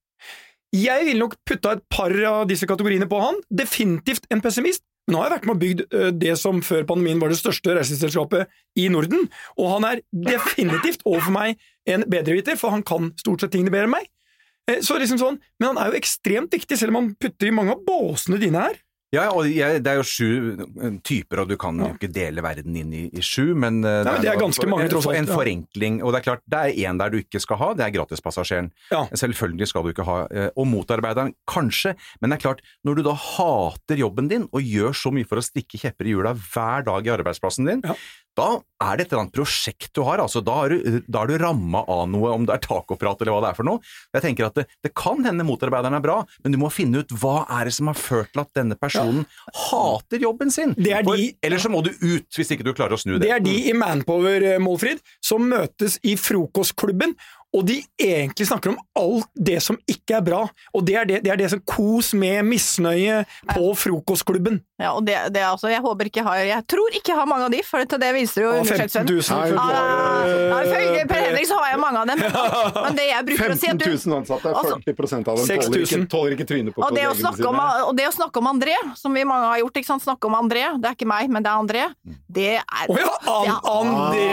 Jeg 0.72 1.04
ville 1.08 1.20
nok 1.20 1.36
putta 1.44 1.74
et 1.76 1.84
par 1.90 2.14
av 2.30 2.48
disse 2.48 2.68
kategoriene 2.70 3.10
på 3.10 3.20
han. 3.20 3.42
Definitivt 3.52 4.30
en 4.32 4.40
pessimist, 4.40 4.84
men 5.08 5.16
nå 5.16 5.22
har 5.22 5.30
jeg 5.30 5.36
vært 5.36 5.48
med 5.50 5.56
og 5.56 5.62
bygd 5.62 5.82
eh, 5.98 6.12
det 6.22 6.34
som 6.40 6.62
før 6.66 6.86
pandemien 6.90 7.20
var 7.22 7.34
det 7.34 7.40
største 7.40 7.74
reiseselskapet 7.78 8.52
i 8.80 8.88
Norden, 8.94 9.28
og 9.58 9.72
han 9.74 9.88
er 9.90 10.02
definitivt 10.14 11.06
overfor 11.06 11.34
meg 11.36 11.62
en 11.90 12.06
bedreviter, 12.10 12.58
for 12.60 12.74
han 12.76 12.86
kan 12.86 13.10
stort 13.20 13.42
sett 13.42 13.56
tingene 13.56 13.74
bedre 13.74 13.90
enn 13.90 13.96
meg. 13.96 14.08
Eh, 14.70 14.80
Så 14.86 15.00
liksom 15.02 15.18
sånn, 15.18 15.40
Men 15.60 15.74
han 15.74 15.82
er 15.82 15.92
jo 15.92 16.00
ekstremt 16.00 16.54
viktig, 16.54 16.78
selv 16.78 16.94
om 16.94 17.02
han 17.02 17.16
putter 17.16 17.50
i 17.50 17.56
mange 17.56 17.74
av 17.74 17.84
båsene 17.86 18.40
dine 18.40 18.62
her. 18.70 18.78
Ja, 19.12 19.26
og 19.36 19.44
jeg, 19.52 19.82
det 19.84 19.92
er 19.92 19.98
jo 20.00 20.06
sju 20.08 20.28
eh, 20.56 20.94
typer, 21.04 21.42
og 21.44 21.50
du 21.52 21.58
kan 21.60 21.76
jo 21.84 21.90
ikke 21.92 22.08
dele 22.16 22.44
verden 22.46 22.78
inn 22.80 22.94
i, 22.96 23.02
i 23.12 23.24
sju, 23.26 23.52
men 23.60 23.82
eh, 23.84 23.98
Nei, 24.08 24.14
er, 24.14 24.24
det 24.24 24.30
er 24.32 24.40
ganske 24.40 24.68
mange, 24.72 24.86
tross 24.94 25.10
alt, 25.12 25.18
En 25.20 25.28
forenkling, 25.28 25.98
og 26.00 26.14
det 26.14 26.22
er 26.22 26.28
klart, 26.30 26.44
det 26.48 26.62
er 26.62 26.80
én 26.88 27.02
der 27.02 27.12
du 27.12 27.18
ikke 27.20 27.42
skal 27.44 27.60
ha, 27.60 27.70
det 27.76 27.84
er 27.90 27.94
gratispassasjeren. 27.98 28.72
Ja. 28.94 29.04
Selvfølgelig 29.12 29.68
skal 29.68 29.84
du 29.84 29.92
ikke 29.92 30.08
ha, 30.08 30.18
eh, 30.32 30.48
og 30.56 30.70
motarbeideren 30.72 31.36
kanskje, 31.50 31.98
men 32.24 32.32
det 32.32 32.40
er 32.40 32.46
klart, 32.46 32.64
når 32.88 33.02
du 33.02 33.06
da 33.10 33.18
hater 33.20 34.00
jobben 34.00 34.32
din 34.32 34.48
og 34.48 34.64
gjør 34.64 34.96
så 34.96 35.12
mye 35.12 35.28
for 35.28 35.44
å 35.44 35.46
stikke 35.46 35.82
kjepper 35.84 36.08
i 36.08 36.16
hjula 36.16 36.32
hver 36.40 36.88
dag 36.88 37.12
i 37.12 37.16
arbeidsplassen 37.20 37.68
din, 37.68 37.84
Ja. 37.84 38.00
Da 38.38 38.62
er 38.82 38.98
det 38.98 39.04
et 39.06 39.12
eller 39.12 39.26
annet 39.26 39.36
prosjekt 39.36 39.90
du 39.94 40.02
har, 40.08 40.22
altså 40.24 40.40
da 40.42 40.54
er 40.66 40.70
du, 40.74 41.02
da 41.12 41.22
er 41.26 41.28
du 41.28 41.36
ramma 41.44 41.82
av 41.92 42.06
noe, 42.10 42.32
om 42.32 42.46
det 42.48 42.54
er 42.56 42.62
takoprat 42.64 43.20
eller 43.22 43.36
hva 43.36 43.42
det 43.44 43.50
er 43.52 43.58
for 43.60 43.68
noe. 43.68 43.82
Jeg 44.16 44.24
tenker 44.24 44.48
at 44.48 44.56
det, 44.58 44.66
det 44.88 44.94
kan 44.98 45.20
hende 45.28 45.44
motarbeideren 45.46 45.98
er 46.00 46.04
bra, 46.06 46.16
men 46.46 46.56
du 46.56 46.58
må 46.62 46.70
finne 46.74 47.04
ut 47.04 47.12
hva 47.22 47.42
er 47.60 47.68
det 47.70 47.76
som 47.76 47.92
har 47.92 48.00
ført 48.00 48.32
til 48.32 48.42
at 48.46 48.54
denne 48.58 48.78
personen 48.80 49.26
hater 49.68 50.24
jobben 50.24 50.50
sin. 50.54 50.74
Det 50.80 50.94
er 50.96 51.04
For, 51.04 51.20
de- 51.20 51.36
Eller 51.44 51.60
så 51.62 51.70
må 51.74 51.84
du 51.86 51.92
ut, 51.92 52.28
hvis 52.38 52.54
ikke 52.56 52.66
du 52.66 52.74
klarer 52.74 52.96
å 52.96 53.02
snu 53.04 53.18
det. 53.18 53.26
Det 53.28 53.36
er 53.36 53.44
de 53.44 53.58
i 53.70 53.76
Manpower, 53.78 54.48
eh, 54.56 54.62
Målfrid, 54.64 55.04
som 55.22 55.46
møtes 55.52 56.00
i 56.08 56.16
frokostklubben, 56.18 57.14
og 57.52 57.66
de 57.68 57.82
egentlig 58.00 58.48
snakker 58.48 58.72
om 58.72 58.78
alt 58.96 59.28
det 59.36 59.58
som 59.64 59.76
ikke 59.90 60.16
er 60.20 60.24
bra. 60.24 60.42
Og 60.78 60.86
det 60.88 60.96
er 60.96 61.08
det, 61.10 61.18
det, 61.26 61.32
er 61.34 61.40
det 61.42 61.50
som 61.52 61.60
kos 61.68 62.14
med 62.16 62.46
misnøye 62.48 63.22
på 63.52 63.74
frokostklubben. 63.76 64.62
Ja, 64.82 64.94
og 64.98 65.04
det, 65.06 65.18
det 65.36 65.42
er 65.44 65.50
altså, 65.52 65.68
jeg 65.70 65.84
håper 65.84 66.08
ikke 66.10 66.22
jeg 66.22 66.26
har 66.26 66.40
Jeg 66.48 66.64
tror 66.72 66.96
ikke 66.98 67.12
jeg 67.12 67.18
har 67.20 67.28
mange 67.30 67.46
av 67.46 67.52
de, 67.54 67.60
for 67.68 67.84
det, 67.84 68.00
det 68.02 68.12
viser 68.16 68.46
jo 68.48 68.54
15 68.64 68.64
undersøkelsen. 68.64 69.12
000. 69.12 69.60
Ah, 69.62 70.62
Ifølge 70.66 71.04
Per 71.12 71.22
Henrik 71.28 71.48
så 71.50 71.60
har 71.60 71.74
jeg 71.74 71.82
mange 71.84 72.02
av 72.02 72.08
dem, 72.10 72.24
men, 72.24 72.32
men 72.86 72.98
det 72.98 73.06
jeg 73.10 73.28
bruker 73.30 73.54
å 73.54 73.58
si 73.60 73.70
15 73.70 73.76
at 73.76 73.84
du 73.84 74.10
000 74.10 74.18
ansatte, 74.22 74.54
er 74.56 74.96
40% 74.96 75.32
av 75.34 75.42
dem 75.42 75.52
tåler 75.52 75.86
ikke, 75.86 76.02
tåler 76.16 76.36
ikke 76.38 76.48
trynet 76.50 76.76
på 76.76 76.86
og 76.88 76.96
det, 76.98 77.06
å 77.10 77.14
snakke 77.20 77.46
om, 77.52 77.60
og 77.90 77.94
det 78.00 78.08
å 78.10 78.16
snakke 78.16 78.42
om 78.42 78.50
André, 78.52 78.78
som 78.98 79.14
vi 79.14 79.26
mange 79.28 79.52
har 79.52 79.62
gjort, 79.62 79.82
ikke 79.82 79.92
sant? 79.92 80.06
snakke 80.08 80.32
om 80.32 80.40
André, 80.40 80.64
det 80.82 80.90
er 80.90 80.98
ikke 80.98 81.10
meg, 81.12 81.30
men 81.30 81.46
det 81.46 81.52
er 81.52 81.62
André, 81.66 81.86
det 82.32 82.50
er 82.58 82.90
Å 82.90 82.98
ja, 82.98 83.12
An 83.36 83.50
Ja. 83.52 83.60
André! 83.76 84.26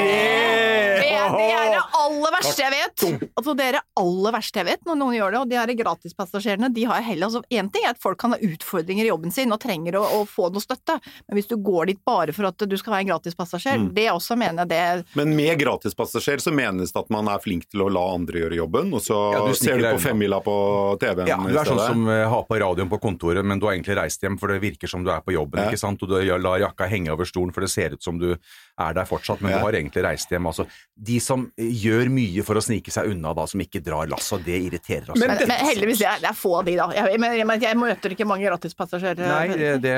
Det, 0.99 1.13
er- 1.13 1.35
det 1.37 1.49
er 1.53 1.71
det 1.77 1.83
aller 2.01 2.35
verste 2.39 2.63
jeg 2.65 2.73
vet! 2.79 3.08
Altså, 3.39 3.55
det 3.59 3.65
er 3.69 3.73
det 3.79 3.83
aller 4.01 4.33
verste 4.35 4.61
jeg 4.61 4.67
vet 4.69 4.85
når 4.89 4.97
noen 5.01 5.15
gjør 5.17 5.31
det, 5.35 5.41
og 5.41 5.49
de 5.53 5.57
her 5.59 5.73
gratispassasjerene, 5.79 6.71
de 6.75 6.85
har 6.91 7.03
heller 7.07 7.29
altså, 7.29 7.43
En 7.51 7.69
ting 7.73 7.85
er 7.87 7.95
at 7.95 8.01
folk 8.03 8.19
kan 8.21 8.35
ha 8.35 8.39
utfordringer 8.43 9.05
i 9.07 9.11
jobben 9.11 9.33
sin 9.35 9.53
og 9.55 9.61
trenger 9.63 9.97
å, 10.01 10.03
å 10.21 10.25
få 10.29 10.49
noe 10.55 10.63
støtte, 10.63 10.99
men 11.29 11.39
hvis 11.39 11.49
du 11.51 11.57
går 11.63 11.91
dit 11.93 12.01
bare 12.07 12.35
for 12.37 12.49
at 12.51 12.59
du 12.69 12.77
skal 12.81 12.95
være 12.97 13.07
en 13.07 13.13
gratispassasjer, 13.15 13.79
Mm. 13.79 13.91
det 13.95 14.07
også 14.11 14.35
mener 14.39 14.65
jeg 14.65 14.69
det 14.73 15.17
Men 15.19 15.35
med 15.37 15.59
gratispassasjer 15.61 16.41
så 16.43 16.51
menes 16.55 16.93
det 16.93 16.99
at 16.99 17.11
man 17.13 17.29
er 17.31 17.39
flink 17.43 17.67
til 17.71 17.85
å 17.85 17.89
la 17.93 18.03
andre 18.15 18.41
gjøre 18.43 18.57
jobben, 18.59 18.93
og 18.97 19.03
så 19.05 19.19
Ja, 19.35 19.43
du 19.47 19.55
ser 19.55 19.79
du 19.79 19.85
på 19.85 20.01
femmila 20.03 20.41
på 20.43 20.55
TV-en 21.01 21.29
Ja, 21.29 21.37
du 21.39 21.59
er 21.59 21.69
sånn 21.69 21.83
som 21.85 22.07
uh, 22.09 22.25
har 22.33 22.43
på 22.49 22.59
radioen 22.59 22.89
på 22.91 22.99
kontoret, 23.03 23.45
men 23.45 23.61
du 23.61 23.67
har 23.69 23.77
egentlig 23.77 23.97
reist 24.01 24.23
hjem, 24.25 24.39
for 24.41 24.49
det 24.53 24.61
virker 24.65 24.89
som 24.91 25.05
du 25.05 25.11
er 25.15 25.21
på 25.23 25.35
jobben, 25.37 25.61
Ja. 25.63 25.69
ikke 25.71 25.79
sant? 25.79 26.03
Og 26.03 26.09
du 26.11 26.17
lar 26.39 26.59
jakka 26.59 26.89
henge 26.91 27.13
over 27.13 27.29
stolen, 27.29 27.53
for 27.55 27.61
det 27.65 27.71
ser 27.71 27.95
ut 27.95 28.03
som 28.03 28.19
du 28.19 28.35
er 28.79 28.95
der 28.95 29.07
fortsatt, 29.09 29.41
men 29.43 29.51
Ja. 29.53 29.59
du 29.59 29.65
har 29.67 29.77
egentlig 29.79 30.03
reist 30.05 30.31
hjem. 30.31 30.47
Altså, 30.47 30.67
de 30.95 31.19
som 31.21 31.47
gjør 31.59 32.11
mye 32.15 32.45
for 32.47 32.61
å 32.61 32.63
snike 32.63 32.93
seg 32.95 33.11
unna, 33.11 33.33
da, 33.35 33.47
som 33.51 33.61
ikke 33.61 33.83
drar 33.85 34.07
lass, 34.11 34.31
og 34.33 34.45
det 34.47 34.59
irriterer 34.69 35.11
oss. 35.11 35.19
Men 35.19 35.35
men, 35.35 35.49
men 35.51 35.65
heldigvis, 35.69 35.99
det 35.99 36.07
er, 36.11 36.21
det 36.23 36.31
er 36.31 36.37
få 36.39 36.53
av 36.61 36.69
de, 36.69 36.77
da. 36.79 36.87
Jeg, 36.95 37.21
men, 37.21 37.35
jeg, 37.41 37.63
jeg 37.63 37.79
møter 37.81 38.15
ikke 38.15 38.29
mange 38.29 38.47
gratispassasjerer. 38.47 39.25
Nei, 39.25 39.49
det, 39.59 39.73
det 39.83 39.97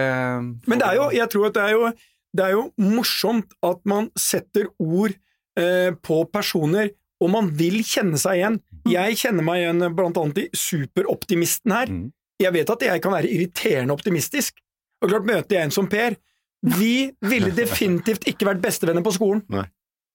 Men 0.66 0.80
det 0.80 0.86
er 0.88 0.96
jo, 1.00 1.10
jeg 1.18 1.28
tror 1.34 1.50
at 1.50 1.58
det 1.58 1.66
er 1.66 1.76
jo, 1.76 1.92
det 2.36 2.46
er 2.46 2.54
jo 2.56 2.64
morsomt 2.78 3.52
at 3.66 3.84
man 3.90 4.08
setter 4.16 4.70
ord 4.78 5.12
eh, 5.58 5.90
på 6.00 6.22
personer, 6.32 6.92
og 7.20 7.28
man 7.34 7.50
vil 7.52 7.82
kjenne 7.84 8.16
seg 8.16 8.38
igjen. 8.40 8.60
Jeg 8.88 9.18
kjenner 9.20 9.44
meg 9.44 9.60
igjen 9.60 9.84
blant 9.92 10.16
annet 10.16 10.38
i 10.46 10.48
superoptimisten 10.56 11.74
her. 11.74 11.90
Mm. 11.92 12.08
Jeg 12.40 12.54
vet 12.56 12.70
at 12.72 12.84
jeg 12.86 13.02
kan 13.04 13.12
være 13.12 13.28
irriterende 13.28 13.92
optimistisk. 13.92 14.56
Og 15.04 15.10
klart 15.12 15.26
møter 15.28 15.58
jeg 15.58 15.68
en 15.68 15.74
som 15.74 15.88
Per. 15.90 16.16
Vi 16.60 16.94
ville 17.24 17.52
definitivt 17.56 18.26
ikke 18.28 18.50
vært 18.50 18.62
bestevenner 18.64 19.04
på 19.04 19.14
skolen. 19.16 19.44
Nei. 19.52 19.66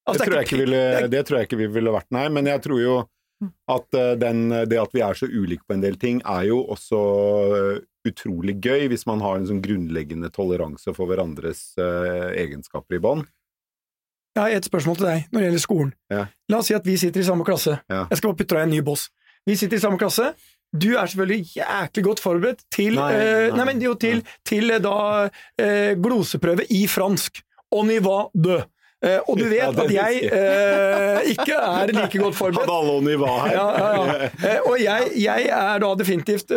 Altså, 0.05 0.21
det, 0.21 0.25
tror 0.27 0.37
jeg 0.37 0.45
ikke 0.45 0.61
ville, 0.61 0.81
det 1.09 1.21
tror 1.25 1.39
jeg 1.39 1.47
ikke 1.47 1.57
vi 1.63 1.67
ville 1.79 1.93
vært, 1.95 2.11
nei. 2.13 2.27
Men 2.29 2.45
jeg 2.45 2.61
tror 2.61 2.81
jo 2.81 2.95
at 3.73 3.97
eh, 3.97 4.13
den, 4.21 4.47
det 4.69 4.77
at 4.79 4.93
vi 4.93 5.01
er 5.03 5.17
så 5.17 5.27
ulike 5.27 5.65
på 5.67 5.75
en 5.75 5.83
del 5.83 5.97
ting, 6.01 6.21
er 6.21 6.45
jo 6.51 6.59
også 6.75 6.99
eh, 7.57 7.79
utrolig 8.05 8.59
gøy 8.61 8.85
hvis 8.91 9.07
man 9.09 9.23
har 9.25 9.39
en 9.39 9.47
sånn 9.49 9.63
grunnleggende 9.65 10.29
toleranse 10.33 10.93
for 10.93 11.09
hverandres 11.09 11.71
uh, 11.81 12.29
egenskaper 12.37 12.99
i 12.99 13.01
bånd. 13.01 13.25
Jeg 14.35 14.43
har 14.43 14.57
et 14.59 14.67
spørsmål 14.67 14.99
til 14.99 15.07
deg 15.09 15.31
når 15.31 15.39
det 15.39 15.47
gjelder 15.47 15.63
skolen. 15.63 15.91
Ja. 16.13 16.25
La 16.51 16.59
oss 16.61 16.69
si 16.69 16.75
at 16.77 16.85
vi 16.85 16.99
sitter 17.01 17.23
i 17.23 17.25
samme 17.25 17.47
klasse. 17.47 17.79
Ja. 17.89 18.03
Jeg 18.11 18.19
skal 18.19 18.29
bare 18.29 18.39
putte 18.43 18.59
deg 18.59 18.61
i 18.61 18.67
en 18.67 18.75
ny 18.75 18.83
boss. 18.85 19.07
Vi 19.49 19.55
sitter 19.57 19.79
i 19.79 19.81
samme 19.81 19.97
klasse. 20.01 20.35
Du 20.75 20.91
er 20.95 21.09
selvfølgelig 21.09 21.55
jæklig 21.55 22.03
godt 22.05 22.21
forberedt 22.23 22.63
til 22.73 22.95
Nei, 22.99 23.09
eh, 23.15 23.47
nei. 23.49 23.57
nei, 23.57 23.65
men 23.71 23.83
jo, 23.83 23.95
til, 23.99 24.23
til 24.47 24.71
eh, 24.75 24.81
da 24.83 24.95
eh, 25.61 25.91
gloseprøve 26.01 26.67
i 26.75 26.85
fransk. 26.91 27.43
On 27.75 27.89
y 27.91 27.99
va 28.03 28.25
de. 28.33 28.61
Eh, 29.05 29.19
og 29.27 29.37
du 29.37 29.43
vet 29.49 29.61
Ja, 29.61 29.71
at 29.83 29.91
jeg 29.93 30.29
eh, 30.31 31.29
ikke 31.35 31.57
er 31.59 31.93
like 31.99 32.21
godt 32.21 32.37
forberedt. 32.37 32.69
Hadde 32.69 32.79
alle 32.79 32.97
nivå 33.09 33.29
her. 33.43 33.53
Ja, 33.57 33.67
ja. 33.81 34.31
Eh, 34.31 34.59
og 34.65 34.79
jeg, 34.81 35.11
jeg 35.21 35.51
er 35.59 35.83
da 35.83 35.91
definitivt, 35.99 36.55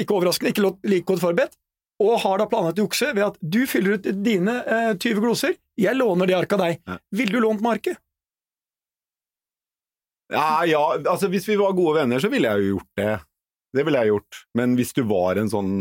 ikke 0.00 0.16
overraskende, 0.16 0.54
ikke 0.54 0.72
like 0.90 1.08
godt 1.10 1.24
forberedt. 1.24 1.58
Og 2.02 2.16
har 2.24 2.40
da 2.40 2.46
planlagt 2.50 2.80
å 2.80 2.86
jukse 2.88 3.12
ved 3.14 3.22
at 3.28 3.36
du 3.38 3.60
fyller 3.70 3.98
ut 3.98 4.08
dine 4.24 4.56
eh, 4.66 4.94
20 4.98 5.20
gloser, 5.22 5.54
jeg 5.78 5.94
låner 5.98 6.30
det 6.30 6.38
arket 6.38 6.56
av 6.58 6.64
deg. 6.66 6.98
Ville 7.14 7.36
du 7.36 7.44
lånt 7.44 7.62
market? 7.62 7.94
arket? 7.94 8.00
Ja, 10.34 10.64
ja, 10.66 10.82
altså 11.10 11.28
hvis 11.30 11.46
vi 11.48 11.56
var 11.60 11.74
gode 11.76 12.00
venner, 12.00 12.22
så 12.22 12.30
ville 12.32 12.50
jeg 12.50 12.64
jo 12.64 12.76
gjort 12.76 12.90
det. 12.98 13.14
Det 13.74 13.84
ville 13.86 14.00
jeg 14.00 14.12
gjort. 14.12 14.40
Men 14.58 14.76
hvis 14.78 14.94
du 14.96 15.02
var 15.10 15.40
en 15.40 15.50
sånn 15.50 15.72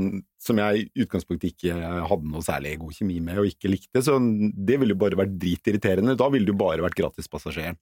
som 0.41 0.59
jeg 0.59 0.83
i 0.83 1.05
utgangspunktet 1.05 1.53
ikke 1.53 1.77
hadde 2.09 2.33
noe 2.33 2.43
særlig 2.43 2.75
god 2.81 2.97
kjemi 2.97 3.19
med 3.23 3.41
og 3.43 3.49
ikke 3.51 3.71
likte, 3.71 4.03
så 4.03 4.17
det 4.19 4.79
ville 4.81 4.95
jo 4.95 5.01
bare 5.05 5.19
vært 5.19 5.37
dritirriterende. 5.39 6.17
Da 6.19 6.29
ville 6.33 6.49
du 6.49 6.57
bare 6.57 6.83
vært 6.83 6.97
gratispassasjeren. 6.99 7.79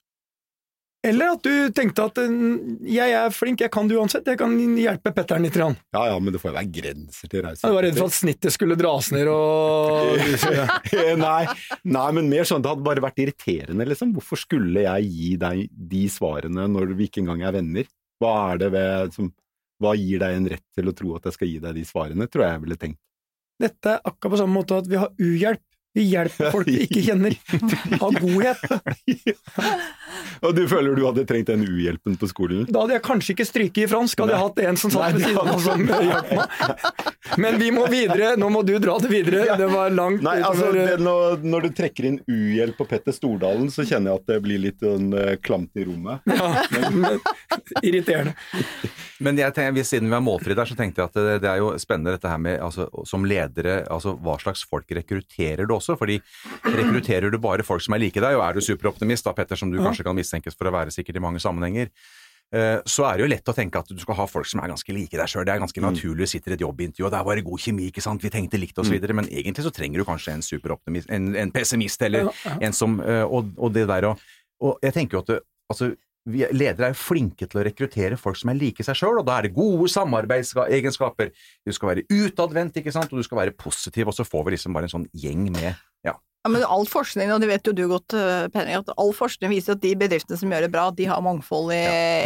Eller 1.01 1.31
at 1.33 1.41
du 1.41 1.71
tenkte 1.73 2.03
at 2.05 2.19
mm, 2.29 2.83
jeg 2.85 3.13
er 3.17 3.31
flink, 3.33 3.63
jeg 3.63 3.73
kan 3.73 3.87
det 3.89 3.95
uansett, 3.97 4.27
jeg 4.29 4.37
kan 4.37 4.53
hjelpe 4.77 5.13
Petter'n 5.15 5.41
litt. 5.47 5.57
Rann. 5.57 5.73
Ja 5.95 6.03
ja, 6.11 6.19
men 6.21 6.33
det 6.33 6.41
får 6.43 6.51
jo 6.51 6.57
være 6.59 6.73
grenser 6.75 7.31
til 7.31 7.41
reise. 7.41 7.65
Du 7.65 7.73
var 7.73 7.87
redd 7.87 7.97
for 7.97 8.11
at 8.11 8.17
snittet 8.19 8.53
skulle 8.53 8.77
dras 8.77 9.09
ned 9.15 9.31
og 9.31 10.13
nei, 11.25 11.41
nei, 11.89 12.05
men 12.17 12.29
mer 12.29 12.45
sånn, 12.45 12.61
det 12.61 12.69
hadde 12.69 12.85
bare 12.85 13.03
vært 13.03 13.23
irriterende, 13.23 13.87
liksom. 13.89 14.13
Hvorfor 14.13 14.43
skulle 14.43 14.85
jeg 14.85 15.09
gi 15.09 15.33
deg 15.41 15.65
de 15.73 16.05
svarene 16.13 16.69
når 16.69 16.93
vi 16.99 17.09
ikke 17.09 17.25
engang 17.25 17.41
er 17.49 17.57
venner? 17.57 17.89
Hva 18.21 18.35
er 18.51 18.61
det 18.61 18.69
ved 18.75 19.17
som 19.17 19.33
Hva 19.81 19.95
gir 19.97 20.21
deg 20.21 20.37
en 20.37 20.49
rett 20.51 20.67
til 20.77 20.89
å 20.91 20.95
tro 20.97 21.15
at 21.17 21.25
jeg 21.27 21.37
skal 21.37 21.49
gi 21.49 21.59
deg 21.63 21.77
de 21.79 21.85
svarene, 21.87 22.27
tror 22.29 22.45
jeg 22.45 22.55
jeg 22.55 22.63
ville 22.67 22.79
tenkt. 22.83 23.01
Dette 23.61 23.95
er 23.95 24.03
akkurat 24.05 24.33
på 24.35 24.41
samme 24.41 24.57
måte 24.57 24.77
at 24.81 24.89
vi 24.89 24.99
har 25.01 25.11
uhjelp. 25.21 25.65
Vi 25.93 26.05
hjelper 26.07 26.53
folk 26.53 26.69
vi 26.69 26.85
ikke 26.85 27.01
kjenner. 27.03 27.35
av 27.99 28.15
godhet. 28.15 28.61
Og 30.45 30.55
du 30.55 30.63
føler 30.69 30.95
du 30.95 31.03
hadde 31.03 31.25
trengt 31.27 31.49
den 31.51 31.65
uhjelpen 31.67 32.15
på 32.19 32.29
skolen? 32.31 32.63
Da 32.69 32.85
hadde 32.85 32.95
jeg 32.95 33.03
kanskje 33.05 33.35
ikke 33.35 33.47
stryket 33.47 33.83
i 33.83 33.89
fransk, 33.91 34.23
hadde 34.23 34.37
jeg 34.37 34.45
hatt 34.45 34.61
en 34.63 34.79
som 34.79 34.93
satt 34.93 35.17
ved 35.17 35.25
siden 35.27 35.51
av 35.51 35.59
som 35.65 35.83
hjalp 35.85 36.31
meg. 36.37 37.03
Men 37.41 37.59
vi 37.61 37.69
må 37.75 37.85
videre, 37.91 38.33
nå 38.39 38.49
må 38.51 38.63
du 38.67 38.73
dra 38.81 38.97
det 39.03 39.11
videre. 39.11 39.43
Det 39.59 39.67
var 39.71 39.91
langt 39.93 40.23
Nei, 40.25 40.37
altså, 40.45 40.71
det, 40.75 40.97
når, 41.03 41.43
når 41.43 41.67
du 41.67 41.75
trekker 41.81 42.07
inn 42.09 42.17
uhjelp 42.25 42.79
på 42.79 42.87
Petter 42.89 43.15
Stordalen, 43.15 43.69
så 43.73 43.85
kjenner 43.87 44.13
jeg 44.13 44.23
at 44.23 44.31
det 44.31 44.39
blir 44.47 44.63
litt 44.63 44.81
sånn, 44.83 45.11
eh, 45.17 45.35
klamt 45.43 45.75
i 45.77 45.85
rommet. 45.87 46.25
ja, 46.31 46.49
men, 46.71 47.21
Irriterende. 47.87 48.33
Men 49.21 49.37
jeg 49.37 49.53
tenker, 49.53 49.85
siden 49.85 50.09
vi 50.09 50.17
er 50.17 50.23
målfri 50.25 50.55
der, 50.57 50.65
så 50.65 50.75
tenkte 50.77 51.03
jeg 51.03 51.11
at 51.11 51.17
det, 51.19 51.37
det 51.43 51.49
er 51.51 51.61
jo 51.61 51.75
spennende 51.81 52.15
dette 52.15 52.31
her 52.31 52.41
med 52.41 52.57
altså, 52.63 52.87
som 53.07 53.25
ledere, 53.27 53.83
altså 53.91 54.15
hva 54.17 54.39
slags 54.41 54.63
folk 54.67 54.89
rekrutterer 54.97 55.69
du 55.69 55.75
også? 55.81 55.97
Fordi 55.99 56.19
rekrutterer 56.63 57.33
du 57.33 57.39
bare 57.41 57.65
folk 57.67 57.83
som 57.83 57.97
er 57.97 58.05
like 58.05 58.21
deg, 58.23 58.37
og 58.37 58.45
er 58.47 58.57
du 58.57 58.65
superoptimist 58.65 59.27
da, 59.27 59.35
Petter, 59.37 59.59
som 59.59 59.71
du 59.71 59.79
kanskje 59.81 60.07
kan 60.07 60.17
mistenkes 60.17 60.57
for 60.57 60.69
å 60.69 60.75
være 60.75 60.93
sikkert 60.93 61.19
i 61.19 61.23
mange 61.23 61.41
sammenhenger, 61.43 61.89
eh, 62.53 62.77
så 62.85 63.07
er 63.09 63.17
det 63.17 63.25
jo 63.25 63.31
lett 63.33 63.51
å 63.51 63.55
tenke 63.57 63.81
at 63.81 63.89
du 63.91 63.99
skal 64.01 64.19
ha 64.19 64.27
folk 64.29 64.49
som 64.49 64.61
er 64.63 64.71
ganske 64.71 64.95
like 64.95 65.17
deg 65.17 65.31
sjøl. 65.33 65.47
Det 65.47 65.55
er 65.55 65.63
ganske 65.63 65.83
naturlig, 65.83 66.27
du 66.29 66.33
sitter 66.33 66.55
i 66.55 66.59
et 66.59 66.65
jobbintervju, 66.65 67.07
og 67.07 67.13
det 67.13 67.19
er 67.19 67.29
bare 67.31 67.47
god 67.47 67.65
kjemi, 67.65 67.89
ikke 67.91 68.05
sant, 68.05 68.23
vi 68.23 68.33
tenkte 68.33 68.61
likt 68.61 68.79
osv., 68.81 68.97
men 69.11 69.27
egentlig 69.27 69.65
så 69.67 69.73
trenger 69.75 70.03
du 70.03 70.07
kanskje 70.07 70.37
en 70.37 70.45
superoptimist, 70.45 71.11
en, 71.11 71.33
en 71.35 71.55
pessimist, 71.55 72.07
eller 72.07 72.31
en 72.59 72.77
som 72.77 72.99
eh, 73.01 73.25
og, 73.25 73.51
og 73.57 73.75
det 73.75 73.87
der 73.91 74.11
og, 74.11 74.31
og 74.61 74.79
jeg 74.85 74.95
tenker 74.95 75.17
jo 75.17 75.25
at 75.25 75.33
det, 75.33 75.43
altså 75.71 75.93
ledere 76.29 76.91
er 76.91 76.97
flinke 76.97 77.47
til 77.49 77.61
å 77.61 77.65
rekruttere 77.65 78.17
folk 78.19 78.37
som 78.37 78.51
er 78.51 78.59
like 78.59 78.85
seg 78.85 78.97
sjøl, 78.97 79.21
og 79.21 79.27
da 79.27 79.39
er 79.39 79.47
det 79.47 79.55
gode 79.55 79.89
samarbeidsegenskaper. 79.89 81.31
Du 81.65 81.73
skal 81.73 81.93
være 81.93 82.05
utadvendt, 82.13 82.77
ikke 82.77 82.93
sant, 82.93 83.09
og 83.13 83.21
du 83.21 83.25
skal 83.25 83.41
være 83.41 83.55
positiv, 83.57 84.11
og 84.11 84.17
så 84.17 84.27
får 84.27 84.45
vi 84.45 84.55
liksom 84.55 84.77
bare 84.77 84.89
en 84.89 84.95
sånn 84.99 85.07
gjeng 85.17 85.47
med 85.49 85.71
ja. 86.05 86.13
Ja, 86.41 86.49
men 86.49 86.63
all 86.65 86.87
forskning, 86.89 87.29
og 87.29 87.41
det 87.43 87.51
vet 87.51 87.67
jo 87.69 87.73
du 87.77 87.83
godt, 87.89 88.13
Penning 88.13 88.53
Penny, 88.53 88.77
at 88.79 88.93
all 88.97 89.11
forskning 89.13 89.51
viser 89.53 89.75
at 89.75 89.83
de 89.83 89.93
bedriftene 89.97 90.39
som 90.39 90.49
gjør 90.49 90.65
det 90.65 90.71
bra, 90.73 90.87
de 90.97 91.05
har 91.09 91.21
mangfold 91.21 91.69
i, 91.75 91.81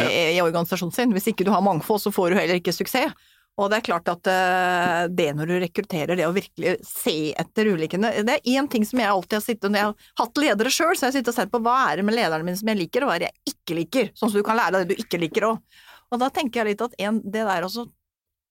i, 0.08 0.20
i 0.36 0.40
organisasjonen 0.44 0.94
sin. 0.96 1.12
Hvis 1.12 1.28
ikke 1.32 1.44
du 1.44 1.52
har 1.52 1.64
mangfold, 1.64 2.00
så 2.00 2.12
får 2.12 2.32
du 2.32 2.38
heller 2.40 2.60
ikke 2.60 2.72
suksess. 2.72 3.12
Og 3.56 3.70
det 3.72 3.78
er 3.78 3.86
klart 3.86 4.08
at 4.12 4.28
eh, 4.28 5.02
det 5.16 5.30
når 5.36 5.48
du 5.48 5.54
rekrutterer, 5.62 6.18
det 6.18 6.26
å 6.28 6.34
virkelig 6.36 6.74
se 6.84 7.32
etter 7.40 7.70
ulikene 7.72 8.10
Det 8.20 8.34
er 8.34 8.50
én 8.52 8.68
ting 8.68 8.84
som 8.84 9.00
jeg 9.00 9.08
alltid 9.08 9.38
har 9.38 9.44
sittet 9.46 9.72
Når 9.72 9.80
jeg 9.80 9.88
har 9.88 10.10
hatt 10.20 10.40
ledere 10.42 10.72
sjøl, 10.72 10.92
så 10.92 11.06
har 11.06 11.12
jeg 11.12 11.22
sittet 11.22 11.32
og 11.32 11.38
sett 11.38 11.52
på 11.54 11.62
hva 11.64 11.76
er 11.86 12.00
det 12.00 12.06
med 12.08 12.18
lederne 12.18 12.44
mine 12.44 12.60
som 12.60 12.68
jeg 12.68 12.82
liker, 12.82 13.04
og 13.04 13.10
hva 13.10 13.16
er 13.16 13.24
det 13.24 13.30
jeg 13.30 13.54
ikke 13.54 13.78
liker? 13.80 14.10
Sånn 14.12 14.32
som 14.32 14.42
du 14.42 14.46
kan 14.46 14.60
lære 14.60 14.76
av 14.76 14.84
det 14.84 14.96
du 14.96 15.04
ikke 15.06 15.20
liker 15.22 15.48
òg. 15.48 15.78
Og 16.12 16.20
da 16.22 16.28
tenker 16.32 16.60
jeg 16.62 16.74
litt 16.74 16.84
at 16.84 16.98
en, 17.06 17.22
det 17.24 17.46
der 17.48 17.66
også 17.66 17.88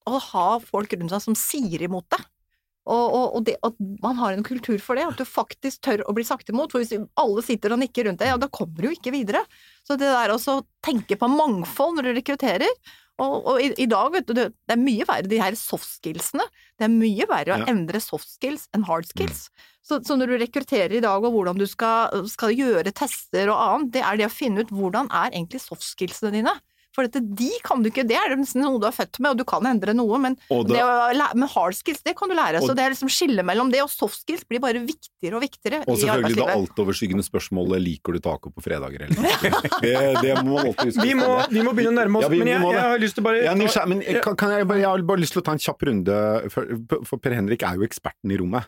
Å 0.06 0.18
ha 0.32 0.48
folk 0.62 0.92
rundt 0.98 1.14
seg 1.14 1.22
som 1.24 1.38
sier 1.38 1.86
imot 1.86 2.06
deg. 2.14 2.26
Og, 2.86 3.06
og, 3.10 3.24
og 3.34 3.46
det, 3.48 3.56
at 3.66 3.78
man 4.02 4.18
har 4.20 4.34
en 4.34 4.44
kultur 4.46 4.78
for 4.82 4.98
det, 4.98 5.06
at 5.08 5.18
du 5.18 5.26
faktisk 5.26 5.80
tør 5.82 6.04
å 6.06 6.14
bli 6.14 6.22
sagt 6.26 6.52
imot. 6.52 6.70
For 6.70 6.82
hvis 6.82 6.94
alle 7.18 7.42
sitter 7.42 7.74
og 7.74 7.80
nikker 7.82 8.06
rundt 8.06 8.22
deg, 8.22 8.30
ja, 8.30 8.38
da 8.38 8.46
kommer 8.46 8.86
du 8.86 8.92
ikke 8.92 9.10
videre. 9.14 9.42
Så 9.82 9.98
det 9.98 10.06
der 10.06 10.34
å 10.34 10.60
tenke 10.86 11.18
på 11.18 11.30
mangfold 11.30 11.98
når 11.98 12.06
du 12.06 12.12
rekrutterer 12.20 12.70
og, 13.22 13.34
og 13.48 13.60
i, 13.62 13.70
i, 13.80 13.86
dag, 13.88 14.10
vet 14.12 14.26
du, 14.28 14.34
det 14.36 14.74
er 14.74 14.80
mye 14.80 15.06
verre, 15.08 15.28
de 15.30 15.38
her 15.40 15.56
soft 15.56 15.88
skillsene. 15.88 16.44
Det 16.76 16.84
er 16.84 16.92
mye 16.92 17.26
verre 17.30 17.54
å 17.56 17.60
Ja. 17.62 17.68
endre 17.72 18.00
soft 18.04 18.28
skills 18.28 18.68
enn 18.76 18.84
hard 18.84 19.08
skills. 19.08 19.46
Så, 19.86 20.00
så 20.04 20.16
når 20.18 20.32
du 20.32 20.36
rekrutterer 20.42 20.92
i 20.98 21.00
dag, 21.00 21.24
og 21.24 21.32
hvordan 21.32 21.56
du 21.56 21.64
skal, 21.70 22.26
skal 22.28 22.52
gjøre 22.52 22.92
tester 22.92 23.48
og 23.52 23.56
annet, 23.62 23.92
det 23.94 24.02
er 24.04 24.16
det 24.20 24.26
å 24.28 24.34
finne 24.34 24.64
ut 24.66 24.72
hvordan 24.74 25.08
er 25.14 25.30
egentlig 25.30 25.62
soft 25.62 25.86
skillsene 25.86 26.34
dine. 26.34 26.52
For 26.96 27.04
dette, 27.04 27.20
de 27.36 27.50
kan 27.62 27.82
du 27.84 27.90
ikke, 27.90 28.06
det 28.08 28.16
er 28.16 28.32
nesten 28.40 28.62
noe 28.64 28.80
du 28.80 28.86
er 28.88 28.94
født 28.96 29.18
med, 29.20 29.34
og 29.34 29.40
du 29.42 29.44
kan 29.44 29.66
endre 29.68 29.92
noe, 29.92 30.16
men, 30.22 30.38
Og 30.50 30.62
det 30.70 30.80
men 31.36 31.48
hard 31.52 31.76
skills, 31.76 32.00
det 32.06 32.14
kan 32.16 32.30
du 32.32 32.34
lære. 32.38 32.62
Og- 32.62 32.70
Så 32.70 32.74
det 32.78 32.86
er 32.86 32.94
liksom 32.94 33.10
skille 33.12 33.44
mellom 33.44 33.68
det, 33.70 33.82
og 33.84 33.90
soft 33.92 34.22
skills 34.22 34.46
blir 34.48 34.62
bare 34.64 34.80
viktigere 34.80 35.36
og 35.36 35.42
viktigere 35.44 35.82
Og 35.84 35.92
i 35.92 36.00
selvfølgelig 36.00 36.34
det 36.38 36.46
arbeidslivet. 36.46 36.56
altoverskyggende 36.56 37.26
spørsmålet 37.28 37.82
liker 37.84 38.16
du 38.16 38.20
taco 38.24 38.48
på 38.50 38.64
fredager 38.64 39.04
eller 39.04 39.28
ikke. 39.28 39.52
Det, 39.84 40.22
det 40.24 40.34
må 40.42 40.56
man 40.56 40.66
alltid 40.72 40.88
huske. 40.88 41.02
Vi 41.04 41.14
må, 41.20 41.28
vi 41.52 41.60
må 41.68 41.74
begynne 41.76 41.92
å 41.92 41.98
nærme 42.00 42.16
oss, 42.16 42.22
Ja, 42.24 42.28
vi- 42.32 42.38
men 42.40 42.48
jeg, 42.48 42.62
jeg, 42.64 42.72
jeg 42.80 42.88
har 42.90 42.98
lyst 43.04 43.14
til 43.20 43.24
bare 43.28 43.42
Jeg 43.44 43.56
nysgjer, 43.60 43.86
men 43.92 44.00
kan, 44.24 44.36
kan 44.36 44.50
jeg, 44.56 44.66
bare, 44.72 44.78
jeg 44.80 44.88
har 44.88 45.02
bare 45.12 45.20
lyst 45.20 45.32
til 45.36 45.42
å 45.42 45.44
ta 45.44 45.52
en 45.52 45.62
kjapp 45.68 45.86
runde, 45.90 46.50
for, 46.50 47.04
for 47.04 47.18
Per 47.18 47.36
Henrik 47.36 47.62
er 47.62 47.76
jo 47.76 47.84
eksperten 47.86 48.32
i 48.32 48.40
rommet. 48.40 48.64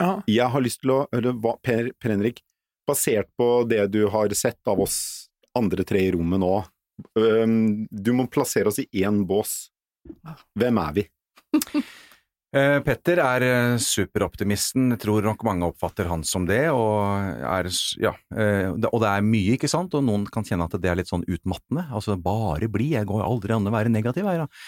Ja. 0.00 0.10
Jeg 0.26 0.50
har 0.50 0.60
lyst 0.60 0.80
til 0.82 0.90
å 0.90 1.00
høre 1.14 1.32
hva 1.38 1.54
Per, 1.62 1.92
per 2.00 2.10
Henrik, 2.16 2.42
basert 2.88 3.28
på 3.38 3.68
det 3.68 3.84
du 3.92 4.08
har 4.10 4.28
sett 4.34 4.58
av 4.66 4.80
oss 4.80 5.28
andre 5.54 5.84
tre 5.86 6.00
i 6.08 6.10
rommet 6.16 6.40
nå, 6.42 6.64
du 7.14 8.12
må 8.16 8.28
plassere 8.32 8.70
oss 8.72 8.80
i 8.82 8.88
én 9.02 9.24
bås. 9.28 9.70
Hvem 10.58 10.80
er 10.82 10.94
vi? 11.00 11.08
Eh, 12.50 12.80
Petter 12.82 13.20
er 13.22 13.44
eh, 13.46 13.76
superoptimisten, 13.78 14.88
jeg 14.90 15.00
tror 15.04 15.22
nok 15.22 15.44
mange 15.46 15.68
oppfatter 15.70 16.08
han 16.10 16.24
som 16.26 16.48
det, 16.48 16.64
og, 16.74 17.28
er, 17.46 17.68
ja, 18.02 18.10
eh, 18.34 18.72
og 18.74 18.96
det 19.04 19.10
er 19.12 19.22
mye, 19.22 19.54
ikke 19.54 19.70
sant, 19.70 19.94
og 19.94 20.02
noen 20.02 20.24
kan 20.34 20.42
kjenne 20.42 20.66
at 20.66 20.74
det 20.82 20.90
er 20.90 20.98
litt 20.98 21.12
sånn 21.12 21.22
utmattende, 21.30 21.84
altså 21.94 22.18
bare 22.18 22.66
bli, 22.66 22.88
jeg 22.96 23.06
går 23.06 23.22
aldri 23.22 23.54
an 23.54 23.70
å 23.70 23.74
være 23.76 23.92
negativ 23.94 24.26
her, 24.26 24.42
da. 24.42 24.64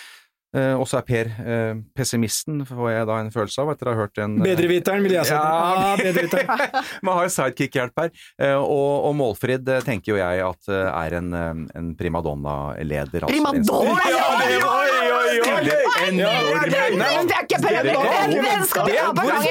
Eh, 0.54 0.74
og 0.76 0.84
så 0.84 0.98
er 1.00 1.04
Per 1.08 1.30
eh, 1.48 1.74
pessimisten, 1.96 2.58
får 2.68 2.90
jeg 2.92 3.06
da 3.08 3.14
en 3.22 3.30
følelse 3.32 3.62
av, 3.62 3.70
etter 3.72 3.88
å 3.88 3.94
ha 3.94 4.00
hørt 4.02 4.18
en 4.20 4.34
eh, 4.36 4.44
Bedreviteren, 4.50 5.00
vil 5.06 5.14
jeg 5.16 5.30
si. 5.30 5.32
Ja, 5.32 5.40
Ja, 5.72 5.94
bedreviteren. 5.96 6.82
Man 7.08 7.16
har 7.16 7.24
jo 7.28 7.32
sidekick-hjelp 7.38 8.02
her. 8.04 8.10
Eh, 8.38 8.56
Og, 8.60 8.90
og 9.08 9.16
Målfrid 9.16 9.68
eh, 9.72 9.80
tenker 9.86 10.12
jo 10.12 10.20
jeg 10.20 10.44
at 10.44 10.68
eh, 10.68 10.90
er 11.06 11.16
en, 11.22 11.32
en 11.72 11.88
primadonna-leder. 11.96 13.24
altså. 13.24 13.32
Primadonna, 13.32 13.96
En- 13.96 14.12
ja, 14.12 14.28
det 14.44 14.60
var- 14.66 14.92
oi. 15.02 15.11
Stiller 15.32 15.80
enorme 16.08 16.62
Det 16.68 16.78
er- 16.78 17.42
ikke 17.42 17.58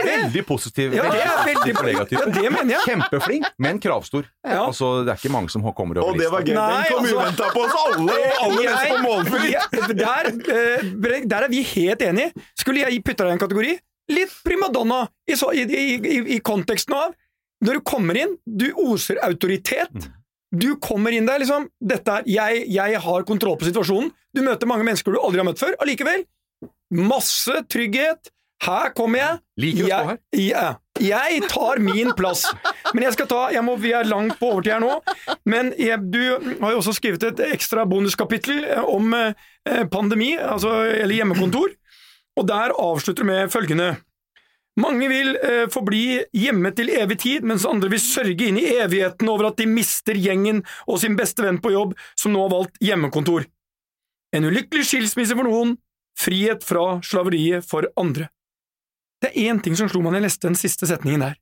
det. 0.06 0.16
Veldig 0.22 0.46
positiv. 0.48 0.94
Ja, 0.96 1.04
det 1.12 1.22
er 1.22 1.40
veldig. 1.48 2.12
Ja, 2.12 2.26
det 2.26 2.52
mener 2.52 2.74
jeg. 2.76 2.82
Kjempeflink, 2.86 3.46
men 3.60 3.80
kravstor. 3.80 4.26
Ja. 4.46 4.66
Altså, 4.68 5.04
det 5.06 5.14
er 5.14 5.20
ikke 5.22 5.34
mange 5.34 5.50
som 5.54 5.64
kommer 5.74 5.98
over 6.02 6.12
Og 6.12 6.20
det 6.20 6.30
var 6.32 6.42
gøy! 6.42 6.54
Den 6.54 6.84
kom 6.90 7.06
altså- 7.06 7.18
uventa 7.18 7.50
på 7.54 7.64
oss 7.66 7.76
alle! 7.86 8.18
Alle 8.42 8.62
mest 8.70 8.88
på! 9.06 9.14
Der, 10.02 10.24
eh, 10.56 11.26
der 11.28 11.42
er 11.44 11.50
vi 11.50 11.64
helt 11.64 12.02
enige. 12.02 12.32
Skulle 12.58 12.86
jeg 12.86 13.04
putte 13.04 13.24
deg 13.24 13.32
i 13.32 13.38
en 13.38 13.40
kategori? 13.40 13.74
Litt 14.12 14.34
primadonna 14.44 15.08
i, 15.30 15.34
i, 15.34 15.64
i, 15.64 15.96
i, 15.96 16.36
i 16.36 16.40
konteksten 16.40 16.94
av 16.98 17.14
Når 17.64 17.78
du 17.78 17.82
kommer 17.86 18.18
inn, 18.18 18.32
du 18.48 18.72
oser 18.74 19.20
autoritet. 19.22 20.10
Du 20.52 20.76
kommer 20.84 21.16
inn 21.16 21.28
der, 21.30 21.40
liksom 21.40 21.70
Dette 21.80 22.20
er 22.20 22.28
jeg, 22.28 22.66
jeg 22.76 23.00
har 23.06 23.26
kontroll 23.28 23.58
på 23.60 23.70
situasjonen. 23.70 24.12
Du 24.36 24.44
møter 24.44 24.70
mange 24.70 24.86
mennesker 24.88 25.16
du 25.16 25.22
aldri 25.22 25.42
har 25.42 25.48
møtt 25.48 25.62
før. 25.62 25.78
Allikevel, 25.84 26.26
masse 26.92 27.64
trygghet. 27.72 28.32
Her 28.62 28.92
kommer 28.94 29.18
jeg. 29.18 29.38
Liker 29.64 29.84
å 29.84 29.88
stå 29.90 30.02
her. 30.12 30.20
Jeg, 30.38 30.74
jeg 31.02 31.40
tar 31.50 31.82
min 31.82 32.12
plass. 32.18 32.44
Men 32.92 33.08
jeg 33.08 33.16
skal 33.16 33.30
ta 33.32 33.40
jeg 33.56 33.66
må, 33.66 33.74
Vi 33.82 33.94
er 33.98 34.06
langt 34.06 34.38
på 34.38 34.52
overtid 34.54 34.76
her 34.76 34.84
nå. 34.84 35.00
Men 35.50 35.72
jeg, 35.82 35.98
du 36.14 36.20
har 36.62 36.76
jo 36.76 36.82
også 36.84 36.94
skrevet 37.00 37.26
et 37.32 37.42
ekstra 37.48 37.88
bonuskapittel 37.90 38.62
eh, 38.68 38.86
om 38.86 39.16
eh, 39.18 39.82
pandemi, 39.90 40.36
altså, 40.38 40.76
eller 40.92 41.18
hjemmekontor. 41.18 41.74
Og 42.38 42.48
der 42.48 42.76
avslutter 42.78 43.26
du 43.26 43.32
med 43.32 43.50
følgende. 43.54 43.96
Mange 44.80 45.08
vil 45.12 45.36
eh, 45.36 45.66
forbli 45.72 46.22
hjemme 46.38 46.72
til 46.76 46.94
evig 46.96 47.18
tid, 47.20 47.48
mens 47.48 47.66
andre 47.68 47.90
vil 47.92 48.00
sørge 48.00 48.48
inn 48.48 48.60
i 48.60 48.70
evigheten 48.80 49.28
over 49.30 49.50
at 49.50 49.60
de 49.60 49.68
mister 49.68 50.16
gjengen 50.16 50.62
og 50.88 51.02
sin 51.02 51.18
beste 51.20 51.44
venn 51.44 51.60
på 51.60 51.74
jobb, 51.74 51.98
som 52.16 52.32
nå 52.32 52.46
har 52.46 52.54
valgt 52.54 52.80
hjemmekontor. 52.80 53.50
En 54.32 54.48
ulykkelig 54.48 54.86
skilsmisse 54.88 55.36
for 55.36 55.48
noen, 55.48 55.76
frihet 56.16 56.64
fra 56.64 57.02
slaveriet 57.04 57.68
for 57.68 57.90
andre. 58.00 58.30
Det 59.22 59.34
er 59.34 59.52
én 59.52 59.60
ting 59.62 59.76
som 59.78 59.90
slo 59.92 60.02
meg 60.02 60.16
da 60.16 60.22
jeg 60.22 60.28
leste 60.30 60.48
den 60.48 60.60
siste 60.60 60.88
setningen 60.88 61.26
der. 61.28 61.36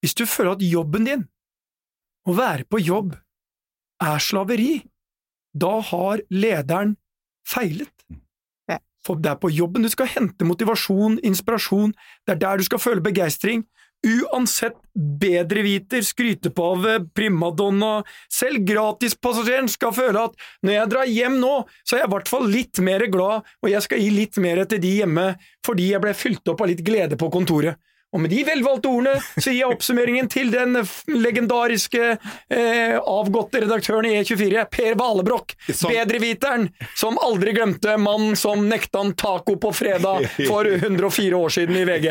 Hvis 0.00 0.16
du 0.16 0.24
føler 0.24 0.56
at 0.56 0.64
jobben 0.64 1.04
din, 1.04 1.26
å 2.24 2.32
være 2.36 2.64
på 2.64 2.80
jobb, 2.80 3.12
er 4.00 4.22
slaveri, 4.24 4.80
da 5.52 5.76
har 5.84 6.24
lederen 6.32 6.96
feilet. 7.44 7.92
For 9.06 9.20
det 9.20 9.32
er 9.32 9.40
på 9.40 9.50
jobben 9.52 9.84
du 9.86 9.90
skal 9.92 10.10
hente 10.12 10.46
motivasjon, 10.46 11.18
inspirasjon, 11.24 11.94
det 12.26 12.36
er 12.36 12.42
der 12.42 12.60
du 12.60 12.68
skal 12.68 12.82
føle 12.82 13.04
begeistring. 13.04 13.66
uansett 14.00 14.78
bedreviter 14.94 16.00
av 16.56 16.86
primadonna. 17.12 18.02
Selv 18.32 18.64
gratispassasjeren 18.64 19.68
skal 19.68 19.92
føle 19.92 20.22
at 20.24 20.38
når 20.64 20.72
jeg 20.72 20.90
drar 20.94 21.04
hjem 21.04 21.36
nå, 21.40 21.52
så 21.84 21.96
er 21.96 22.00
jeg 22.00 22.08
i 22.08 22.14
hvert 22.14 22.32
fall 22.32 22.48
litt 22.48 22.80
mer 22.80 23.04
glad, 23.12 23.44
og 23.60 23.68
jeg 23.68 23.82
skal 23.82 24.00
gi 24.00 24.08
litt 24.10 24.40
mer 24.40 24.64
til 24.64 24.80
de 24.80 24.94
hjemme 25.02 25.26
fordi 25.66 25.90
jeg 25.92 26.00
ble 26.00 26.14
fylt 26.16 26.48
opp 26.48 26.64
av 26.64 26.72
litt 26.72 26.80
glede 26.86 27.20
på 27.20 27.28
kontoret. 27.28 27.76
Og 28.10 28.18
med 28.24 28.32
de 28.34 28.40
velvalgte 28.42 28.90
ordene 28.90 29.20
så 29.36 29.52
gir 29.52 29.60
jeg 29.60 29.70
oppsummeringen 29.70 30.26
til 30.32 30.48
den 30.50 30.74
legendariske 31.14 32.00
eh, 32.16 32.96
avgåtte 32.98 33.60
redaktøren 33.62 34.08
i 34.10 34.16
E24, 34.18 34.64
Per 34.72 34.96
Valebrokk. 34.98 35.54
Som- 35.70 35.92
Bedreviteren 35.94 36.68
som 36.98 37.18
aldri 37.22 37.54
glemte 37.54 37.94
mannen 38.02 38.34
som 38.38 38.66
nekta 38.68 39.04
han 39.04 39.14
taco 39.14 39.54
på 39.62 39.70
fredag 39.76 40.26
for 40.48 40.66
104 40.80 41.38
år 41.38 41.54
siden 41.54 41.78
i 41.78 41.84
VG. 41.86 42.10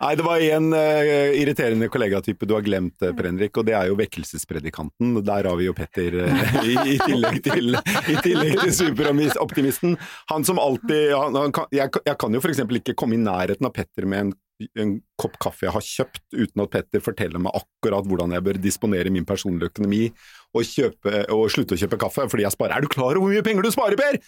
Nei, 0.00 0.14
det 0.18 0.24
var 0.26 0.42
en 0.42 0.72
uh, 0.74 1.34
irriterende 1.38 1.86
kollegatype 1.92 2.46
du 2.48 2.54
har 2.56 2.64
glemt, 2.66 2.96
Per 2.98 3.28
Henrik, 3.28 3.54
og 3.60 3.66
det 3.68 3.74
er 3.78 3.90
jo 3.90 3.98
vekkelsespredikanten. 3.98 5.12
Der 5.26 5.46
har 5.46 5.58
vi 5.60 5.68
jo 5.68 5.74
Petter 5.76 6.16
uh, 6.24 6.58
i, 6.64 6.74
i 6.94 6.96
tillegg 7.04 7.38
til, 7.46 7.76
i 7.76 8.16
tillegg 8.24 8.56
til 8.64 8.74
superoptimisten. 8.74 9.94
Han 10.32 10.46
som 10.48 10.58
alltid 10.62 11.12
han, 11.14 11.36
han 11.38 11.54
kan, 11.54 11.68
jeg, 11.74 11.92
jeg 12.08 12.18
kan 12.18 12.34
jo 12.34 12.42
f.eks. 12.42 12.64
ikke 12.80 12.96
komme 12.98 13.18
i 13.18 13.22
nærheten 13.22 13.68
av 13.68 13.74
Petter 13.76 14.06
med 14.08 14.24
en, 14.24 14.32
en 14.78 14.96
kopp 15.20 15.36
kaffe 15.42 15.66
jeg 15.66 15.74
har 15.74 15.84
kjøpt, 15.84 16.20
uten 16.34 16.62
at 16.64 16.72
Petter 16.72 17.02
forteller 17.02 17.42
meg 17.42 17.54
akkurat 17.54 18.06
hvordan 18.08 18.34
jeg 18.34 18.44
bør 18.46 18.58
disponere 18.62 19.12
min 19.14 19.26
personlige 19.28 19.70
økonomi 19.70 20.00
og, 20.08 20.62
kjøpe, 20.66 21.22
og 21.34 21.44
slutte 21.52 21.76
å 21.76 21.80
kjøpe 21.82 22.00
kaffe, 22.00 22.26
fordi 22.32 22.46
jeg 22.46 22.54
sparer. 22.56 22.78
Er 22.78 22.84
du 22.84 22.90
klar 22.90 23.12
over 23.12 23.22
hvor 23.22 23.34
mye 23.34 23.44
penger 23.46 23.68
du 23.68 23.70
sparer, 23.74 23.98
Per?! 24.00 24.18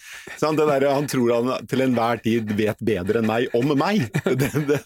Han, 0.41 0.59
det 0.59 0.67
der, 0.69 0.87
han 0.95 1.09
tror 1.11 1.33
han 1.35 1.67
til 1.71 1.83
enhver 1.83 2.23
tid 2.23 2.55
vet 2.57 2.83
bedre 2.91 3.21
enn 3.21 3.29
meg 3.29 3.57
om 3.57 3.75
meg. 3.77 4.07
Det, 4.41 4.47
det, 4.67 4.79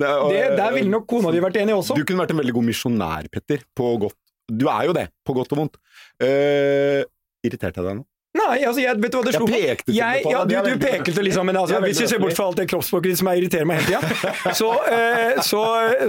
Det, 0.00 0.42
der 0.56 0.72
ville 0.72 0.90
nok 0.90 1.04
kona 1.10 1.30
di 1.34 1.40
vært 1.42 1.58
enig 1.60 1.74
også. 1.76 1.94
du 1.98 2.06
kunne 2.08 2.22
vært 2.22 2.32
en 2.32 2.40
veldig 2.40 2.54
god 2.56 2.66
misjonær, 2.70 3.28
Petter. 3.32 3.64
På 3.76 3.92
godt. 4.00 4.16
Du 4.50 4.64
er 4.72 4.88
jo 4.88 4.94
det, 4.96 5.06
på 5.26 5.36
godt 5.36 5.52
og 5.54 5.60
vondt. 5.60 5.76
Uh, 6.22 7.04
irriterte 7.44 7.82
jeg 7.82 7.86
deg 7.86 8.00
nå? 8.00 8.06
Nei, 8.50 8.58
altså, 8.66 8.82
jeg, 8.82 8.98
vet 9.02 9.12
du 9.12 9.18
hva 9.18 9.24
det 9.26 9.34
slo 9.36 9.46
meg? 9.50 9.82
ja, 9.94 10.44
du, 10.48 10.54
du 10.66 10.72
pekte 10.82 11.24
liksom, 11.24 11.46
men 11.46 11.58
altså, 11.60 11.80
hvis 11.84 12.02
vi 12.02 12.08
ser 12.10 12.22
bort 12.22 12.36
fra 12.38 12.48
alt 12.50 12.60
det 12.60 12.66
kroppsspråket 12.70 13.20
som 13.20 13.30
jeg 13.30 13.42
irriterer 13.44 13.68
meg 13.68 13.82
hele 13.84 14.00
tida, 14.00 14.52
så, 14.60 14.70
eh, 14.90 15.40
så, 15.46 15.62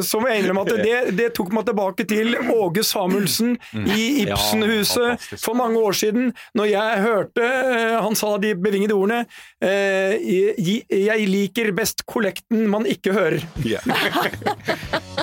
så 0.05 0.21
må 0.21 0.31
jeg 0.31 0.43
innrømme 0.43 0.65
at 0.65 0.81
det, 0.81 0.97
det 1.17 1.29
tok 1.37 1.53
meg 1.55 1.67
tilbake 1.69 2.07
til 2.09 2.37
Åge 2.55 2.85
Samuelsen 2.87 3.55
i 3.81 4.25
Ibsenhuset 4.25 5.11
fantastisk. 5.11 5.43
for 5.45 5.59
mange 5.59 5.81
år 5.81 5.97
siden, 5.97 6.31
når 6.57 6.71
jeg 6.71 7.03
hørte 7.05 7.45
eh, 7.45 7.97
han 8.01 8.17
sa 8.17 8.33
de 8.41 8.53
bevingede 8.57 8.95
ordene 8.97 9.23
eh, 9.61 10.17
jeg, 10.21 10.81
jeg 10.89 11.29
liker 11.29 11.71
best 11.75 12.05
kollekten 12.09 12.65
man 12.71 12.87
ikke 12.89 13.13
hører. 13.15 13.45
Yeah. 13.65 13.83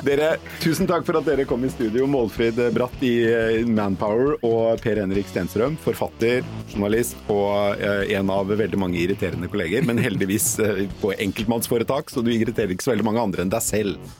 dere, 0.06 0.34
tusen 0.62 0.88
takk 0.88 1.06
for 1.08 1.18
at 1.20 1.26
dere 1.28 1.46
kom 1.48 1.64
i 1.66 1.72
studio. 1.72 2.06
Målfrid 2.10 2.60
Bratt 2.74 3.02
i 3.06 3.14
eh, 3.28 3.66
Manpower 3.66 4.36
og 4.46 4.82
Per 4.84 5.00
Henrik 5.02 5.30
Stenstrøm, 5.30 5.78
forfatter, 5.82 6.44
journalist 6.72 7.07
og 7.32 7.80
eh, 7.82 8.10
en 8.18 8.32
av 8.32 8.50
veldig 8.50 8.80
mange 8.80 9.00
irriterende 9.02 9.50
kolleger, 9.50 9.86
men 9.86 10.00
heldigvis 10.02 10.50
eh, 10.64 10.84
på 11.02 11.12
enkeltmannsforetak, 11.16 12.12
så 12.12 12.24
du 12.24 12.32
irriterer 12.34 12.74
ikke 12.74 12.88
så 12.88 12.94
veldig 12.94 13.08
mange 13.10 13.24
andre 13.28 13.46
enn 13.46 13.54
deg 13.54 13.64
selv. 13.64 14.18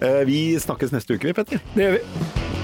Eh, 0.00 0.22
vi 0.28 0.40
snakkes 0.60 0.94
neste 0.94 1.16
uke, 1.16 1.30
vi, 1.30 1.36
Petter. 1.36 1.62
Det 1.74 1.86
gjør 1.86 1.98
vi. 1.98 2.59